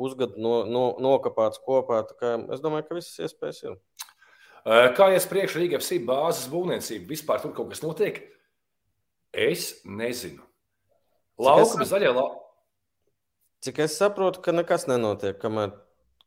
Pusgadu 0.00 0.40
no, 0.42 0.52
no, 0.68 0.84
nokāpts 1.00 1.62
kopā. 1.64 2.02
Es 2.52 2.60
domāju, 2.60 2.88
ka 2.88 2.98
visas 2.98 3.24
iespējas 3.24 3.64
ir. 3.64 3.80
Kā 4.98 5.08
ies 5.14 5.26
priekšā 5.30 5.62
Rīgas 5.62 5.90
bāzes 6.06 6.50
būvniecība? 6.52 7.08
Vispār 7.10 7.40
tur 7.42 7.54
kaut 7.56 7.72
kas 7.72 7.82
notiek? 7.82 8.20
Es 9.32 9.80
nezinu. 9.88 10.44
Laukuma 11.40 11.86
zaļie, 11.88 12.12
la... 12.12 12.26
Cik 13.62 13.78
es 13.84 13.96
saprotu, 13.98 14.42
ka 14.42 14.54
nekas 14.54 14.88
nenotiek, 14.90 15.36
kamēr, 15.40 15.72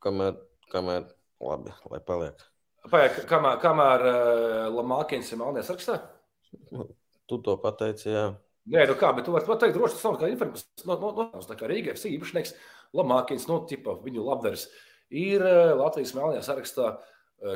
kamēr, 0.03 0.37
kamēr 0.71 1.09
labi, 1.43 1.73
lai 1.91 1.99
paliek. 2.07 2.45
Pēc, 2.91 3.23
kamēr 3.29 3.59
kamēr 3.63 4.05
uh, 4.05 4.65
Lamākins 4.73 5.31
ir 5.33 5.41
Melnijas 5.41 5.71
rakstā? 5.73 5.99
Tu 7.25 7.39
to 7.41 7.55
pateici, 7.57 8.11
jā. 8.13 8.25
Nē, 8.69 8.83
nu 8.85 8.93
kā, 9.01 9.09
bet 9.17 9.25
tu 9.25 9.33
vari 9.33 9.47
pateikt, 9.47 9.73
droši 9.73 9.97
nav 10.05 10.19
kā 10.21 10.27
informācijas 10.29 10.85
no, 10.85 10.93
no, 11.01 11.09
no, 11.17 11.39
tā 11.41 11.55
kā 11.57 11.65
Rīgā 11.69 11.95
FC 11.95 12.11
īpašnieks 12.13 12.51
Lamākins, 12.93 13.47
nu, 13.49 13.57
tipa, 13.65 13.95
viņu 14.03 14.21
labdaris 14.27 14.67
ir 15.09 15.41
uh, 15.41 15.73
Latvijas 15.79 16.13
Melnijas 16.13 16.45
sarakstā, 16.51 16.91
uh, 17.01 17.55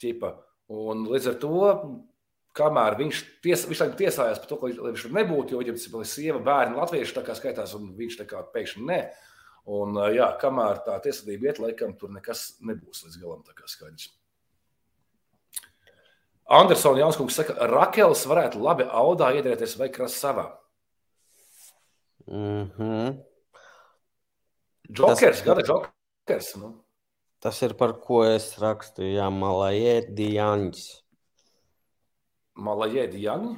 tipa, 0.00 0.38
un 0.72 1.04
līdz 1.08 1.28
ar 1.34 1.36
to, 1.44 1.60
kamēr 2.56 2.96
viņš, 2.98 3.22
ties, 3.44 3.64
viņš 3.68 3.82
tiesājās 3.98 4.40
par 4.42 4.50
to, 4.50 4.58
ka 4.60 4.70
viņš 4.70 5.06
tur 5.06 5.16
nebūtu, 5.16 5.54
jo 5.54 5.62
viņam 5.62 5.78
ir 5.78 6.08
sieva, 6.08 6.42
bērni, 6.44 6.78
latvieši 6.78 7.16
tā 7.16 7.24
kā 7.26 7.36
skaitās, 7.38 7.74
un 7.78 7.92
viņš 7.98 8.20
tā 8.20 8.28
kā 8.28 8.42
pēkšņi 8.54 8.86
ne. 8.88 9.02
Un, 9.68 9.98
jā, 10.14 10.30
kamēr 10.40 10.80
tā 10.86 10.94
tiesvedība 11.04 11.50
iet, 11.50 11.58
laikam, 11.60 11.92
tur 12.00 12.12
nekas 12.14 12.54
nebūs 12.64 13.04
līdz 13.04 13.18
galam 13.20 13.42
tā 13.44 13.52
kā 13.56 13.68
skaidrs. 13.68 14.08
Andersons 16.48 16.96
Janskungs 16.96 17.36
saka, 17.36 17.52
Rakels 17.68 18.24
varētu 18.24 18.62
labi 18.64 18.86
audā 18.88 19.28
iedrēties 19.36 19.76
vai 19.76 19.90
krasavā. 19.92 20.46
Mm 22.28 22.70
-hmm. 22.76 23.18
Džokers, 24.92 25.20
tas, 25.20 25.44
gada 25.44 25.62
džokers. 25.62 26.56
Nu. 26.56 26.84
Tas 27.38 27.62
ir 27.62 27.74
par 27.74 27.92
ko 28.00 28.24
es 28.24 28.58
rakstu, 28.58 29.02
jā, 29.02 29.28
Malajēdi 29.30 30.32
Jaņģis. 30.34 31.07
Malajēdi 32.58 33.22
Jaņģi? 33.22 33.56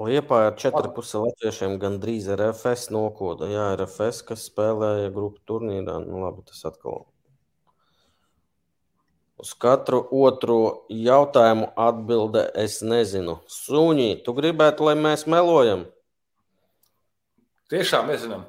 Liepā 0.00 0.36
ar 0.48 0.54
4,5 0.56 1.24
latviešiem 1.26 1.74
gandrīz 1.82 2.28
RFS 2.32 2.88
nokoda. 2.94 3.48
Jā, 3.50 3.70
RFS, 3.76 4.22
kas 4.30 4.46
spēlēja 4.48 5.10
grupu 5.12 5.42
turnīrā. 5.50 5.98
Nu, 6.06 6.22
labi, 6.24 6.46
tas 6.48 6.62
atkal 6.70 7.02
Uz 9.40 9.54
katru 9.56 10.02
otro 10.12 10.84
jautājumu 10.92 11.70
atbilde 11.80 12.42
es 12.60 12.82
nezinu. 12.84 13.38
Suņi, 13.48 14.18
tu 14.24 14.34
gribētu, 14.36 14.84
lai 14.84 14.92
mēs 15.00 15.24
melojam? 15.24 15.86
Tiešām 17.72 18.10
nezinām. 18.12 18.42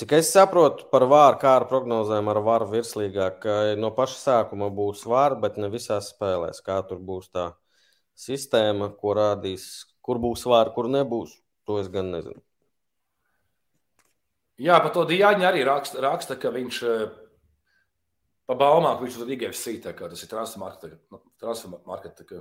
Cik 0.00 0.14
es 0.16 0.30
saprotu 0.32 0.86
par 0.88 1.04
vāru, 1.10 1.36
kā 1.42 1.58
ar 1.58 1.66
prognozēm 1.68 2.30
ar 2.32 2.40
varu 2.46 2.70
virslīgā, 2.72 3.26
ka 3.42 3.58
no 3.76 3.90
paša 3.92 4.16
sākuma 4.22 4.70
būs 4.72 5.04
vāra, 5.04 5.36
bet 5.42 5.60
ne 5.60 5.68
visās 5.68 6.08
spēlēs. 6.14 6.62
Kā 6.64 6.80
tur 6.88 7.02
būs 7.04 7.28
tā 7.28 7.50
sistēma, 8.20 8.92
ko 9.00 9.14
rādīs, 9.16 9.66
kur 10.04 10.20
būs 10.22 10.44
vāra, 10.48 10.72
kur 10.74 10.90
nebūs, 10.92 11.32
to 11.68 11.80
es 11.80 11.88
gan 11.92 12.12
nezinu. 12.12 12.40
Jā, 14.60 14.76
par 14.84 14.92
to 14.92 15.06
Dāņu 15.08 15.46
arī 15.48 15.64
raksta, 15.64 16.02
raksta, 16.04 16.36
ka 16.36 16.52
viņš 16.52 16.82
Pa 18.50 18.56
baumām, 18.58 18.96
ka 18.98 19.04
viņš 19.06 19.16
ir 19.22 19.28
IGFC, 19.36 19.76
tas 19.84 20.22
ir 20.24 20.30
transfermarketa. 20.30 20.96
Nu, 21.14 22.40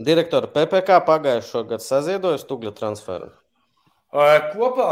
Direktora 0.00 0.48
PPK 0.52 0.98
pagājušo 1.06 1.62
gadu 1.70 1.84
saziedoja 1.84 2.40
stūgļa 2.42 2.72
transferu. 2.76 3.30
Kopā 4.12 4.90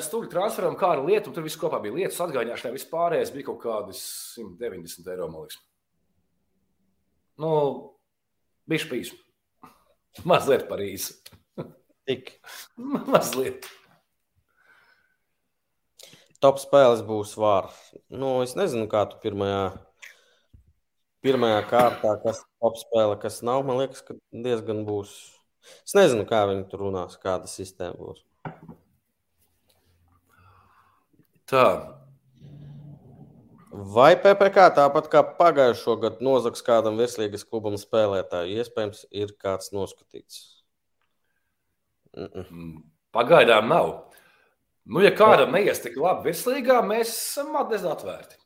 stūra 0.00 0.30
transferam, 0.32 0.78
kā 0.80 0.94
ar 0.94 1.02
lietu, 1.04 1.34
tur 1.34 1.44
viss 1.44 1.60
kopā 1.60 1.82
bija 1.84 1.98
lietas 1.98 2.22
atgādināšanai, 2.24 2.72
viss 2.72 2.88
pārējais 2.88 3.34
bija 3.34 3.50
kaut 3.50 3.60
kādi 3.66 3.98
190 3.98 5.12
eiro, 5.12 5.28
man 5.28 5.44
liekas. 5.44 5.60
Nu, 7.44 7.52
bija 8.72 8.86
špīs. 8.86 9.12
Mazliet 10.28 10.66
par 10.68 10.82
īsu. 10.84 11.16
Tik. 12.08 12.34
Mazliet. 12.76 13.68
top 16.42 16.58
spēles 16.58 17.04
būs 17.06 17.36
vārds. 17.38 17.78
Nu, 18.10 18.40
es 18.42 18.56
nezinu, 18.58 18.88
kā 18.90 19.04
tu 19.06 19.20
pirmajā, 19.22 19.60
pirmajā 21.22 21.60
kārtā, 21.70 22.16
kas 22.24 22.40
ir 22.42 22.48
top 22.64 22.80
spēle, 22.80 23.18
kas 23.22 23.38
nav. 23.46 23.62
Man 23.68 23.78
liekas, 23.78 24.02
ka 24.02 24.18
diezgan 24.34 24.82
būs. 24.88 25.14
Es 25.86 25.94
nezinu, 25.94 26.26
kā 26.26 26.42
viņi 26.50 26.66
tur 26.72 26.82
runās, 26.88 27.14
kāda 27.22 27.46
sistēma 27.46 27.94
būs. 27.94 28.24
Tā. 31.46 31.66
Vai 33.72 34.12
PPC 34.20 34.66
tāpat 34.76 35.06
kā 35.08 35.22
pagājušo 35.38 35.94
gadu 36.02 36.26
nozags 36.26 36.60
kādam 36.64 36.98
virslīgas 37.00 37.46
klubam 37.48 37.78
spēlētāju? 37.80 38.58
Iespējams, 38.60 39.06
ir 39.16 39.32
kāds 39.40 39.72
noskatīts. 39.72 40.42
Mm 42.12 42.28
-mm. 42.28 42.74
Pagaidām 43.12 43.68
nav. 43.68 44.12
Nu, 44.84 45.00
ja 45.00 45.10
kādam 45.16 45.52
neies 45.52 45.80
tik 45.80 45.96
labi 45.96 46.28
virslīgā, 46.30 46.82
mēs 46.84 47.08
esam 47.08 47.52
mazliet 47.52 47.86
atvērti. 47.88 48.36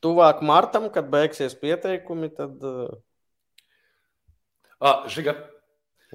Tuvāk 0.00 0.40
martam, 0.40 0.88
kad 0.90 1.10
beigsies 1.10 1.54
pieteikumi, 1.54 2.30
tad. 2.30 2.62
Uh... 2.64 2.88
Ah, 4.80 5.04
Žiga. 5.08 5.34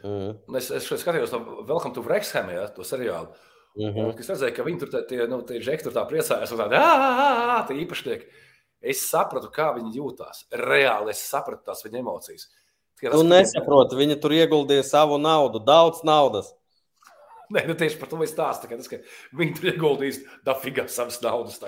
Mm. 0.04 0.56
Es, 0.58 0.72
es 0.72 0.90
skatījos 0.90 1.30
to 1.30 1.40
Welcome 1.68 1.94
to 1.94 2.02
Wrexham, 2.02 2.50
ja, 2.50 2.68
to 2.68 2.82
seriālu. 2.82 3.30
Mm 3.76 3.94
-hmm. 3.94 4.06
Un, 4.06 4.20
es 4.20 4.30
redzēju, 4.30 4.56
ka 4.56 4.64
viņi 4.64 4.80
tur 4.80 5.06
tie, 5.08 5.28
nu, 5.28 5.42
tie 5.42 5.62
žekti 5.62 5.84
tur 5.84 5.94
tā 5.94 6.08
priecājās 6.10 6.52
un 6.52 6.58
tādi- 6.58 7.68
tie 7.68 7.86
īpašnieki. 7.86 8.26
Es 8.86 9.02
sapratu, 9.10 9.50
kā 9.54 9.72
viņi 9.76 9.98
jūtās. 9.98 10.46
Reāli 10.62 11.14
es 11.16 11.24
sapratu 11.26 11.66
tās 11.72 11.82
viņa 11.86 12.02
emocijas. 12.04 12.48
Tu 13.02 13.24
nesaproti, 13.28 13.98
viņi 14.00 14.16
tur 14.24 14.36
ieguldīja 14.38 14.86
savu 14.88 15.18
naudu, 15.20 15.60
daudz 15.60 16.04
naudas. 16.08 16.54
Nē, 17.54 17.66
nu 17.70 17.76
tieši 17.78 18.00
par 18.00 18.10
to 18.10 18.22
es 18.26 18.34
stāstu. 18.34 18.70
Tas, 18.72 18.90
ka 18.90 19.02
viņi 19.38 19.56
tur 19.58 19.70
ieguldīs 19.74 20.22
dafigā 20.48 20.88
savas 20.90 21.20
naudas. 21.22 21.60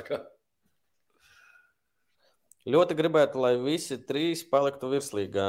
Ļoti 2.68 2.98
gribētu, 3.00 3.40
lai 3.40 3.54
visi 3.64 3.96
trīs 4.04 4.42
paliktu 4.48 4.90
virslīgā, 4.92 5.48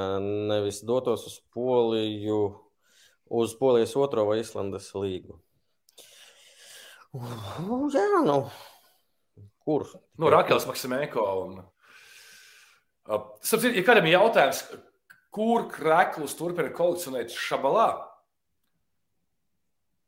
nevis 0.51 0.85
dotos 0.87 1.25
uz 1.27 1.39
Poliju, 1.55 2.43
uz 3.27 3.55
Polijas 3.59 3.97
otro 3.99 4.27
vai 4.29 4.39
Islandes 4.43 4.93
līgu. 4.95 5.41
Jā, 7.15 8.21
nu, 8.27 8.43
kur? 9.69 9.85
Nu, 10.21 10.33
Rakels 10.33 10.67
Maksimēko. 10.69 11.25
Un... 11.45 11.59
Sapratu, 13.45 13.75
ja 13.77 13.85
kādam 13.85 14.09
ir 14.09 14.17
jautājums, 14.17 14.63
kur 15.35 15.69
krēklus 15.73 16.37
turpina 16.39 16.73
kolekcionēt 16.75 17.35
šabalā, 17.37 17.91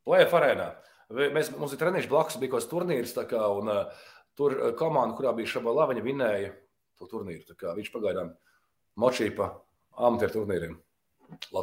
Plēfa 0.01 0.39
arēnā. 0.39 0.71
Mēs, 1.13 1.51
mums 1.53 1.75
ir 1.75 1.77
treniņš 1.77 2.07
blakus, 2.09 2.39
bija 2.41 2.55
kaut 2.55 2.63
kāds 2.63 2.71
turnīrs, 2.71 3.11
kā, 3.29 3.41
un 3.53 3.69
uh, 3.69 4.05
tur 4.39 4.55
komanda, 4.79 5.13
kurā 5.13 5.33
bija 5.37 5.51
Šabalā, 5.51 5.85
viņa 5.91 6.03
vinēja 6.05 6.53
to 6.97 7.05
turnīru. 7.11 7.57
Viņš 7.77 7.91
pagaidām 7.93 8.31
močīja 9.01 9.35
pa 9.37 9.49
amatieru 10.07 10.39
turnīriem. 10.39 10.77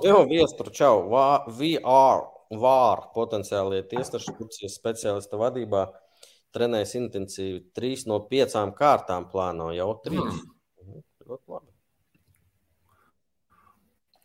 Jā, 0.04 0.20
viestur, 0.30 0.70
čau, 0.76 1.08
VR, 1.10 2.22
VAR 2.62 3.02
potenciālie 3.16 3.82
tiesneši, 3.90 4.36
Turcijas 4.38 4.78
speciālista 4.78 5.40
vadībā 5.40 5.88
trenējas 6.54 6.94
intensīvi. 6.98 7.64
Trīs 7.76 8.06
no 8.10 8.20
piecām 8.30 8.72
kārtām 8.76 9.28
plāno 9.32 9.72
jau 9.76 9.90
trīs. 10.04 10.38
Mm. 10.38 11.02
Ļoti 11.28 11.54
labi. 11.54 11.72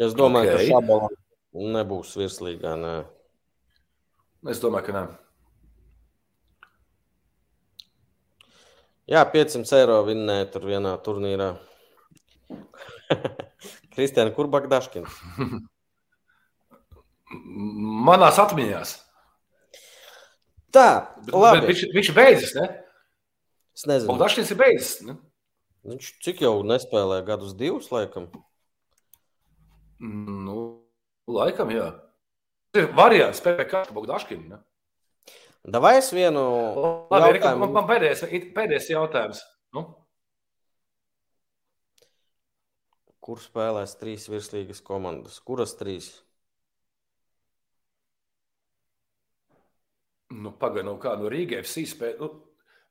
Es 0.04 0.16
domāju, 0.18 0.54
okay. 0.54 0.70
ka 0.70 0.72
Šabalā 0.72 1.10
nebūs 1.76 2.16
virslīgā. 2.18 2.74
Ne. 2.80 2.94
Es 4.50 4.62
domāju, 4.64 4.88
ka 4.88 4.96
nē. 4.96 5.04
Jā, 9.14 9.22
500 9.28 9.78
eiro 9.82 10.00
vinnēja 10.08 10.48
tur 10.54 10.66
vienā 10.72 10.96
turnīrā. 11.04 11.52
Kristiāna, 13.94 14.32
kur 14.36 14.48
Bagdaškins? 14.52 15.20
Manās 18.08 18.40
atmiņās. 18.40 18.96
Tā, 20.74 20.88
labi. 21.30 21.68
Viņš, 21.70 21.84
viņš 21.94 22.10
ir 22.10 22.18
beidzis, 22.18 22.56
ne? 22.58 22.70
Es 23.74 23.86
nezinu. 23.90 24.14
Bagdaškins 24.14 24.54
ir 24.54 24.60
beidzis, 24.60 24.96
ne? 25.08 25.18
Viņš 25.88 26.14
cik 26.24 26.42
jau 26.46 26.56
nespēlē 26.66 27.20
gadus 27.28 27.54
divus, 27.60 27.92
laikam? 27.94 28.30
Nu, 30.00 30.58
laikam, 31.30 31.70
jā 31.74 31.92
ir 32.74 32.90
variants 32.98 33.42
PPC 33.42 33.94
Bogdaškina. 33.94 34.60
Davai 35.64 35.98
es 36.00 36.10
vienu. 36.12 36.42
Labi, 37.12 37.38
jautājumu. 37.38 37.62
man, 37.62 37.76
man 37.78 37.86
pēdējais, 37.88 38.24
pēdējais 38.56 38.90
jautājums. 38.92 39.44
Nu? 39.76 39.86
Kur 43.24 43.40
spēlēs 43.40 43.94
trīs 44.02 44.26
virslīgas 44.28 44.82
komandas? 44.84 45.38
Kuras 45.40 45.78
trīs? 45.80 46.10
Nu, 50.34 50.54
Pagaidā, 50.58 50.88
nu, 50.88 50.98
kā 51.02 51.14
no 51.20 51.30
Rīgas 51.32 51.68
FC 51.68 51.86
spēlē. 51.92 52.18
Nu, 52.22 52.30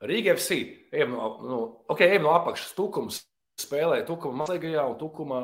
Rīga 0.07 0.37
FC, 0.37 0.59
ejam 0.95 1.15
no, 1.17 1.29
nu, 1.43 1.59
okay, 1.93 2.11
ejam 2.11 2.27
no 2.27 2.35
apakšas. 2.37 2.75
Tukums 2.79 3.21
spēlē 3.61 4.03
Tukuma 4.07 4.43
mazliegajā 4.43 4.87
un 4.91 4.97
Tukuma 5.01 5.43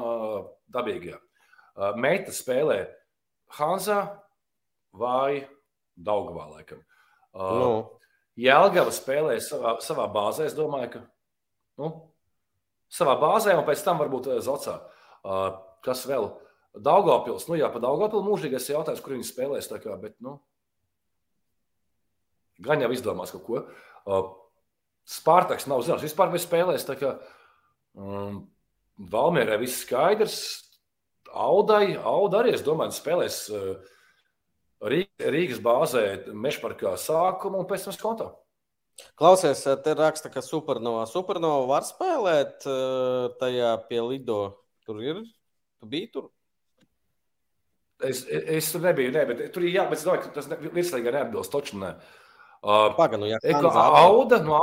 dabīgajā. 0.75 1.19
Meita 1.99 2.35
spēlē 2.35 2.81
Hanzā, 3.59 4.01
vai 4.99 5.47
Daugavā, 5.95 6.49
laikam. 6.57 6.83
Nu. 7.35 7.71
Jēlgava 8.39 8.93
spēlēja 8.95 9.43
savā, 9.43 9.73
savā 9.83 10.05
bāzē, 10.15 10.47
es 10.47 10.55
domāju, 10.55 10.93
ka 10.93 11.01
nu, 11.83 11.89
savā 12.93 13.17
bāzē 13.19 13.57
un 13.59 13.65
pēc 13.67 13.83
tam 13.83 13.99
varbūt 13.99 14.31
Zocā. 14.47 14.77
Uh, 15.27 15.57
kas 15.83 16.05
vēl? 16.07 16.29
Daugopils, 16.79 17.49
nu 17.51 17.57
jā, 17.59 17.67
pa 17.73 17.83
Daugopilu 17.83 18.23
mūžīgais 18.23 18.69
jautājums, 18.71 19.03
kur 19.03 19.17
viņi 19.17 19.27
spēlēs, 19.27 19.67
tā 19.71 19.81
kā, 19.83 19.97
bet, 19.99 20.15
nu, 20.23 20.37
gan 22.63 22.83
jau 22.83 22.91
izdomās 22.95 23.33
kaut 23.35 23.45
ko. 23.47 23.65
Uh, 24.09 24.31
Spārtaks 25.09 25.69
nav 25.71 25.85
zināms, 25.85 26.05
vispār 26.05 26.33
vai 26.33 26.41
spēlēs, 26.43 26.85
tā 26.85 26.99
kā 27.01 27.15
um, 27.97 28.43
Valmierē 28.99 29.57
viss 29.61 29.85
skaidrs, 29.87 30.41
Audai, 31.29 31.95
Auda 31.97 32.43
arī, 32.43 32.53
es 32.57 32.65
domāju, 32.65 32.97
spēlēs 32.97 33.39
uh, 33.53 33.95
Rīgas 34.85 35.63
bāzē, 35.65 36.05
Mešparkā 36.33 36.93
sākumu 37.01 37.63
un 37.63 37.69
pēc 37.69 37.89
tam 37.89 37.97
skontā. 37.97 38.29
Klausies, 39.19 39.63
te 39.85 39.95
raksta, 39.95 40.31
ka 40.31 40.43
Supernova, 40.43 41.05
Supernova 41.07 41.67
var 41.71 41.87
spēlēt 41.87 42.67
tajā 43.39 43.75
pie 43.91 44.01
Lido. 44.03 44.41
Tur 44.87 45.03
ir, 45.05 45.21
tu 45.79 45.87
biji 45.91 46.11
tur? 46.15 46.31
Es, 48.03 48.23
es 48.31 48.71
tur 48.73 48.83
nebiju, 48.83 49.13
ne, 49.15 49.25
bet 49.29 49.43
tur 49.55 49.67
ir 49.67 49.75
jābūt, 49.75 50.05
ka 50.23 50.33
tas 50.35 50.49
virslīgā 50.49 51.13
neatbilst 51.15 51.53
točnē. 51.53 51.93
Uh, 52.59 52.89
Paganu, 52.97 53.29
ja 53.31 53.39
Eko, 53.43 53.71
Auda, 53.71 54.43
no, 54.45 54.63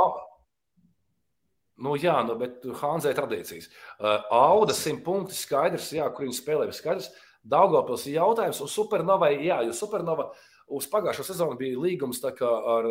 Nu, 1.76 1.92
jā, 2.00 2.14
nu, 2.24 2.38
bet 2.40 2.62
Hanzē 2.80 3.10
tradīcijas. 3.12 3.66
Uh, 4.00 4.22
Auda 4.32 4.72
simt 4.72 5.02
punkti 5.04 5.36
skaidrs, 5.36 5.90
jā, 5.92 6.06
kur 6.08 6.24
viņi 6.24 6.36
spēlē, 6.38 6.70
skaidrs. 6.72 7.10
Daugopils 7.46 8.06
ir 8.08 8.16
jautājums, 8.16 8.62
un 8.64 8.70
Supernovai, 8.72 9.34
jā, 9.44 9.60
jo 9.68 9.74
Supernova 9.76 10.30
uz 10.72 10.88
pagājušo 10.90 11.26
sezonu 11.28 11.58
bija 11.60 11.78
līgums 11.78 12.22
ar, 12.24 12.88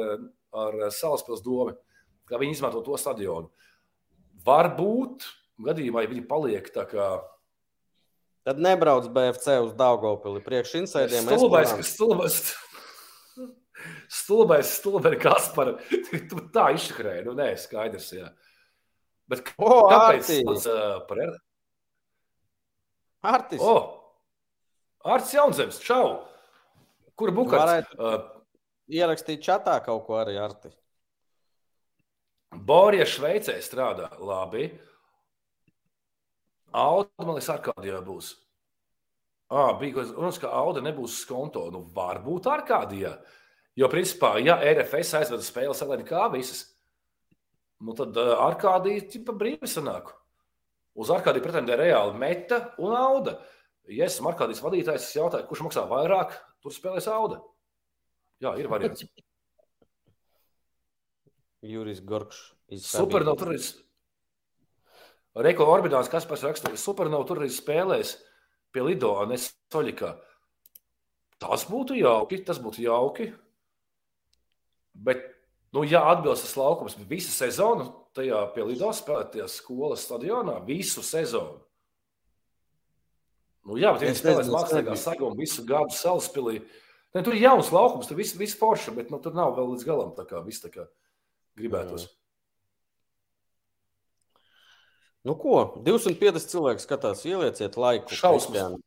ar 0.56 0.78
Salaspils 0.94 1.44
domu, 1.44 1.74
ka 2.30 2.40
viņi 2.40 2.60
izmanto 2.60 2.84
to 2.86 2.96
stadionu. 3.02 3.50
Varbūt 4.46 5.26
gadījumā, 5.66 6.06
ja 6.06 6.12
viņi 6.12 6.28
paliek 6.30 6.70
tā 6.76 6.86
kā. 6.88 7.10
Tad 8.46 8.62
nebrauc 8.62 9.10
BFC 9.10 9.58
uz 9.66 9.74
Daugopili 9.74 10.44
priekš 10.46 10.76
insēdiem. 10.84 11.26
Stulbais, 11.34 11.74
stulbais, 11.90 12.40
stulbais, 14.12 14.76
stulbais, 14.80 15.18
kas 15.22 15.50
par 15.56 15.76
tā 16.54 16.70
izšakrēja. 16.78 17.26
Nu, 17.28 17.36
nē, 17.38 17.52
skaidrs, 17.60 18.12
jā. 18.18 18.30
Bet 19.30 19.42
oh, 19.58 19.88
kāpēc 19.90 20.30
tas 20.46 20.70
uh, 20.70 20.86
par 21.10 21.22
er... 21.24 21.36
Artis? 23.26 23.62
Oh, 23.66 23.90
Artis 25.06 25.34
Jaunzems, 25.34 25.82
čau! 25.82 26.24
Kur 27.18 27.32
bukars? 27.34 27.64
Varētu 27.64 27.98
uh, 27.98 28.18
ierakstīt 28.92 29.44
čatā 29.46 29.80
kaut 29.86 30.04
ko 30.06 30.20
arī 30.20 30.36
Arti. 30.42 30.70
Borija 32.56 33.06
Šveicē 33.08 33.58
strādā 33.64 34.10
labi. 34.22 34.70
Auda, 36.76 37.10
man 37.24 37.38
liekas, 37.38 37.52
Arkādijā 37.56 38.02
būs. 38.04 38.34
Ah, 39.50 39.76
bija 39.80 40.04
runas, 40.10 40.40
ka 40.42 40.52
Auda 40.58 40.82
nebūs 40.84 41.20
skonto. 41.24 41.68
Nu, 41.72 41.84
varbūt 41.96 42.50
Arkādijā. 42.52 43.14
Jo, 43.76 43.90
principā, 43.92 44.38
ja 44.40 44.56
RFS 44.64 45.18
aizveda 45.20 45.44
spēles 45.44 45.82
LNK 45.84 46.30
visas, 46.32 46.62
nu 47.84 47.96
tad 47.98 48.16
uh, 48.16 48.38
Arkādija 48.46 49.04
tipa 49.12 49.36
brīvi 49.36 49.68
sanāk. 49.68 50.14
Uz 50.96 51.12
Arkādiju 51.12 51.44
pretendē 51.44 51.76
reāli 51.82 52.16
meta 52.20 52.62
un 52.80 52.96
auda. 52.96 53.36
Ja 53.92 54.08
esmu 54.08 54.32
Arkādijas 54.32 54.64
vadītājs, 54.64 55.10
es 55.10 55.18
jautāju, 55.18 55.48
kurš 55.50 55.66
maksā 55.68 55.84
vairāk, 55.92 56.38
tur 56.64 56.72
spēlēs 56.74 57.10
auda. 57.12 57.42
Jā, 58.42 58.56
ir 58.60 58.72
variants. 58.72 59.04
Juris 61.66 62.00
Gorkšs. 62.06 62.54
Supernovs 62.86 63.42
tur 63.42 63.54
ir. 63.56 63.68
Reiko 65.46 65.68
Orbidāns, 65.68 66.08
kas 66.08 66.26
pēc 66.30 66.46
rakstura, 66.48 66.80
Supernovs 66.80 67.28
tur 67.28 67.44
ir 67.44 67.52
spēlējis 67.52 68.16
pie 68.72 68.86
Lido, 68.86 69.18
nevis 69.28 69.52
Soļikā. 69.74 70.16
Tas 71.44 71.66
būtu 71.68 71.98
jauki, 72.00 72.40
tas 72.48 72.62
būtu 72.64 72.86
jauki. 72.86 73.34
Bet 74.96 75.36
Nu, 75.76 75.84
ja 75.84 76.00
atbilst 76.08 76.46
tas 76.46 76.56
laukums, 76.56 76.94
bet 76.96 77.10
visu 77.10 77.34
sezonu 77.36 77.90
tajā 78.16 78.46
pie 78.56 78.64
Lido 78.64 78.94
spēlēties 78.96 79.58
skolas 79.60 80.06
stadionā, 80.08 80.62
visu 80.64 81.04
sezonu. 81.04 81.58
Nu, 83.68 83.76
jā, 83.82 83.92
bet 83.92 84.06
viņi 84.06 84.22
spēlēs 84.22 84.52
mākslīgā 84.54 84.96
sagā 85.02 85.26
un 85.28 85.36
visu 85.36 85.66
gadu 85.68 85.92
salaspilī. 85.92 86.62
Ne, 87.12 87.24
tur 87.26 87.36
ir 87.36 87.44
jauns 87.50 87.74
laukums, 87.76 88.08
tur 88.08 88.22
viss 88.22 88.38
vis 88.40 88.56
forši, 88.56 88.94
bet 88.96 89.12
nu, 89.12 89.20
tur 89.20 89.36
nav 89.36 89.58
vēl 89.58 89.74
līdz 89.74 89.88
galam 89.90 90.16
tā 90.16 90.24
kā 90.30 90.40
viss 90.46 90.64
tā 90.64 90.72
kā 90.72 90.88
gribētos. 91.60 92.08
Mm. 92.08 92.16
Nu, 95.28 95.36
ko? 95.42 95.60
250 95.84 96.56
cilvēku 96.56 96.88
skatās, 96.88 97.28
ielieciet 97.28 97.76
laiku. 97.82 98.16
Šausmas. 98.16 98.78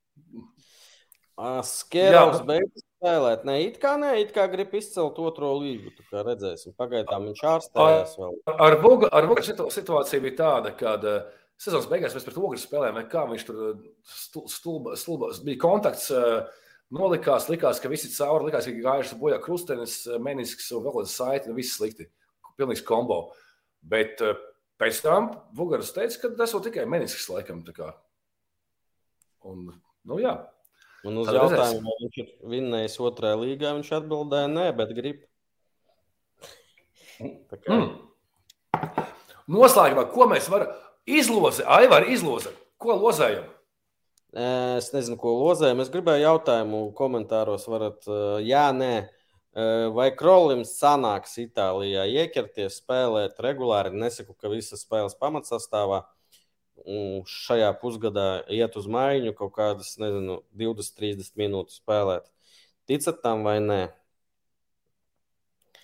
Skēraus 1.68 2.40
beigas 2.48 2.87
spēlēt. 2.98 3.44
Ne, 3.48 3.56
it 3.68 3.80
kā 3.82 3.94
nē, 4.00 4.12
it 4.22 4.34
kā 4.36 4.46
grib 4.50 4.74
izcelt 4.76 5.18
otro 5.22 5.54
līgu. 5.60 5.94
Redzēsim, 6.12 6.74
pagaidām 6.78 7.28
viņš 7.30 7.42
ārstējās 7.54 8.14
vēl. 8.18 8.38
Ar 8.54 8.78
Vuga, 8.82 9.10
ar 9.14 9.28
Vuga 9.30 9.44
situācija 9.46 10.22
bija 10.24 10.38
tāda, 10.42 10.74
ka 10.78 10.96
uh, 10.98 11.18
sezonas 11.60 11.88
beigās 11.90 12.16
mēs 12.16 12.26
pret 12.26 12.40
Vugu 12.40 12.58
spēlējām, 12.58 13.02
kā 13.12 13.24
viņš 13.30 13.46
tur 13.48 13.62
stulba, 14.08 14.96
stulba, 14.98 15.32
bija 15.46 15.62
kontakts. 15.64 16.10
Uh, 16.14 16.64
Nolikās, 16.88 17.50
likās, 17.52 17.82
ka 17.84 17.90
visi 17.92 18.08
cauri, 18.14 18.46
likās, 18.46 18.64
ka 18.64 18.72
gājuši 18.72 19.16
bojā 19.20 19.36
krustenis, 19.44 19.98
menisks 20.24 20.70
un 20.72 20.86
vēl 20.86 20.94
kāda 20.94 21.10
saite, 21.12 21.50
un 21.50 21.58
viss 21.58 21.74
slikti. 21.76 22.06
Pilnīgs 22.56 22.80
kombo. 22.80 23.34
Bet 23.84 24.22
pēc 24.80 25.02
tam 25.04 25.28
Vugaras 25.58 25.92
teica, 25.92 26.22
ka 26.22 26.30
tas 26.38 26.54
jau 26.56 26.62
tikai 26.64 26.86
menisks 26.88 27.28
laikam. 27.28 27.60
Un, 29.44 29.66
nu 30.08 30.18
jā, 30.22 30.32
Un 31.08 31.20
uz 31.22 31.30
Tad 31.30 31.38
jautājumu, 31.38 31.84
vai 31.88 31.96
viņš 32.02 32.18
ir 32.20 32.30
vinnējis 32.52 32.98
otrajā 33.08 33.40
līgā, 33.40 33.72
viņš 33.78 33.90
atbildēja, 33.98 34.50
nē, 34.52 34.66
bet 34.76 34.94
grib. 34.96 35.22
Mm. 37.18 37.86
Noslēgumā, 39.48 40.04
ko 40.12 40.28
mēs 40.30 40.50
varam 40.52 40.74
izlozēt? 41.08 41.66
Aivar, 41.78 42.04
izlozēt, 42.12 42.58
ko 42.80 42.98
lozējam? 43.00 43.46
Es 44.36 44.90
nezinu, 44.92 45.16
ko 45.20 45.32
lozējam. 45.40 45.80
Es 45.80 45.88
gribēju 45.92 46.26
jautājumu 46.26 46.82
komentāros, 46.98 47.64
varat, 47.72 48.04
jā, 48.44 48.66
nē. 48.76 48.92
Vai 49.96 50.10
Krolim 50.14 50.60
sanāks 50.68 51.32
Itālijā 51.40 52.04
ieķerties, 52.12 52.76
spēlēt 52.82 53.40
regulāri? 53.42 53.96
Nesaku, 53.96 54.36
ka 54.36 54.52
visas 54.52 54.84
spēles 54.84 55.16
pamatsastāvā 55.18 56.04
šajā 57.28 57.70
pusgadā 57.80 58.42
iet 58.52 58.76
uz 58.78 58.88
maiņu 58.90 59.34
kaut 59.38 59.54
kādas, 59.56 59.94
nezinu, 60.00 60.40
20, 60.58 60.96
30 60.98 61.40
minūtes 61.40 61.80
spēlēt. 61.82 62.28
Ticat 62.88 63.22
tam 63.24 63.44
vai 63.44 63.58
nē? 63.60 63.82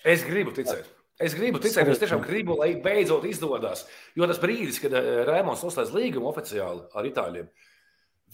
Es 0.04 0.24
gribu 0.24 0.52
ticēt. 0.56 0.88
Es 1.22 1.34
gribu 1.36 1.60
ticēt, 1.62 1.88
es 1.92 2.00
tiešām 2.02 2.24
gribu, 2.24 2.56
lai 2.58 2.72
beidzot 2.82 3.24
izdodas. 3.28 3.84
Jo 4.18 4.26
tas 4.26 4.40
brīdis, 4.42 4.80
kad 4.82 4.96
eh, 4.98 5.22
Rēmons 5.28 5.62
noslēdz 5.62 5.94
līgumu 5.94 6.26
oficiāli 6.32 6.82
ar 6.90 7.06
itāļiem, 7.06 7.46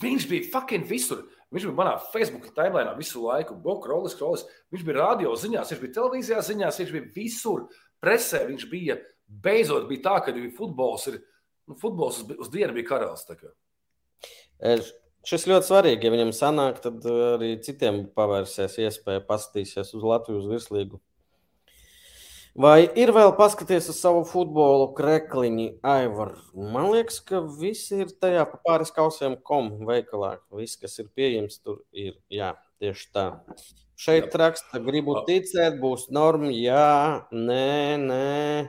viņš 0.01 0.27
bija 0.31 0.49
fucking 0.55 0.89
visur. 0.89 1.27
Viņš 1.51 1.67
bija 1.67 1.77
manā 1.77 1.97
Facebook 2.13 2.49
timelīnā 2.55 2.95
visu 2.97 3.25
laiku. 3.25 3.57
Bokrolis, 3.59 4.15
Krolis. 4.17 4.47
Viņš 4.73 4.87
bija 4.87 5.01
radio 5.03 5.35
ziņās, 5.37 5.73
viņš 5.75 5.83
bija 5.83 5.97
televīzijā 5.99 6.43
ziņās, 6.47 6.79
viņš 6.81 6.93
bija 6.95 7.11
visur. 7.17 7.67
Presē 8.01 8.45
viņš 8.49 8.69
bija. 8.71 8.97
Beidzot 9.31 9.87
bija 9.91 10.07
tā, 10.07 10.17
ka 10.25 10.35
futbols 10.57 11.07
ir 11.11 11.21
nu, 11.71 11.79
futbols 11.81 12.23
uz, 12.23 12.35
uz 12.39 12.51
dienu 12.53 12.75
bija 12.77 12.91
karalis. 12.93 13.27
Šis 15.27 15.45
ļoti 15.51 15.69
svarīgi. 15.69 16.09
Ja 16.09 16.15
viņam 16.15 16.33
sanāk, 16.33 16.81
tad 16.85 17.05
arī 17.05 17.53
citiem 17.65 18.07
pavērsies 18.17 18.79
iespēja 18.87 19.23
paskatīties 19.29 19.95
uz 19.97 20.07
Latvijas 20.07 20.49
virslīgu. 20.49 21.01
Vai 22.61 22.83
ir 22.99 23.13
vēl 23.15 23.31
paskatīties 23.39 23.93
uz 23.93 24.01
savu 24.03 24.25
futbolu 24.27 24.89
krekliņu, 24.97 25.69
Aivar? 25.87 26.33
Man 26.57 26.89
liekas, 26.91 27.21
ka 27.23 27.45
viss 27.61 27.93
ir 27.95 28.11
tajā 28.11 28.43
pāris 28.65 28.91
kausiem 28.97 29.37
kom 29.47 29.71
veikalā. 29.87 30.35
Viss, 30.59 30.81
kas 30.81 30.99
ir 30.99 31.13
pieejams, 31.15 31.61
tur 31.63 31.85
ir. 31.95 32.17
Jā, 32.33 32.57
tieši 32.83 33.07
tā. 33.15 33.29
Šeit 34.01 34.33
Jā. 34.33 34.43
raksta, 34.43 34.81
gribu 34.83 35.21
ticēt, 35.29 35.79
būs 35.79 36.09
norma. 36.11 36.51
Jā, 36.51 37.29
nē, 37.31 38.01
nē. 38.03 38.69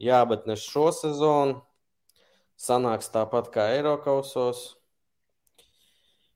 Jā, 0.00 0.22
bet 0.30 0.46
ne 0.48 0.56
šo 0.56 0.88
sezonu 0.94 1.58
sanāks 2.58 3.12
tāpat 3.14 3.52
kā 3.54 3.68
Eiropausos. 3.76 4.74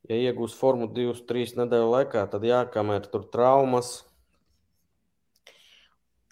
Ja 0.08 0.16
iegūs 0.18 0.54
formu 0.58 0.88
2-3 0.90 1.58
nedēļu 1.60 1.90
laikā, 1.92 2.24
tad 2.30 2.42
jākamēr 2.46 3.06
tur 3.10 3.26
traumas. 3.30 4.00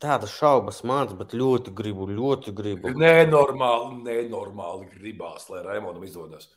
Tāda 0.01 0.27
šaubas 0.31 0.81
mācās, 0.89 1.13
bet 1.19 1.35
ļoti 1.37 1.75
gribu, 1.77 2.07
ļoti 2.09 2.55
gribu. 2.57 2.91
Nenormāli, 2.97 3.99
nenormāli 4.07 4.89
gribās, 4.95 5.45
lai 5.53 5.61
Raimondam 5.67 6.07
izdodas. 6.07 6.49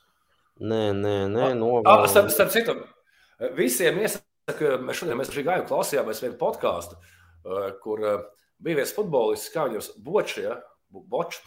Nē, 0.64 0.94
nē, 0.96 1.16
nē 1.34 1.50
novēlu. 1.60 2.08
Starp, 2.08 2.32
starp 2.32 2.54
citu, 2.54 2.78
visiem 3.58 4.00
iesaka, 4.00 4.78
mēs 4.80 5.02
šodien 5.02 5.20
mēs 5.20 5.34
šī 5.34 5.44
gājām 5.44 5.68
klausījāmies 5.68 6.24
vienu 6.24 6.38
podkāstu, 6.40 6.96
kur 7.84 8.06
bijusies 8.64 8.96
futbolists, 8.96 9.52
kā 9.52 9.68
viņus 9.68 9.92
boči. 10.06 10.46
Ja? 10.48 10.62
Bočs, 10.94 11.40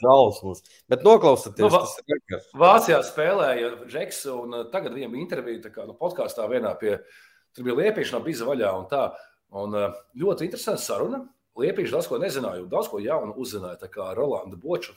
Trausls. 0.00 0.62
Bet 0.90 1.04
noklausieties, 1.06 1.62
nu, 1.62 1.70
tas 1.74 1.92
ir 2.00 2.06
vienkārši. 2.10 2.54
Vācijā 2.60 3.00
spēlēja 3.06 3.68
Džeks, 3.84 4.22
un 4.34 4.56
uh, 4.56 4.64
tagad 4.72 4.96
viņam 4.96 5.12
bija 5.14 5.26
intervija 5.26 5.74
kā, 5.74 5.84
nu, 5.88 5.94
podkāstā 5.98 6.46
vienā 6.50 6.72
pie, 6.80 6.96
tur 7.54 7.68
bija 7.68 7.78
liepīšana 7.84 8.22
biza 8.26 8.48
vaļā 8.48 8.70
un 8.78 8.88
tā. 8.90 9.04
Un 9.60 9.76
uh, 9.78 10.00
ļoti 10.18 10.48
interesanta 10.48 10.82
saruna. 10.82 11.22
Liepīši 11.60 11.92
daudz 11.92 12.08
ko 12.08 12.18
nezināju, 12.22 12.70
daudz 12.70 12.88
ko 12.90 12.96
jaunu 13.02 13.34
uzzināju. 13.42 13.80
Tā 13.82 13.88
kā 13.92 14.04
Rolanda 14.16 14.56
Boča 14.58 14.94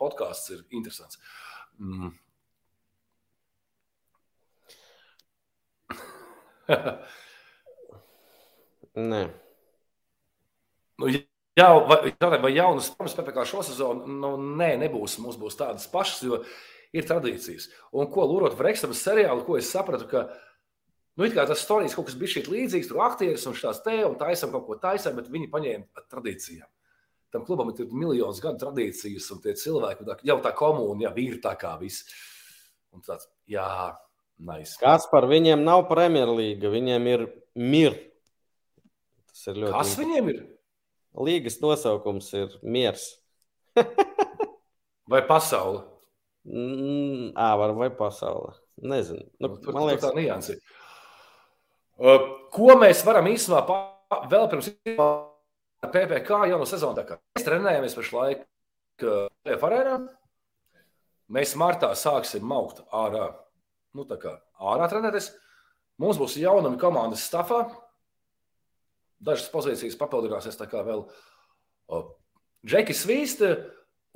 podkāsts 0.00 0.52
ir 0.54 0.60
interesants. 0.74 1.20
Mm. 1.78 2.10
Nē. 9.12 9.22
Nu, 10.98 11.06
jā, 11.58 11.68
vai, 11.88 12.12
vai 12.42 12.52
jaunas 12.54 12.90
formas 12.94 13.16
PPC 13.16 13.46
šo 13.50 13.64
sezonu? 13.66 14.06
Nu, 14.20 14.34
nē, 14.60 14.74
nebūs. 14.84 15.18
Mums 15.22 15.38
būs 15.40 15.58
tādas 15.60 15.86
pašas, 15.90 16.22
jo 16.26 16.40
ir 16.94 17.08
tradīcijas. 17.08 17.68
Un 17.94 18.10
ko 18.12 18.26
lūrot 18.30 18.58
ekstrēmu 18.58 18.96
seriālu, 18.98 19.46
ko 19.46 19.58
es 19.58 19.70
sapratu, 19.72 20.08
ka 20.10 20.28
nu, 21.18 21.28
tas 21.34 21.64
stāstījis 21.64 21.96
kaut 21.98 22.08
kas 22.10 22.18
bija 22.20 22.36
šī 22.36 22.44
līdzīgs, 22.50 22.90
tur 22.90 23.02
aktieris 23.06 23.48
un 23.50 23.58
šās 23.58 23.82
te 23.86 23.98
un 24.06 24.16
taisam 24.20 24.54
kaut 24.54 24.68
ko 24.68 24.78
taisam, 24.82 25.18
bet 25.18 25.32
viņi 25.32 25.50
paņēma 25.52 26.06
tradīcijām. 26.12 26.70
Tam 27.34 27.42
klubam 27.46 27.72
ir 27.74 27.90
miljonus 27.90 28.38
gadu 28.42 28.62
tradīcijas, 28.62 29.26
un 29.34 29.42
tie 29.42 29.56
cilvēki 29.58 30.06
jau 30.22 30.38
tā 30.42 30.54
komūna, 30.54 31.08
jau 31.08 31.14
ir 31.18 31.40
tā 31.42 31.56
kā 31.58 31.74
viss. 31.80 32.06
Un 32.94 33.02
tāds, 33.02 33.26
jā, 33.50 33.66
Nice. 34.38 34.74
Kas 34.80 35.06
par 35.10 35.28
viņiem 35.30 35.62
nav 35.62 35.84
Premjerlīga? 35.90 36.70
Viņiem 36.72 37.06
ir 37.12 37.24
mir. 37.54 37.94
Tas 39.30 39.46
ir 39.52 39.60
ļoti. 39.62 39.74
Kas 39.76 39.94
viņiem 40.00 40.30
ir? 40.32 40.40
Līgas 41.14 41.60
nosaukums 41.62 42.32
ir 42.34 42.54
miers. 42.62 43.06
vai 45.10 45.22
pasaule? 45.28 45.84
Mm, 46.44 47.30
ā, 47.38 47.50
var, 47.60 47.74
vai 47.78 47.90
pasaule. 47.94 48.54
Nezinu. 48.82 49.22
Nu, 49.38 49.48
nu, 49.48 49.60
tur, 49.62 49.76
man 49.76 49.86
liekas, 49.88 50.08
tā 50.08 50.10
nianses. 50.16 50.58
Uh, 51.94 52.18
ko 52.50 52.74
mēs 52.80 53.04
varam 53.06 53.28
īstenībā 53.30 53.78
vēl 54.32 54.48
pirms 54.50 54.72
PPC 55.94 56.50
jau 56.50 56.58
no 56.58 56.66
sezonas? 56.66 57.14
Mēs 57.38 57.46
trenējamies 57.46 57.94
pašlaik 57.94 58.44
uh, 59.06 59.54
arēnā. 59.54 60.00
Mēs 61.34 61.54
martā 61.56 61.94
sāksim 61.96 62.44
maukt 62.44 62.82
ārā 62.92 63.30
nu, 63.94 64.04
ārā 64.04 64.90
trenēties. 64.90 65.30
Mums 66.02 66.18
būs 66.18 66.36
jaunumi 66.42 66.80
komandas 66.80 67.24
stāvā. 67.28 67.62
Dažas 69.24 69.48
pozīcijas 69.52 69.96
papildināsies 70.00 70.58
tā 70.60 70.68
kā 70.68 70.82
vēl 70.84 71.06
Džekis 72.64 73.04
Vīsta, 73.08 73.54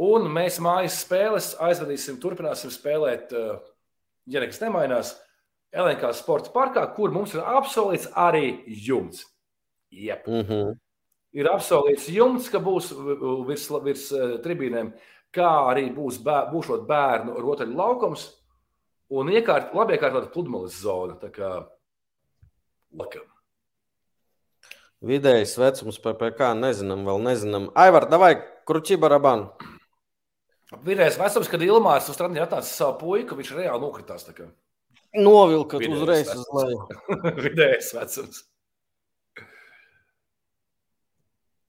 un 0.00 0.28
mēs 0.32 0.58
mājas 0.64 1.00
spēles 1.04 1.52
aizvadīsim, 1.64 2.18
turpināsim 2.22 2.72
spēlēt, 2.72 3.32
ja 4.28 4.42
nekas 4.42 4.60
nemainās, 4.62 5.14
LNK 5.76 6.12
sporta 6.16 6.52
parkā, 6.54 6.86
kur 6.96 7.12
mums 7.12 7.34
ir 7.36 7.44
apsolīts 7.44 8.08
arī 8.16 8.62
jumts. 8.66 9.26
Jep. 9.92 10.26
Mm 10.26 10.44
-hmm. 10.44 10.76
Ir 11.32 11.48
apsolīts 11.48 12.08
jumts, 12.08 12.48
ka 12.48 12.58
būs 12.58 12.92
virs, 13.46 13.68
virs 13.84 14.08
tribīnēm, 14.44 14.92
kā 15.32 15.50
arī 15.68 15.88
būs 15.94 16.22
bēr, 16.24 16.52
būšot 16.52 16.86
bērnu 16.88 17.40
rotaļu 17.40 17.76
laukums 17.76 18.28
un 19.08 19.28
iekārt, 19.28 19.74
labi 19.74 19.96
iekārtota 19.96 20.32
pludmales 20.32 20.80
zona. 20.80 21.14
Tā 21.14 21.30
kā 21.30 21.68
lakam. 22.92 23.37
Vidējais 24.98 25.54
vecums 25.60 26.00
PPC 26.02 26.52
nezinām, 26.58 27.04
vēl 27.06 27.20
nezinām. 27.22 27.68
Aivar, 27.78 28.08
davai, 28.10 28.32
kruķi 28.66 28.98
baraban. 28.98 29.46
Vidējais 30.84 31.16
vecums, 31.20 31.48
kad 31.48 31.62
Ilmārs 31.64 32.10
uz 32.10 32.18
strādiņa 32.18 32.48
atnāca 32.48 32.68
savu 32.68 32.98
puiku, 33.04 33.38
viņš 33.38 33.52
reāli 33.56 33.80
nokritās. 33.84 34.26
Novilkat 35.16 35.86
uzreiz 35.86 36.32
uz 36.34 36.48
leju. 36.52 36.80
Vidējais 37.46 37.94
vecums. 37.96 38.42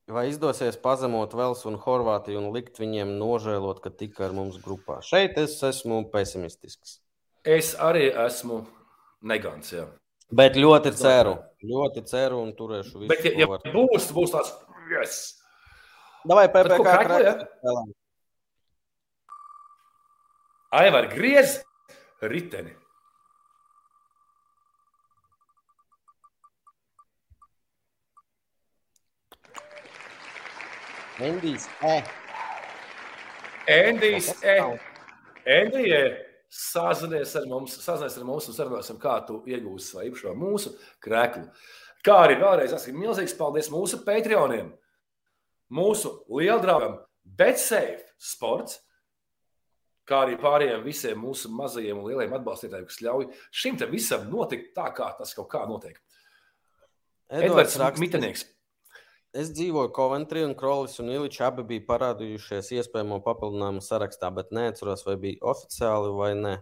Vai 0.09 0.25
izdosies 0.31 0.73
pazemot 0.81 1.35
Velsu 1.37 1.67
un 1.69 1.77
Horvātiju 1.77 2.41
un 2.41 2.49
likt 2.55 2.81
viņiem 2.81 3.13
nožēlot, 3.21 3.77
ka 3.83 3.93
tika 3.93 4.25
ar 4.25 4.33
mums 4.33 4.57
grupā? 4.57 5.03
Šeit 5.05 5.37
es 5.37 5.53
esmu 5.63 6.01
pesimistisks. 6.09 6.97
Es 7.45 7.75
arī 7.77 8.07
esmu 8.25 8.63
negants. 9.21 9.69
Jā. 9.77 9.85
Bet 10.29 10.57
ļoti 10.61 10.91
ceru, 10.93 11.33
ļoti 11.65 12.03
ceru 12.05 12.43
un 12.43 12.51
turēšu 12.53 12.99
visu. 13.01 13.09
Bet, 13.09 13.23
ja, 13.25 13.47
ja 13.47 13.73
būs, 13.73 14.11
būs 14.13 14.33
tāds, 14.35 14.51
yes. 14.91 15.15
Davai, 16.29 16.45
PPC 16.53 16.77
krāklē. 16.85 17.33
Aivar, 20.77 21.09
griez 21.09 21.57
riteni. 22.21 22.75
Endijs, 31.19 31.65
e. 31.83 31.97
Endijs, 33.67 34.33
e. 34.45 34.59
Endijs, 35.49 35.89
e 35.89 36.28
sazinies 36.49 37.35
ar 37.37 37.47
mums, 37.49 37.77
sazinies 37.83 38.17
ar 38.17 38.25
mums 38.27 38.49
un 38.49 38.57
sarunāsim, 38.57 38.99
kā 39.01 39.19
tu 39.27 39.39
iegūsi 39.49 39.93
savu 39.93 40.09
īpašo 40.09 40.35
mūsu 40.37 40.73
krēklu. 41.03 41.45
Kā 42.05 42.15
arī 42.25 42.39
vēlreiz 42.39 42.73
esmu 42.75 42.95
milzīgs 42.97 43.35
paldies 43.37 43.69
mūsu 43.73 44.01
patroniem, 44.05 44.71
mūsu 45.75 46.13
lieldraugam, 46.31 46.97
BetSafe 47.23 48.07
sports, 48.17 48.79
kā 50.09 50.23
arī 50.25 50.37
pārējiem 50.41 50.85
visiem 50.85 51.19
mūsu 51.21 51.51
mazajiem 51.53 51.99
un 51.99 52.07
lielajiem 52.09 52.37
atbalstītājiem, 52.39 52.87
kas 52.89 53.01
ļauj 53.05 53.27
šim 53.61 53.77
te 53.77 53.89
visam 53.91 54.25
notikt 54.31 54.71
tā, 54.77 54.87
kā 54.95 55.11
tas 55.19 55.35
kaut 55.37 55.51
kā 55.51 55.65
notiek. 55.69 55.99
Edvards 57.29 57.77
Mitenieks. 58.01 58.47
Es 59.29 59.51
dzīvoju 59.53 59.91
Coventry, 59.93 60.41
un 60.41 60.55
Krolis 60.57 60.95
un 61.03 61.11
Iličs 61.13 61.43
abi 61.45 61.61
bija 61.69 61.83
parādījušies 61.85 62.71
iespējamo 62.79 63.19
papildinājumu 63.21 63.83
sarakstā, 63.85 64.31
bet 64.33 64.49
neatceros, 64.55 65.03
vai 65.05 65.19
bija 65.21 65.51
oficiāli 65.51 66.13
vai 66.17 66.31
nē. 66.37 66.53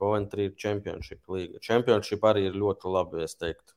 Coventry 0.00 0.48
ir 0.48 0.56
Championship 0.60 1.28
līga. 1.32 1.60
Championship 1.64 2.24
arī 2.28 2.46
ir 2.48 2.58
ļoti 2.60 2.92
labi, 2.92 3.22
es 3.24 3.36
teiktu. 3.40 3.72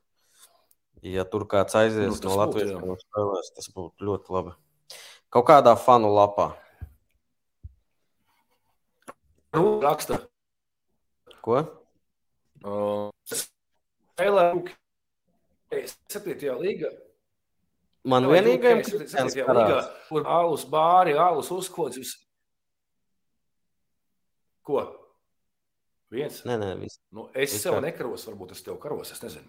Ja 1.04 1.24
tur 1.28 1.46
kāds 1.48 1.76
aizies 1.76 2.20
nu, 2.20 2.28
no 2.28 2.36
Latvijas 2.40 2.76
spēlēs, 3.04 3.50
tas 3.56 3.70
būtu 3.72 4.08
ļoti 4.08 4.36
labi. 4.36 4.54
Kaut 5.32 5.48
kādā 5.48 5.74
fanu 5.80 6.12
lapā. 6.12 6.50
Raksta. 9.54 10.20
Ko? 11.44 11.64
Uh, 12.64 13.08
spēlē 13.32 14.46
7. 15.72 16.54
līgā. 16.60 16.92
Man 18.04 18.26
vienīgajam 18.28 18.82
ir 18.84 19.48
līga, 19.48 19.78
kur 20.10 20.26
alus 20.28 20.66
bāri, 20.68 21.14
alus 21.16 21.48
uzkods. 21.54 22.12
Ko? 24.64 24.82
Viens? 26.12 26.42
Nē, 26.48 26.58
nē, 26.60 26.74
viss. 26.80 27.00
Nu, 27.12 27.28
es 27.32 27.54
viss 27.54 27.64
sev 27.64 27.78
kā... 27.78 27.84
nekaros, 27.86 28.26
varbūt 28.28 28.52
es 28.54 28.62
tev 28.64 28.76
karos, 28.82 29.12
es 29.12 29.22
nezinu. 29.24 29.48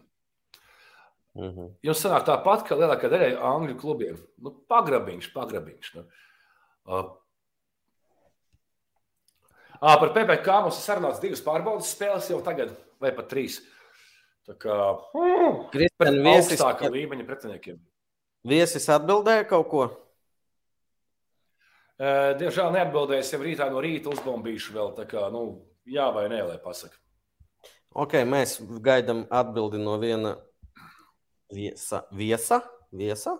Mm 1.35 1.51
-hmm. 1.51 1.69
Jums 1.83 1.99
sanāk 1.99 2.23
tāpat, 2.25 2.63
ka 2.67 2.79
lielākā 2.79 3.11
daļa 3.11 3.43
angļu 3.43 3.75
klubiem 3.79 4.17
nu, 4.37 4.55
pagrabiņš, 4.71 5.33
pagrabiņš. 5.33 5.93
Nu. 5.95 6.05
Uh, 6.85 7.11
À, 9.81 9.97
par 9.99 10.13
PPC 10.13 10.47
mums 10.63 10.77
ir 10.79 10.85
sarunāts 10.85 11.21
divas 11.21 11.43
pārbaudas 11.43 11.91
spēles 11.93 12.29
jau 12.31 12.39
tagad, 12.45 12.71
vai 13.01 13.11
pat 13.15 13.27
trīs. 13.31 13.59
Tā 14.45 14.55
kā 14.61 14.77
Kristian, 15.73 16.21
viesis, 16.23 16.55
augstākā 16.55 16.91
līmeņa 16.93 17.25
pretiniekiem. 17.27 17.79
Viesis 18.45 18.85
atbildēja 18.93 19.47
kaut 19.49 19.69
ko? 19.71 19.85
Diemžēl 21.95 22.73
neatbildēs, 22.75 23.31
jau 23.33 23.39
rītā 23.41 23.69
no 23.71 23.81
rīta 23.81 24.11
uzbombīšu 24.11 24.75
vēl. 24.75 24.91
Tā 24.97 25.07
kā, 25.09 25.29
nu, 25.33 25.63
jā 25.87 26.09
vai 26.13 26.27
nē, 26.29 26.43
lai 26.49 26.57
pasakā. 26.61 26.97
Ok, 27.95 28.17
mēs 28.27 28.57
gaidām 28.83 29.23
atbildi 29.31 29.79
no 29.79 29.95
viena 30.01 30.35
viesa. 31.53 32.03
Viesa? 32.11 32.59
viesa? 32.91 33.37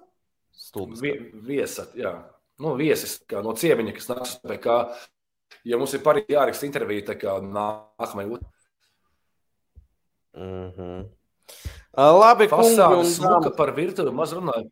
Stulbs. 0.56 1.02
Vie, 1.04 1.18
viesa, 1.44 1.90
jā. 2.00 2.14
Nu, 2.64 2.78
viesis, 2.80 3.18
kā 3.28 3.42
no 3.44 3.52
ciemiņa, 3.60 3.94
kas 3.98 4.08
nāks 4.14 4.38
pie 4.40 4.58
kā. 4.64 4.78
Ja 5.68 5.78
mums 5.82 5.94
ir 5.98 6.04
parīgi 6.06 6.38
jāraksta 6.38 6.68
intervija, 6.68 7.10
tā 7.12 7.18
kā 7.20 7.36
nākamajā. 7.44 8.40
Mm 10.36 10.72
-hmm. 10.72 11.06
Labi, 11.96 12.48
Fasāde 12.48 12.96
kungi. 12.96 13.12
Smuka 13.12 13.52
par 13.58 13.72
virtuvi 13.76 14.12
maz 14.12 14.34
runāju. 14.34 14.72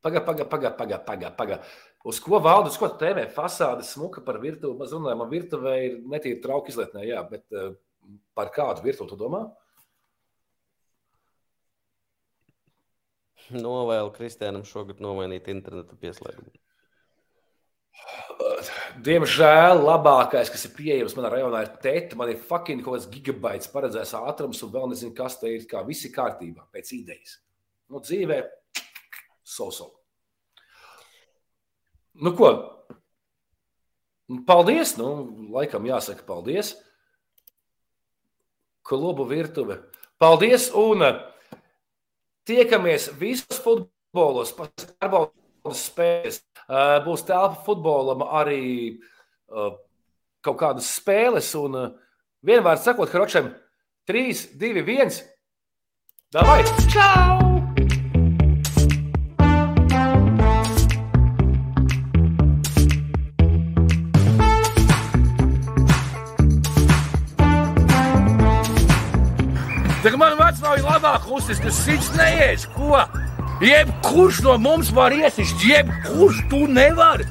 Pagaid, 0.00 0.24
pagaid, 0.24 0.48
pagaid, 0.48 0.76
pagaid, 0.78 1.06
pagaid. 1.06 1.36
Paga. 1.36 1.60
Uz 2.08 2.20
ko 2.24 2.38
valda, 2.40 2.72
uz 2.72 2.78
ko 2.80 2.88
tēmē 3.00 3.26
fasāde 3.34 3.84
smuka 3.84 4.22
par 4.24 4.38
virtuvi? 4.40 4.78
Mēs 4.80 4.94
runājam, 4.96 5.24
ka 5.24 5.32
virtuvē 5.34 5.74
ir 5.84 5.98
netīra 6.08 6.40
trauka 6.44 6.72
izlietnē, 6.72 7.04
jā, 7.04 7.20
bet 7.28 7.44
uh, 7.52 7.74
par 8.34 8.48
kādu 8.54 8.86
virtuvi 8.86 9.12
tu 9.12 9.20
domā? 9.20 9.44
novēlu 13.50 14.12
Kristianam 14.14 14.64
šogad 14.66 15.00
nomainīt 15.02 15.48
interneta 15.50 15.96
pieslēgumu? 16.00 16.52
Diemžēl 19.04 19.80
labākais, 19.84 20.50
kas 20.52 20.64
ir 20.66 20.74
pieejams 20.76 21.14
manā 21.18 21.30
rajonā, 21.34 21.64
ir 21.64 21.74
tēta. 21.82 22.18
Man 22.18 22.32
ir 22.32 22.40
fucking 22.48 22.84
kaut 22.84 22.96
kāds 22.96 23.08
gigabaits 23.12 23.70
paredzēts 23.72 24.14
ātrums, 24.18 24.62
un 24.64 24.72
vēl 24.74 24.90
nezinu, 24.92 25.14
kas 25.16 25.38
te 25.40 25.52
ir. 25.56 25.66
Kā 25.70 25.82
viss 25.86 26.06
ir 26.08 26.14
kārtībā, 26.14 26.66
pēc 26.74 26.92
idejas. 26.96 27.38
Nu, 27.90 28.02
dzīvē, 28.04 28.40
so-so. 29.50 29.90
Nu, 32.20 32.34
ko? 32.36 32.50
Paldies! 34.46 34.94
Nu, 34.98 35.08
laikam 35.50 35.86
jāsaka 35.88 36.22
paldies. 36.26 36.74
Klubu 38.86 39.26
virtuve. 39.26 39.80
Paldies! 40.20 40.68
Un 40.76 41.02
tiekamies 42.46 43.08
visos 43.18 43.58
futbolos, 43.62 44.54
pārbaudas 44.54 45.84
spēles. 45.88 46.40
Būs 47.06 47.26
telpa 47.26 47.64
futbolam 47.66 48.22
arī 48.26 48.62
kaut 49.50 50.58
kādas 50.62 50.94
spēles. 50.98 51.52
Un 51.58 51.94
vienvārds 52.46 52.86
sakot, 52.86 53.10
Hročem, 53.10 53.54
3, 54.10 54.50
2, 54.62 54.82
1. 54.86 55.22
Davai! 56.34 56.62
Čau! 56.90 57.49
Vecāki 70.70 70.86
labāk 70.86 71.26
uzsist, 71.30 71.62
tas 71.62 71.78
sits 71.84 72.10
neies. 72.16 72.66
Ko? 72.74 72.98
Jebkurš 73.60 74.42
no 74.44 74.56
mums 74.58 74.90
var 74.92 75.12
iesist, 75.12 75.62
jebkurš 75.64 76.48
tu 76.50 76.66
nevari. 76.66 77.26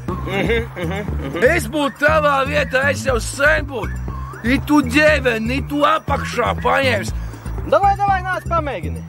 Es 1.42 1.68
būtu 1.68 2.00
tavā 2.00 2.46
vietā, 2.46 2.92
es 2.92 3.06
jau 3.06 3.20
sen 3.20 3.66
būtu. 3.66 3.96
I 4.44 4.60
tu 4.66 4.82
ģēveni, 4.82 5.60
i 5.60 5.64
tu 5.68 5.84
apakšā 5.84 6.56
paņēmis. 6.64 7.14
Davai, 7.70 7.96
davai, 7.98 8.22
nāc, 8.24 8.46
pamēģini. 8.48 9.04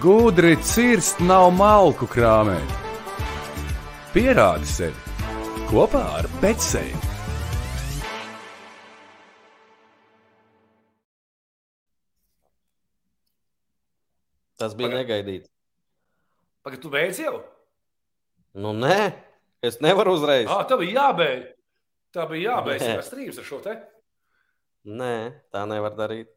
Gudri 0.00 0.56
cirst 0.64 1.20
nav 1.20 1.50
malku 1.52 2.08
krāmēt. 2.08 2.78
Pierādi 4.14 4.66
sevi 4.66 4.96
kopā 5.70 6.02
ar 6.18 6.26
Betsēju. 6.40 7.09
Tas 14.60 14.76
bija 14.76 14.90
Pagad. 14.90 15.00
negaidīts. 15.00 15.48
Pagaid, 16.60 16.82
tu 16.82 16.90
beidz 16.92 17.22
jau? 17.22 17.38
Nu, 18.60 18.74
nē, 18.76 19.14
es 19.64 19.78
nevaru 19.80 20.12
uzreiz. 20.18 20.50
Ah, 20.52 20.66
tā 20.68 20.76
bija 20.80 21.06
jābeidz. 21.06 21.46
Tā 22.12 22.26
bija 22.28 22.58
jābeidz. 22.58 22.84
Tas 22.84 23.08
strīds 23.08 23.40
ar 23.40 23.46
šo 23.48 23.62
te. 23.64 23.78
Nē, 24.84 25.14
tā 25.54 25.64
nevar 25.70 25.96
darīt. 25.96 26.28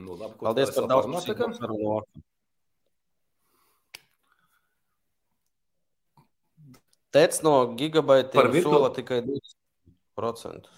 Nu, 0.00 0.16
labi, 0.16 0.38
Paldies 0.40 0.72
par 0.72 0.88
daudz 0.88 1.58
sarunu. 1.58 2.00
Tec 7.10 7.40
no 7.42 7.54
gigabaitiem 7.74 8.60
sola 8.62 8.92
tikai 8.94 9.20
20%. 9.26 10.70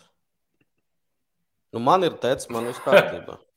Nu, 1.72 1.80
man 1.80 2.08
ir 2.08 2.16
tec, 2.20 2.48
man 2.50 2.66
viss 2.70 2.82
kārtībā. 2.82 3.38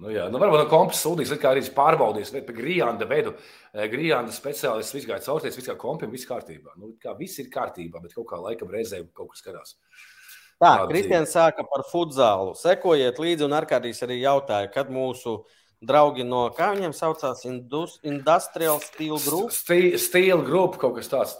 Nu, 0.00 0.08
jā, 0.08 0.30
nu, 0.32 0.38
varbūt 0.40 0.62
no 0.62 0.68
kompas 0.70 1.02
sūdīs, 1.04 1.32
kā 1.36 1.50
arī 1.52 1.60
pārbaudīs, 1.76 2.30
vai 2.32 2.40
pie 2.46 2.54
Grijāna 2.56 3.08
veidu, 3.08 3.34
eh, 3.74 3.84
Grijāna 3.92 4.32
speciālists 4.32 4.96
viss 4.96 5.08
gāja 5.08 5.20
caurties, 5.26 5.58
viss 5.58 5.68
kā 5.68 5.74
kompim, 5.76 6.08
viss 6.10 6.28
kārtībā. 6.28 6.72
Nu, 6.80 6.94
kā 7.02 7.12
viss 7.18 7.38
ir 7.42 7.50
kārtībā, 7.52 8.00
bet 8.00 8.14
kaut 8.16 8.30
kā 8.30 8.38
laikam 8.40 8.72
reizē 8.72 9.02
kaut 9.12 9.34
kas 9.34 9.42
skatās. 9.44 9.74
Tā, 10.60 10.88
Kristians 10.88 11.32
sāka 11.32 11.64
par 11.68 11.84
futzālu. 11.88 12.54
Sekojiet 12.56 13.20
līdzi 13.20 13.44
un 13.44 13.56
ārkārtīgi 13.56 14.04
arī 14.06 14.18
jautāja, 14.22 14.72
kad 14.72 14.88
mūsu 14.92 15.42
draugi 15.84 16.24
no, 16.24 16.46
kā 16.56 16.72
viņiem 16.74 16.96
saucās, 16.96 17.44
Indus, 17.48 17.98
Industrial 18.02 18.80
Steel 18.84 19.20
Group? 19.20 19.52
Steel, 19.56 19.98
steel 20.00 20.44
Group 20.44 20.80
kaut 20.80 20.96
kas 20.96 21.12
tāds. 21.12 21.36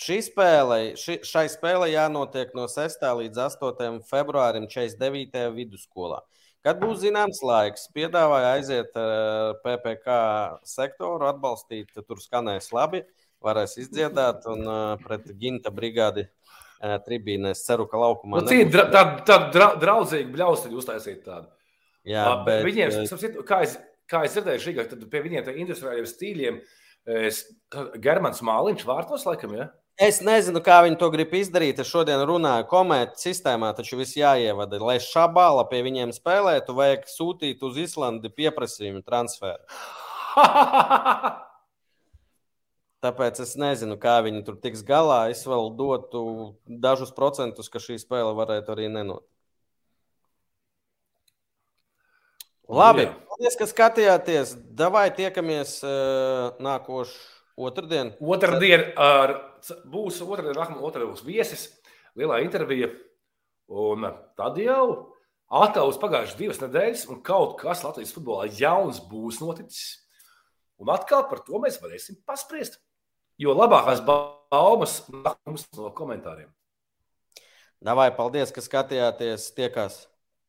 Šī 0.00 0.20
spēle, 0.26 0.80
ši, 0.98 1.20
šai 1.26 1.46
spēlei 1.50 1.92
jānotiek 1.92 2.54
no 2.54 2.66
6. 2.70 3.02
līdz 3.22 3.42
8. 3.46 3.98
februārim 4.10 4.66
49. 4.70 5.50
vidusskolā. 5.54 6.22
Kad 6.66 6.80
būs 6.82 6.98
zināms 7.00 7.38
laiks, 7.46 7.86
piedāvāju 7.96 8.48
aiziet 8.50 8.96
uh, 9.00 9.04
eh, 9.56 9.60
PPC 9.64 10.16
sektoru, 10.68 11.24
atbalstīt, 11.30 11.88
tur 12.04 12.20
skanēs 12.20 12.68
labi, 12.76 13.00
varēs 13.40 13.78
izdziedāt 13.80 14.44
un 14.52 14.66
uh, 14.68 14.82
pret 15.00 15.30
ģinta 15.40 15.72
brigādi 15.72 16.26
uh, 16.26 16.98
tribīnēs. 17.06 17.64
Ceru, 17.64 17.88
ka 17.88 18.02
laukumā. 18.02 18.42
Nu, 18.44 18.52
tā 18.74 18.84
tā, 18.92 19.04
tā 19.24 19.38
dra, 19.54 19.70
draudzīgi 19.80 20.28
bļausti 20.34 20.74
uztaisīt 20.76 21.24
tādu. 21.24 21.48
Jā, 22.08 22.26
uh, 22.28 22.44
bet, 22.44 22.66
viņiem, 22.68 22.92
uh, 23.08 23.40
kā 23.48 23.62
es, 23.64 23.78
kā 24.10 24.26
es 24.28 24.36
dzirdēju, 24.36 24.64
šī, 24.66 24.76
tad 24.92 25.08
pie 25.08 25.24
viņiem 25.24 25.48
tā 25.48 25.56
industriāliem 25.56 26.12
stīļiem, 26.12 26.60
es, 27.24 27.46
Germans 28.04 28.44
Māliņš 28.44 28.84
vārtos 28.88 29.24
laikam, 29.28 29.56
ja? 29.56 29.70
Es 30.00 30.22
nezinu, 30.24 30.62
kā 30.64 30.78
viņi 30.86 30.96
to 30.96 31.10
grib 31.12 31.34
izdarīt. 31.36 31.82
Es 31.82 31.90
šodien 31.92 32.22
runāju 32.24 32.64
komētas 32.70 33.20
sistēmā, 33.26 33.74
taču 33.76 33.98
viss 33.98 34.16
jāievada. 34.16 34.78
Lai 34.80 34.96
šābāla 35.04 35.66
pie 35.68 35.82
viņiem 35.84 36.14
spēlētu, 36.16 36.72
vajag 36.78 37.02
sūtīt 37.12 37.60
uz 37.68 37.76
Islandi 37.82 38.30
pieprasījumu 38.32 39.02
transferu. 39.04 39.60
Tāpēc 43.04 43.42
es 43.44 43.52
nezinu, 43.60 43.98
kā 44.00 44.14
viņi 44.24 44.40
tur 44.46 44.56
tiks 44.62 44.80
galā. 44.88 45.28
Es 45.34 45.44
vēl 45.48 45.68
dotu 45.76 46.22
dažus 46.64 47.12
procentus, 47.16 47.68
ka 47.68 47.76
šī 47.84 47.98
spēle 48.00 48.32
varētu 48.38 48.72
arī 48.72 48.88
nenotikt. 48.88 49.28
Labi, 52.70 53.04
paldies, 53.28 53.58
ka 53.58 53.68
skatījāties. 53.68 54.54
Davai 54.80 55.10
tiekamies 55.12 55.82
uh, 55.84 56.56
nākošais 56.62 57.40
Otradien. 57.60 58.14
Otradien 58.20 58.86
ar, 58.96 59.34
būs 59.90 60.20
otrdien, 60.24 60.56
nākamā 60.56 60.82
otrdien 60.84 61.12
būs 61.12 61.24
viesis, 61.26 61.68
lielā 62.18 62.40
intervija. 62.44 62.90
Un 63.70 64.08
tad 64.38 64.58
jau 64.58 65.14
attālus 65.50 65.98
pagājušas 66.02 66.38
divas 66.38 66.60
nedēļas, 66.62 67.06
un 67.12 67.22
kaut 67.26 67.56
kas 67.60 67.84
Latvijas 67.86 68.14
futbolā 68.16 68.48
jauns 68.58 69.02
būs 69.10 69.40
noticis. 69.42 70.00
Un 70.80 70.90
atkal 70.90 71.26
par 71.30 71.44
to 71.46 71.60
mēs 71.62 71.78
varēsim 71.82 72.18
paspriest. 72.26 72.80
Jo 73.40 73.54
labākās 73.56 74.02
baumas 74.04 75.00
nāk 75.08 75.38
mums 75.48 75.66
no 75.76 75.92
komentāriem. 75.96 76.50
Davai, 77.80 78.10
paldies, 78.12 78.52
ka 78.52 78.60
skatījāties. 78.60 79.52
Tiekās! 79.56 80.09